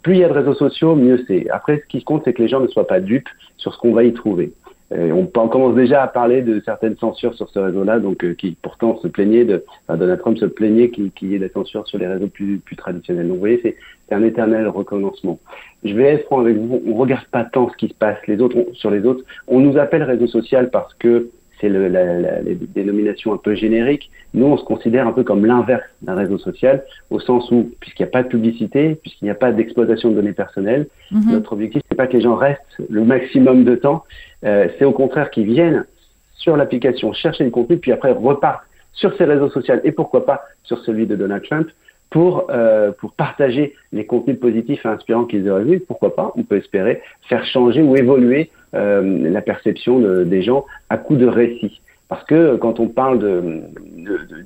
plus 0.02 0.16
il 0.16 0.20
y 0.20 0.24
a 0.24 0.30
de 0.30 0.34
réseaux 0.34 0.54
sociaux, 0.54 0.96
mieux 0.96 1.24
c'est. 1.28 1.50
Après, 1.50 1.80
ce 1.80 1.86
qui 1.88 2.04
compte, 2.04 2.24
c'est 2.26 2.34
que 2.34 2.42
les 2.42 2.48
gens 2.48 2.60
ne 2.60 2.68
soient 2.68 2.88
pas 2.88 3.00
dupes 3.00 3.30
sur 3.58 3.74
ce 3.74 3.80
qu'on 3.80 3.94
va 3.94 4.04
y 4.04 4.14
trouver. 4.14 4.54
Euh, 4.94 5.12
on, 5.12 5.32
on, 5.40 5.48
commence 5.48 5.76
déjà 5.76 6.04
à 6.04 6.08
parler 6.08 6.42
de 6.42 6.62
certaines 6.66 6.98
censures 6.98 7.34
sur 7.36 7.50
ce 7.50 7.60
réseau-là, 7.60 8.00
donc 8.00 8.26
euh, 8.26 8.34
qui 8.34 8.58
pourtant 8.62 8.98
se 8.98 9.08
plaignait 9.08 9.46
de, 9.46 9.64
Donald 9.88 10.20
Trump 10.20 10.38
se 10.38 10.46
plaignait 10.46 10.90
qu'il 10.90 11.12
y 11.22 11.36
ait 11.36 11.40
des 11.40 11.50
censures 11.50 11.88
sur 11.88 11.98
les 11.98 12.08
réseaux 12.08 12.28
plus, 12.28 12.60
plus 12.60 12.76
traditionnels. 12.76 13.28
Donc 13.28 13.36
vous 13.36 13.40
voyez, 13.40 13.62
c'est 13.64 13.78
un 14.14 14.24
éternel 14.24 14.68
recommencement. 14.68 15.40
Je 15.86 15.94
vais 15.94 16.16
être 16.16 16.26
franc 16.26 16.42
avec 16.42 16.58
vous, 16.58 16.82
on 16.86 16.96
regarde 16.96 17.26
pas 17.32 17.46
tant 17.46 17.70
ce 17.70 17.78
qui 17.78 17.88
se 17.88 17.94
passe 17.94 18.18
les 18.28 18.42
autres 18.42 18.58
sur 18.74 18.92
les 18.92 19.06
autres. 19.06 19.24
On 19.48 19.62
nous 19.62 19.78
appelle 19.78 20.04
réseau 20.04 20.28
social 20.28 20.70
parce 20.72 20.94
que 20.96 21.30
c'est 21.62 21.70
le, 21.70 21.88
la, 21.88 22.20
la, 22.20 22.42
les 22.42 22.56
dénominations 22.56 23.34
un 23.34 23.38
peu 23.38 23.56
génériques. 23.56 24.10
Nous, 24.34 24.46
on 24.46 24.58
se 24.58 24.64
considère 24.64 25.08
un 25.08 25.14
peu 25.14 25.24
comme 25.24 25.46
l'inverse 25.46 25.84
d'un 26.02 26.16
réseau 26.16 26.38
social, 26.40 26.84
au 27.12 27.20
sens 27.20 27.50
où, 27.52 27.72
puisqu'il 27.80 28.04
n'y 28.04 28.10
a 28.10 28.12
pas 28.12 28.24
de 28.24 28.28
publicité, 28.28 28.96
puisqu'il 28.96 29.26
n'y 29.26 29.32
a 29.32 29.36
pas 29.36 29.52
d'exploitation 29.52 30.10
de 30.10 30.16
données 30.16 30.34
personnelles, 30.34 30.88
mhm. 31.12 31.32
notre 31.32 31.54
objectif, 31.54 31.82
c'est 31.88 31.96
pas 31.96 32.08
que 32.08 32.18
les 32.18 32.22
gens 32.22 32.36
restent 32.36 32.82
le 32.90 33.04
maximum 33.06 33.64
de 33.64 33.76
temps, 33.76 34.04
euh, 34.44 34.68
c'est 34.78 34.86
au 34.86 34.92
contraire 34.92 35.30
qu'ils 35.30 35.46
viennent 35.46 35.86
sur 36.34 36.58
l'application 36.58 37.14
chercher 37.14 37.44
du 37.44 37.52
contenu, 37.52 37.78
puis 37.78 37.92
après 37.92 38.12
repartent 38.12 38.66
sur 38.94 39.16
ces 39.18 39.26
réseaux 39.26 39.50
sociaux 39.50 39.76
et 39.84 39.92
pourquoi 39.92 40.26
pas 40.26 40.42
sur 40.64 40.80
celui 40.80 41.06
de 41.06 41.16
Donald 41.16 41.44
Trump 41.44 41.70
pour, 42.12 42.48
euh, 42.52 42.92
pour 42.92 43.14
partager 43.14 43.74
les 43.92 44.06
contenus 44.06 44.40
positifs 44.40 44.86
et 44.86 44.90
inspirants 44.90 45.26
qu'ils 45.26 45.50
auraient 45.50 45.64
vus. 45.64 45.80
Pourquoi 45.80 46.16
pas? 46.16 46.32
On 46.36 46.44
peut 46.44 46.58
espérer 46.58 47.02
faire 47.28 47.44
changer 47.46 47.82
ou 47.82 47.96
évoluer 47.96 48.52
euh, 48.76 49.30
la 49.30 49.42
perception 49.42 50.00
des 50.00 50.42
gens 50.44 50.66
à 50.90 50.98
coup 50.98 51.16
de 51.16 51.26
récits. 51.26 51.82
Parce 52.12 52.26
que 52.26 52.58
quand 52.58 52.82
on 52.82 52.90
parle 52.90 53.20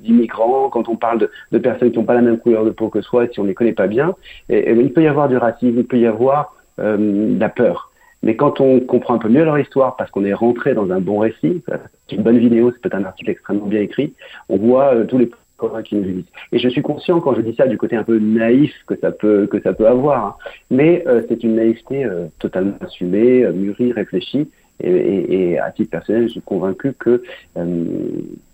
d'immigrants, 0.04 0.66
de, 0.66 0.70
quand 0.70 0.88
on 0.88 0.94
parle 0.94 1.28
de, 1.50 1.58
personnes 1.58 1.90
qui 1.90 1.98
n'ont 1.98 2.04
pas 2.04 2.14
la 2.14 2.20
même 2.20 2.38
couleur 2.38 2.64
de 2.64 2.70
peau 2.70 2.88
que 2.88 3.00
soi, 3.00 3.26
si 3.26 3.40
on 3.40 3.42
ne 3.42 3.48
les 3.48 3.54
connaît 3.54 3.72
pas 3.72 3.88
bien, 3.88 4.14
et, 4.48 4.70
il 4.70 4.92
peut 4.92 5.02
y 5.02 5.08
avoir 5.08 5.28
du 5.28 5.36
racisme, 5.36 5.76
il 5.76 5.84
peut 5.84 5.98
y 5.98 6.06
avoir 6.06 6.54
euh, 6.78 7.34
de 7.34 7.40
la 7.40 7.48
peur. 7.48 7.90
Mais 8.22 8.36
quand 8.36 8.60
on 8.60 8.78
comprend 8.78 9.14
un 9.14 9.18
peu 9.18 9.28
mieux 9.28 9.44
leur 9.44 9.58
histoire, 9.58 9.96
parce 9.96 10.12
qu'on 10.12 10.24
est 10.24 10.32
rentré 10.32 10.74
dans 10.74 10.92
un 10.92 11.00
bon 11.00 11.18
récit, 11.18 11.64
une 12.12 12.22
bonne 12.22 12.38
vidéo, 12.38 12.70
c'est 12.70 12.80
peut-être 12.80 12.94
un 12.94 13.04
article 13.04 13.30
extrêmement 13.30 13.66
bien 13.66 13.80
écrit, 13.80 14.14
on 14.48 14.58
voit 14.58 14.94
euh, 14.94 15.04
tous 15.04 15.18
les 15.18 15.26
qui 15.84 15.96
nous 15.96 16.22
Et 16.52 16.58
je 16.58 16.68
suis 16.68 16.82
conscient 16.82 17.20
quand 17.20 17.34
je 17.34 17.40
dis 17.40 17.54
ça 17.54 17.66
du 17.66 17.78
côté 17.78 17.96
un 17.96 18.04
peu 18.04 18.18
naïf 18.18 18.72
que 18.86 18.96
ça 18.96 19.10
peut 19.10 19.46
que 19.46 19.60
ça 19.60 19.72
peut 19.72 19.86
avoir, 19.86 20.24
hein. 20.24 20.34
mais 20.70 21.04
euh, 21.06 21.22
c'est 21.28 21.42
une 21.42 21.56
naïveté 21.56 22.04
euh, 22.04 22.26
totalement 22.38 22.76
assumée, 22.80 23.44
euh, 23.44 23.52
mûrie, 23.52 23.92
réfléchie. 23.92 24.48
Et, 24.78 24.90
et, 24.90 25.52
et, 25.52 25.58
à 25.58 25.70
titre 25.70 25.90
personnel, 25.90 26.24
je 26.24 26.32
suis 26.32 26.42
convaincu 26.42 26.92
que 26.92 27.22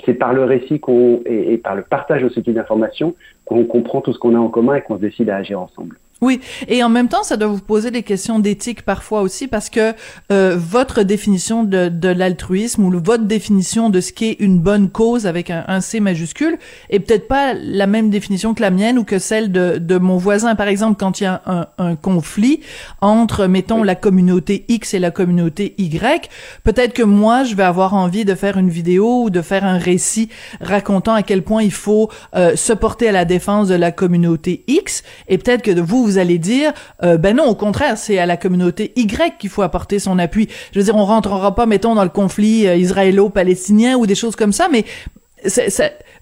c'est 0.04 0.14
par 0.14 0.32
le 0.32 0.44
récit 0.44 0.78
qu'on 0.78 1.20
et, 1.26 1.58
par 1.58 1.74
le 1.74 1.82
partage 1.82 2.22
aussi 2.22 2.40
d'informations 2.42 3.16
qu'on 3.44 3.64
comprend 3.64 4.02
tout 4.02 4.12
ce 4.12 4.20
qu'on 4.20 4.36
a 4.36 4.38
en 4.38 4.48
commun 4.48 4.76
et 4.76 4.82
qu'on 4.82 4.98
se 4.98 5.00
décide 5.00 5.30
à 5.30 5.38
agir 5.38 5.60
ensemble. 5.60 5.98
Oui, 6.22 6.40
et 6.68 6.84
en 6.84 6.88
même 6.88 7.08
temps, 7.08 7.24
ça 7.24 7.36
doit 7.36 7.48
vous 7.48 7.58
poser 7.58 7.90
des 7.90 8.04
questions 8.04 8.38
d'éthique 8.38 8.82
parfois 8.82 9.22
aussi, 9.22 9.48
parce 9.48 9.68
que 9.68 9.92
euh, 10.30 10.56
votre 10.56 11.02
définition 11.02 11.64
de, 11.64 11.88
de 11.88 12.08
l'altruisme 12.08 12.84
ou 12.84 12.92
votre 13.04 13.24
définition 13.24 13.90
de 13.90 14.00
ce 14.00 14.12
qu'est 14.12 14.36
une 14.38 14.60
bonne 14.60 14.88
cause 14.88 15.26
avec 15.26 15.50
un, 15.50 15.64
un, 15.66 15.80
C 15.80 15.98
majuscule 15.98 16.58
est 16.90 17.00
peut-être 17.00 17.26
pas 17.26 17.54
la 17.54 17.88
même 17.88 18.08
définition 18.08 18.54
que 18.54 18.62
la 18.62 18.70
mienne 18.70 19.00
ou 19.00 19.04
que 19.04 19.18
celle 19.18 19.50
de, 19.50 19.78
de 19.78 19.98
mon 19.98 20.16
voisin. 20.16 20.54
Par 20.54 20.68
exemple, 20.68 20.96
quand 20.96 21.20
il 21.20 21.24
y 21.24 21.26
a 21.26 21.42
un, 21.44 21.66
un 21.78 21.96
conflit 21.96 22.60
entre, 23.00 23.48
mettons, 23.48 23.82
la 23.82 23.96
communauté 23.96 24.64
X 24.68 24.94
et 24.94 25.00
la 25.00 25.10
communauté 25.10 25.74
Y, 25.78 26.30
peut-être 26.62 26.92
que 26.92 27.02
moi, 27.02 27.42
je 27.42 27.56
vais 27.56 27.64
avoir 27.64 27.94
envie 27.94 28.24
de 28.24 28.36
faire 28.36 28.58
une 28.58 28.70
vidéo 28.70 29.24
ou 29.24 29.30
de 29.30 29.42
faire 29.42 29.64
un 29.64 29.76
récit 29.76 30.28
racontant 30.60 31.14
à 31.14 31.24
quel 31.24 31.42
point 31.42 31.64
il 31.64 31.72
faut 31.72 32.10
euh, 32.36 32.54
se 32.54 32.72
porter 32.72 33.08
à 33.08 33.12
la 33.12 33.24
défense 33.24 33.66
de 33.66 33.74
la 33.74 33.90
communauté 33.90 34.62
X, 34.68 35.02
et 35.26 35.36
peut-être 35.36 35.62
que 35.62 35.80
vous, 35.80 36.04
vous 36.04 36.11
allez 36.18 36.38
dire, 36.38 36.72
euh, 37.02 37.16
ben 37.16 37.36
non, 37.36 37.44
au 37.44 37.54
contraire, 37.54 37.96
c'est 37.96 38.18
à 38.18 38.26
la 38.26 38.36
communauté 38.36 38.92
Y 38.96 39.38
qu'il 39.38 39.50
faut 39.50 39.62
apporter 39.62 39.98
son 39.98 40.18
appui. 40.18 40.48
Je 40.72 40.78
veux 40.78 40.84
dire, 40.84 40.96
on 40.96 41.04
rentrera 41.04 41.54
pas, 41.54 41.66
mettons, 41.66 41.94
dans 41.94 42.04
le 42.04 42.10
conflit 42.10 42.66
euh, 42.66 42.76
israélo-palestinien 42.76 43.96
ou 43.96 44.06
des 44.06 44.14
choses 44.14 44.36
comme 44.36 44.52
ça, 44.52 44.68
mais 44.70 44.84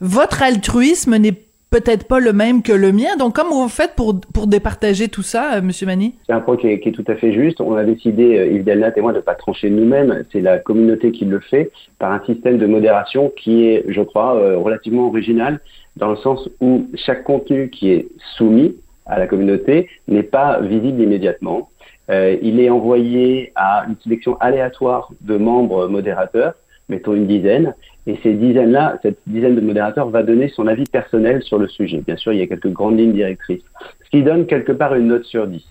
votre 0.01 0.43
altruisme 0.43 1.17
n'est 1.17 1.35
peut-être 1.71 2.07
pas 2.09 2.19
le 2.19 2.33
même 2.33 2.63
que 2.63 2.73
le 2.73 2.93
mien. 2.93 3.17
Donc, 3.19 3.37
comment 3.37 3.63
vous 3.63 3.69
faites 3.69 3.95
pour, 3.95 4.21
pour 4.21 4.47
départager 4.47 5.09
tout 5.09 5.23
ça, 5.23 5.55
euh, 5.55 5.63
Monsieur 5.63 5.87
Mani? 5.87 6.15
C'est 6.27 6.33
un 6.33 6.41
point 6.41 6.57
qui 6.57 6.67
est, 6.67 6.93
tout 6.93 7.05
à 7.07 7.15
fait 7.15 7.33
juste. 7.33 7.61
On 7.61 7.77
a 7.77 7.85
décidé, 7.85 8.39
euh, 8.39 8.47
Yves 8.47 8.65
Delnat 8.65 8.93
et 8.97 9.01
moi, 9.01 9.13
de 9.13 9.19
ne 9.19 9.23
pas 9.23 9.35
trancher 9.35 9.71
nous-mêmes. 9.71 10.25
C'est 10.33 10.41
la 10.41 10.59
communauté 10.59 11.13
qui 11.13 11.25
le 11.25 11.41
fait 11.41 11.71
par 11.99 12.13
un 12.13 12.23
système 12.27 12.59
de 12.59 12.67
modération 12.67 13.33
qui 13.37 13.67
est, 13.67 13.85
je 13.89 14.03
crois, 14.03 14.33
relativement 14.57 15.07
original 15.07 15.61
dans 15.97 16.11
le 16.11 16.17
sens 16.17 16.49
où 16.61 16.87
chaque 16.95 17.25
contenu 17.25 17.71
qui 17.71 17.93
est 17.93 18.09
soumis 18.37 18.75
à 19.11 19.19
la 19.19 19.27
communauté 19.27 19.89
n'est 20.09 20.23
pas 20.23 20.61
visible 20.61 21.03
immédiatement. 21.03 21.71
Euh, 22.11 22.37
il 22.43 22.61
est 22.61 22.71
envoyé 22.71 23.53
à 23.55 23.85
une 23.89 23.97
sélection 24.03 24.37
aléatoire 24.41 25.11
de 25.21 25.37
membres 25.37 25.89
modérateurs, 25.89 26.55
mettons 26.89 27.15
une 27.15 27.27
dizaine, 27.27 27.75
et 28.07 28.19
ces 28.23 28.33
dizaines-là, 28.33 28.99
cette 29.03 29.19
dizaine 29.27 29.55
de 29.55 29.61
modérateurs 29.61 30.09
va 30.09 30.23
donner 30.23 30.49
son 30.49 30.67
avis 30.67 30.85
personnel 30.85 31.43
sur 31.43 31.59
le 31.59 31.69
sujet. 31.69 32.03
Bien 32.05 32.17
sûr, 32.17 32.33
il 32.33 32.41
y 32.41 32.43
a 32.43 32.47
quelques 32.47 32.73
grandes 32.73 32.99
lignes 32.99 33.13
directrices, 33.13 33.63
ce 34.05 34.11
qui 34.11 34.23
donne 34.23 34.47
quelque 34.47 34.73
part 34.73 34.95
une 34.95 35.09
note 35.09 35.25
sur 35.25 35.47
10. 35.47 35.63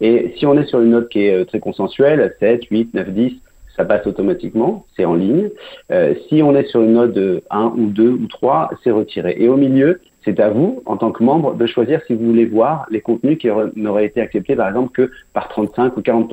Et 0.00 0.34
si 0.36 0.46
on 0.46 0.56
est 0.56 0.66
sur 0.66 0.80
une 0.80 0.90
note 0.90 1.08
qui 1.08 1.24
est 1.24 1.34
euh, 1.34 1.44
très 1.44 1.60
consensuelle, 1.60 2.34
7, 2.38 2.64
8, 2.70 2.94
9, 2.94 3.10
10, 3.10 3.32
ça 3.76 3.84
passe 3.84 4.06
automatiquement, 4.06 4.84
c'est 4.96 5.04
en 5.04 5.14
ligne. 5.14 5.50
Euh, 5.92 6.14
si 6.28 6.42
on 6.42 6.54
est 6.54 6.66
sur 6.66 6.82
une 6.82 6.94
note 6.94 7.12
de 7.12 7.42
1 7.50 7.74
ou 7.76 7.86
2 7.86 8.08
ou 8.08 8.26
3, 8.26 8.70
c'est 8.82 8.90
retiré. 8.90 9.36
Et 9.38 9.48
au 9.48 9.56
milieu, 9.56 10.00
c'est 10.24 10.40
à 10.40 10.50
vous, 10.50 10.82
en 10.86 10.96
tant 10.96 11.12
que 11.12 11.22
membre, 11.22 11.54
de 11.54 11.66
choisir 11.66 12.00
si 12.06 12.14
vous 12.14 12.26
voulez 12.26 12.46
voir 12.46 12.86
les 12.90 13.00
contenus 13.00 13.38
qui 13.38 13.48
n'auraient 13.76 14.06
été 14.06 14.20
acceptés, 14.20 14.56
par 14.56 14.68
exemple, 14.68 14.92
que 14.92 15.10
par 15.32 15.48
35 15.48 15.96
ou 15.96 16.02
40 16.02 16.32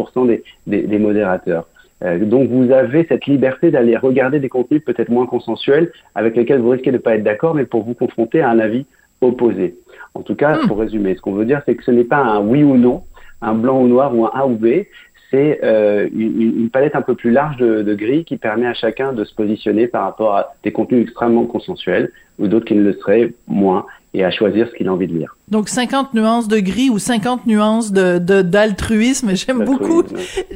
des, 0.68 0.82
des, 0.82 1.00
modérateurs. 1.00 1.68
Euh, 2.04 2.26
donc 2.26 2.50
vous 2.50 2.72
avez 2.72 3.06
cette 3.08 3.26
liberté 3.26 3.72
d'aller 3.72 3.96
regarder 3.96 4.40
des 4.40 4.50
contenus 4.50 4.84
peut-être 4.84 5.10
moins 5.10 5.28
consensuels, 5.28 5.92
avec 6.16 6.36
lesquels 6.36 6.60
vous 6.60 6.70
risquez 6.70 6.92
de 6.92 6.98
ne 6.98 7.02
pas 7.02 7.16
être 7.16 7.24
d'accord, 7.24 7.56
mais 7.56 7.66
pour 7.66 7.84
vous 7.84 7.94
confronter 7.94 8.42
à 8.42 8.50
un 8.50 8.60
avis 8.60 8.86
opposé. 9.22 9.76
En 10.14 10.22
tout 10.22 10.36
cas, 10.36 10.58
hmm. 10.58 10.68
pour 10.68 10.80
résumer, 10.80 11.16
ce 11.16 11.22
qu'on 11.22 11.34
veut 11.34 11.46
dire, 11.46 11.62
c'est 11.66 11.76
que 11.76 11.84
ce 11.84 11.92
n'est 11.92 12.04
pas 12.04 12.18
un 12.18 12.42
oui 12.42 12.64
ou 12.64 12.78
non, 12.78 13.04
un 13.42 13.54
blanc 13.54 13.82
ou 13.82 13.88
noir 13.88 14.16
ou 14.16 14.26
un 14.26 14.32
A 14.34 14.48
ou 14.48 14.56
B. 14.56 14.86
C'est 15.32 15.60
euh, 15.64 16.08
une, 16.14 16.42
une, 16.42 16.70
palette 16.70 16.96
un 16.96 17.02
peu 17.02 17.16
plus 17.16 17.32
large 17.32 17.58
de, 17.58 17.82
de 17.82 17.96
gris 17.96 18.26
qui 18.26 18.38
permet 18.38 18.68
à 18.68 18.74
chacun 18.74 19.12
de 19.12 19.24
se 19.24 19.34
positionner 19.34 19.88
par 19.88 20.04
rapport 20.04 20.36
à 20.36 20.54
des 20.64 20.72
contenus 20.72 21.02
extrêmement 21.02 21.46
consensuels 21.46 22.12
ou 22.40 22.48
d'autres 22.48 22.66
qui 22.66 22.76
ne 22.76 22.84
le 22.84 22.94
seraient 22.94 23.34
moins 23.48 23.86
et 24.16 24.24
à 24.24 24.32
choisir 24.32 24.68
ce 24.70 24.74
qu'il 24.76 24.88
a 24.88 24.94
envie 24.94 25.08
de 25.08 25.14
lire. 25.14 25.36
Donc 25.50 25.70
50 25.70 26.14
nuances 26.14 26.48
de 26.48 26.60
gris 26.60 26.90
ou 26.90 26.98
50 26.98 27.46
nuances 27.46 27.92
de 27.92 28.18
d'altruisme. 28.18 29.36
J'aime 29.36 29.64
beaucoup 29.64 30.04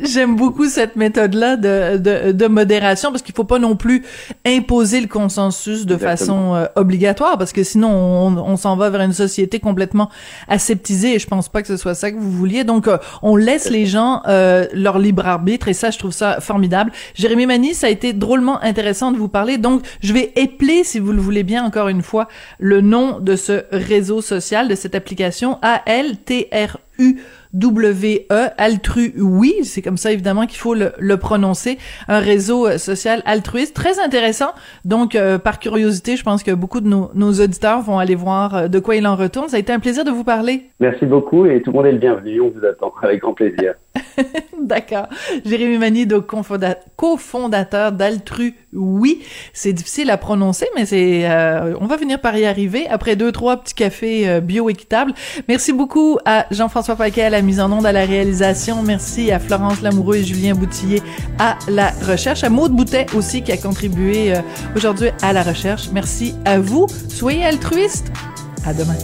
j'aime 0.01 0.35
beaucoup 0.35 0.65
cette 0.65 0.95
méthode 0.95 1.33
là 1.35 1.57
de, 1.57 1.97
de, 1.97 2.31
de 2.31 2.47
modération 2.47 3.11
parce 3.11 3.21
qu'il 3.21 3.35
faut 3.35 3.43
pas 3.43 3.59
non 3.59 3.75
plus 3.75 4.03
imposer 4.45 5.01
le 5.01 5.07
consensus 5.07 5.85
de 5.85 5.97
façon 5.97 6.55
euh, 6.55 6.65
obligatoire 6.75 7.37
parce 7.37 7.51
que 7.51 7.63
sinon 7.63 7.89
on, 7.89 8.37
on 8.37 8.55
s'en 8.55 8.77
va 8.77 8.89
vers 8.89 9.01
une 9.01 9.13
société 9.13 9.59
complètement 9.59 10.09
aseptisée 10.47 11.15
et 11.15 11.19
je 11.19 11.27
pense 11.27 11.49
pas 11.49 11.61
que 11.61 11.67
ce 11.67 11.77
soit 11.77 11.95
ça 11.95 12.11
que 12.11 12.17
vous 12.17 12.31
vouliez. 12.31 12.63
Donc 12.63 12.87
euh, 12.87 12.97
on 13.21 13.35
laisse 13.35 13.69
les 13.69 13.85
gens 13.85 14.21
euh, 14.27 14.65
leur 14.73 14.97
libre 14.99 15.27
arbitre 15.27 15.67
et 15.67 15.73
ça 15.73 15.91
je 15.91 15.99
trouve 15.99 16.13
ça 16.13 16.39
formidable. 16.39 16.91
Jérémy 17.13 17.45
Mani, 17.45 17.73
ça 17.73 17.87
a 17.87 17.89
été 17.89 18.13
drôlement 18.13 18.61
intéressant 18.63 19.11
de 19.11 19.17
vous 19.17 19.29
parler. 19.29 19.57
Donc 19.57 19.83
je 20.01 20.13
vais 20.13 20.31
épeler 20.35 20.83
si 20.85 20.99
vous 20.99 21.11
le 21.11 21.19
voulez 21.19 21.43
bien 21.43 21.63
encore 21.63 21.89
une 21.89 22.01
fois 22.01 22.27
le 22.57 22.81
nom 22.81 23.19
de 23.19 23.35
ce 23.35 23.48
réseau 23.71 24.21
social 24.21 24.67
de 24.67 24.75
cette 24.75 24.95
application 24.95 25.57
A-L-T-R-U 25.61 27.17
W-E, 27.53 28.49
Altru, 28.57 29.13
oui, 29.17 29.63
c'est 29.63 29.81
comme 29.81 29.97
ça 29.97 30.11
évidemment 30.11 30.45
qu'il 30.45 30.59
faut 30.59 30.75
le, 30.75 30.91
le, 30.99 31.17
prononcer, 31.17 31.79
un 32.07 32.19
réseau 32.19 32.67
euh, 32.67 32.77
social 32.77 33.23
altruiste, 33.25 33.75
très 33.75 33.99
intéressant. 33.99 34.51
Donc, 34.85 35.15
euh, 35.15 35.39
par 35.39 35.59
curiosité, 35.59 36.15
je 36.15 36.23
pense 36.23 36.43
que 36.43 36.51
beaucoup 36.51 36.79
de 36.79 36.87
nos, 36.87 37.09
nos, 37.15 37.31
auditeurs 37.31 37.81
vont 37.81 37.97
aller 37.97 38.13
voir 38.13 38.55
euh, 38.55 38.67
de 38.67 38.79
quoi 38.79 38.95
il 38.95 39.07
en 39.07 39.15
retourne. 39.15 39.47
Ça 39.49 39.57
a 39.57 39.59
été 39.59 39.73
un 39.73 39.79
plaisir 39.79 40.05
de 40.05 40.11
vous 40.11 40.23
parler. 40.23 40.69
Merci 40.79 41.07
beaucoup 41.07 41.47
et 41.47 41.61
tout 41.61 41.71
le 41.71 41.77
monde 41.77 41.87
est 41.87 41.91
le 41.93 41.97
bienvenu, 41.97 42.39
on 42.41 42.49
vous 42.49 42.65
attend 42.65 42.93
avec 43.01 43.21
grand 43.21 43.33
plaisir. 43.33 43.73
D'accord. 44.61 45.07
Jérémy 45.45 45.77
Mani, 45.77 46.07
cofondateur 46.95 47.91
d'Altru, 47.91 48.55
oui, 48.73 49.23
c'est 49.53 49.73
difficile 49.73 50.09
à 50.09 50.17
prononcer, 50.17 50.67
mais 50.75 50.85
c'est, 50.85 51.27
on 51.79 51.87
va 51.87 51.97
venir 51.97 52.19
par 52.19 52.37
y 52.37 52.45
arriver 52.45 52.87
après 52.87 53.15
deux, 53.15 53.31
trois 53.31 53.57
petits 53.57 53.73
cafés 53.73 54.41
bio 54.41 54.69
équitables. 54.69 55.13
Merci 55.47 55.73
beaucoup 55.73 56.19
à 56.25 56.45
Jean-François 56.51 56.95
Paquet 56.95 57.23
à 57.23 57.29
la 57.29 57.41
mise 57.41 57.59
en 57.59 57.71
onde, 57.71 57.85
à 57.85 57.91
la 57.91 58.05
réalisation. 58.05 58.83
Merci 58.83 59.31
à 59.31 59.39
Florence 59.39 59.81
Lamoureux 59.81 60.17
et 60.17 60.23
Julien 60.23 60.55
Boutillier 60.55 61.01
à 61.39 61.57
la 61.67 61.91
recherche. 62.07 62.43
À 62.43 62.49
Maude 62.49 62.73
Boutet 62.73 63.07
aussi 63.15 63.41
qui 63.41 63.51
a 63.51 63.57
contribué 63.57 64.35
euh, 64.35 64.41
aujourd'hui 64.75 65.09
à 65.21 65.33
la 65.33 65.43
recherche. 65.43 65.89
Merci 65.91 66.35
à 66.45 66.59
vous. 66.59 66.87
Soyez 67.07 67.45
altruistes. 67.45 68.11
À 68.65 68.73
demain. 68.73 68.95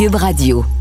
Cube 0.00 0.16
Radio. 0.16 0.79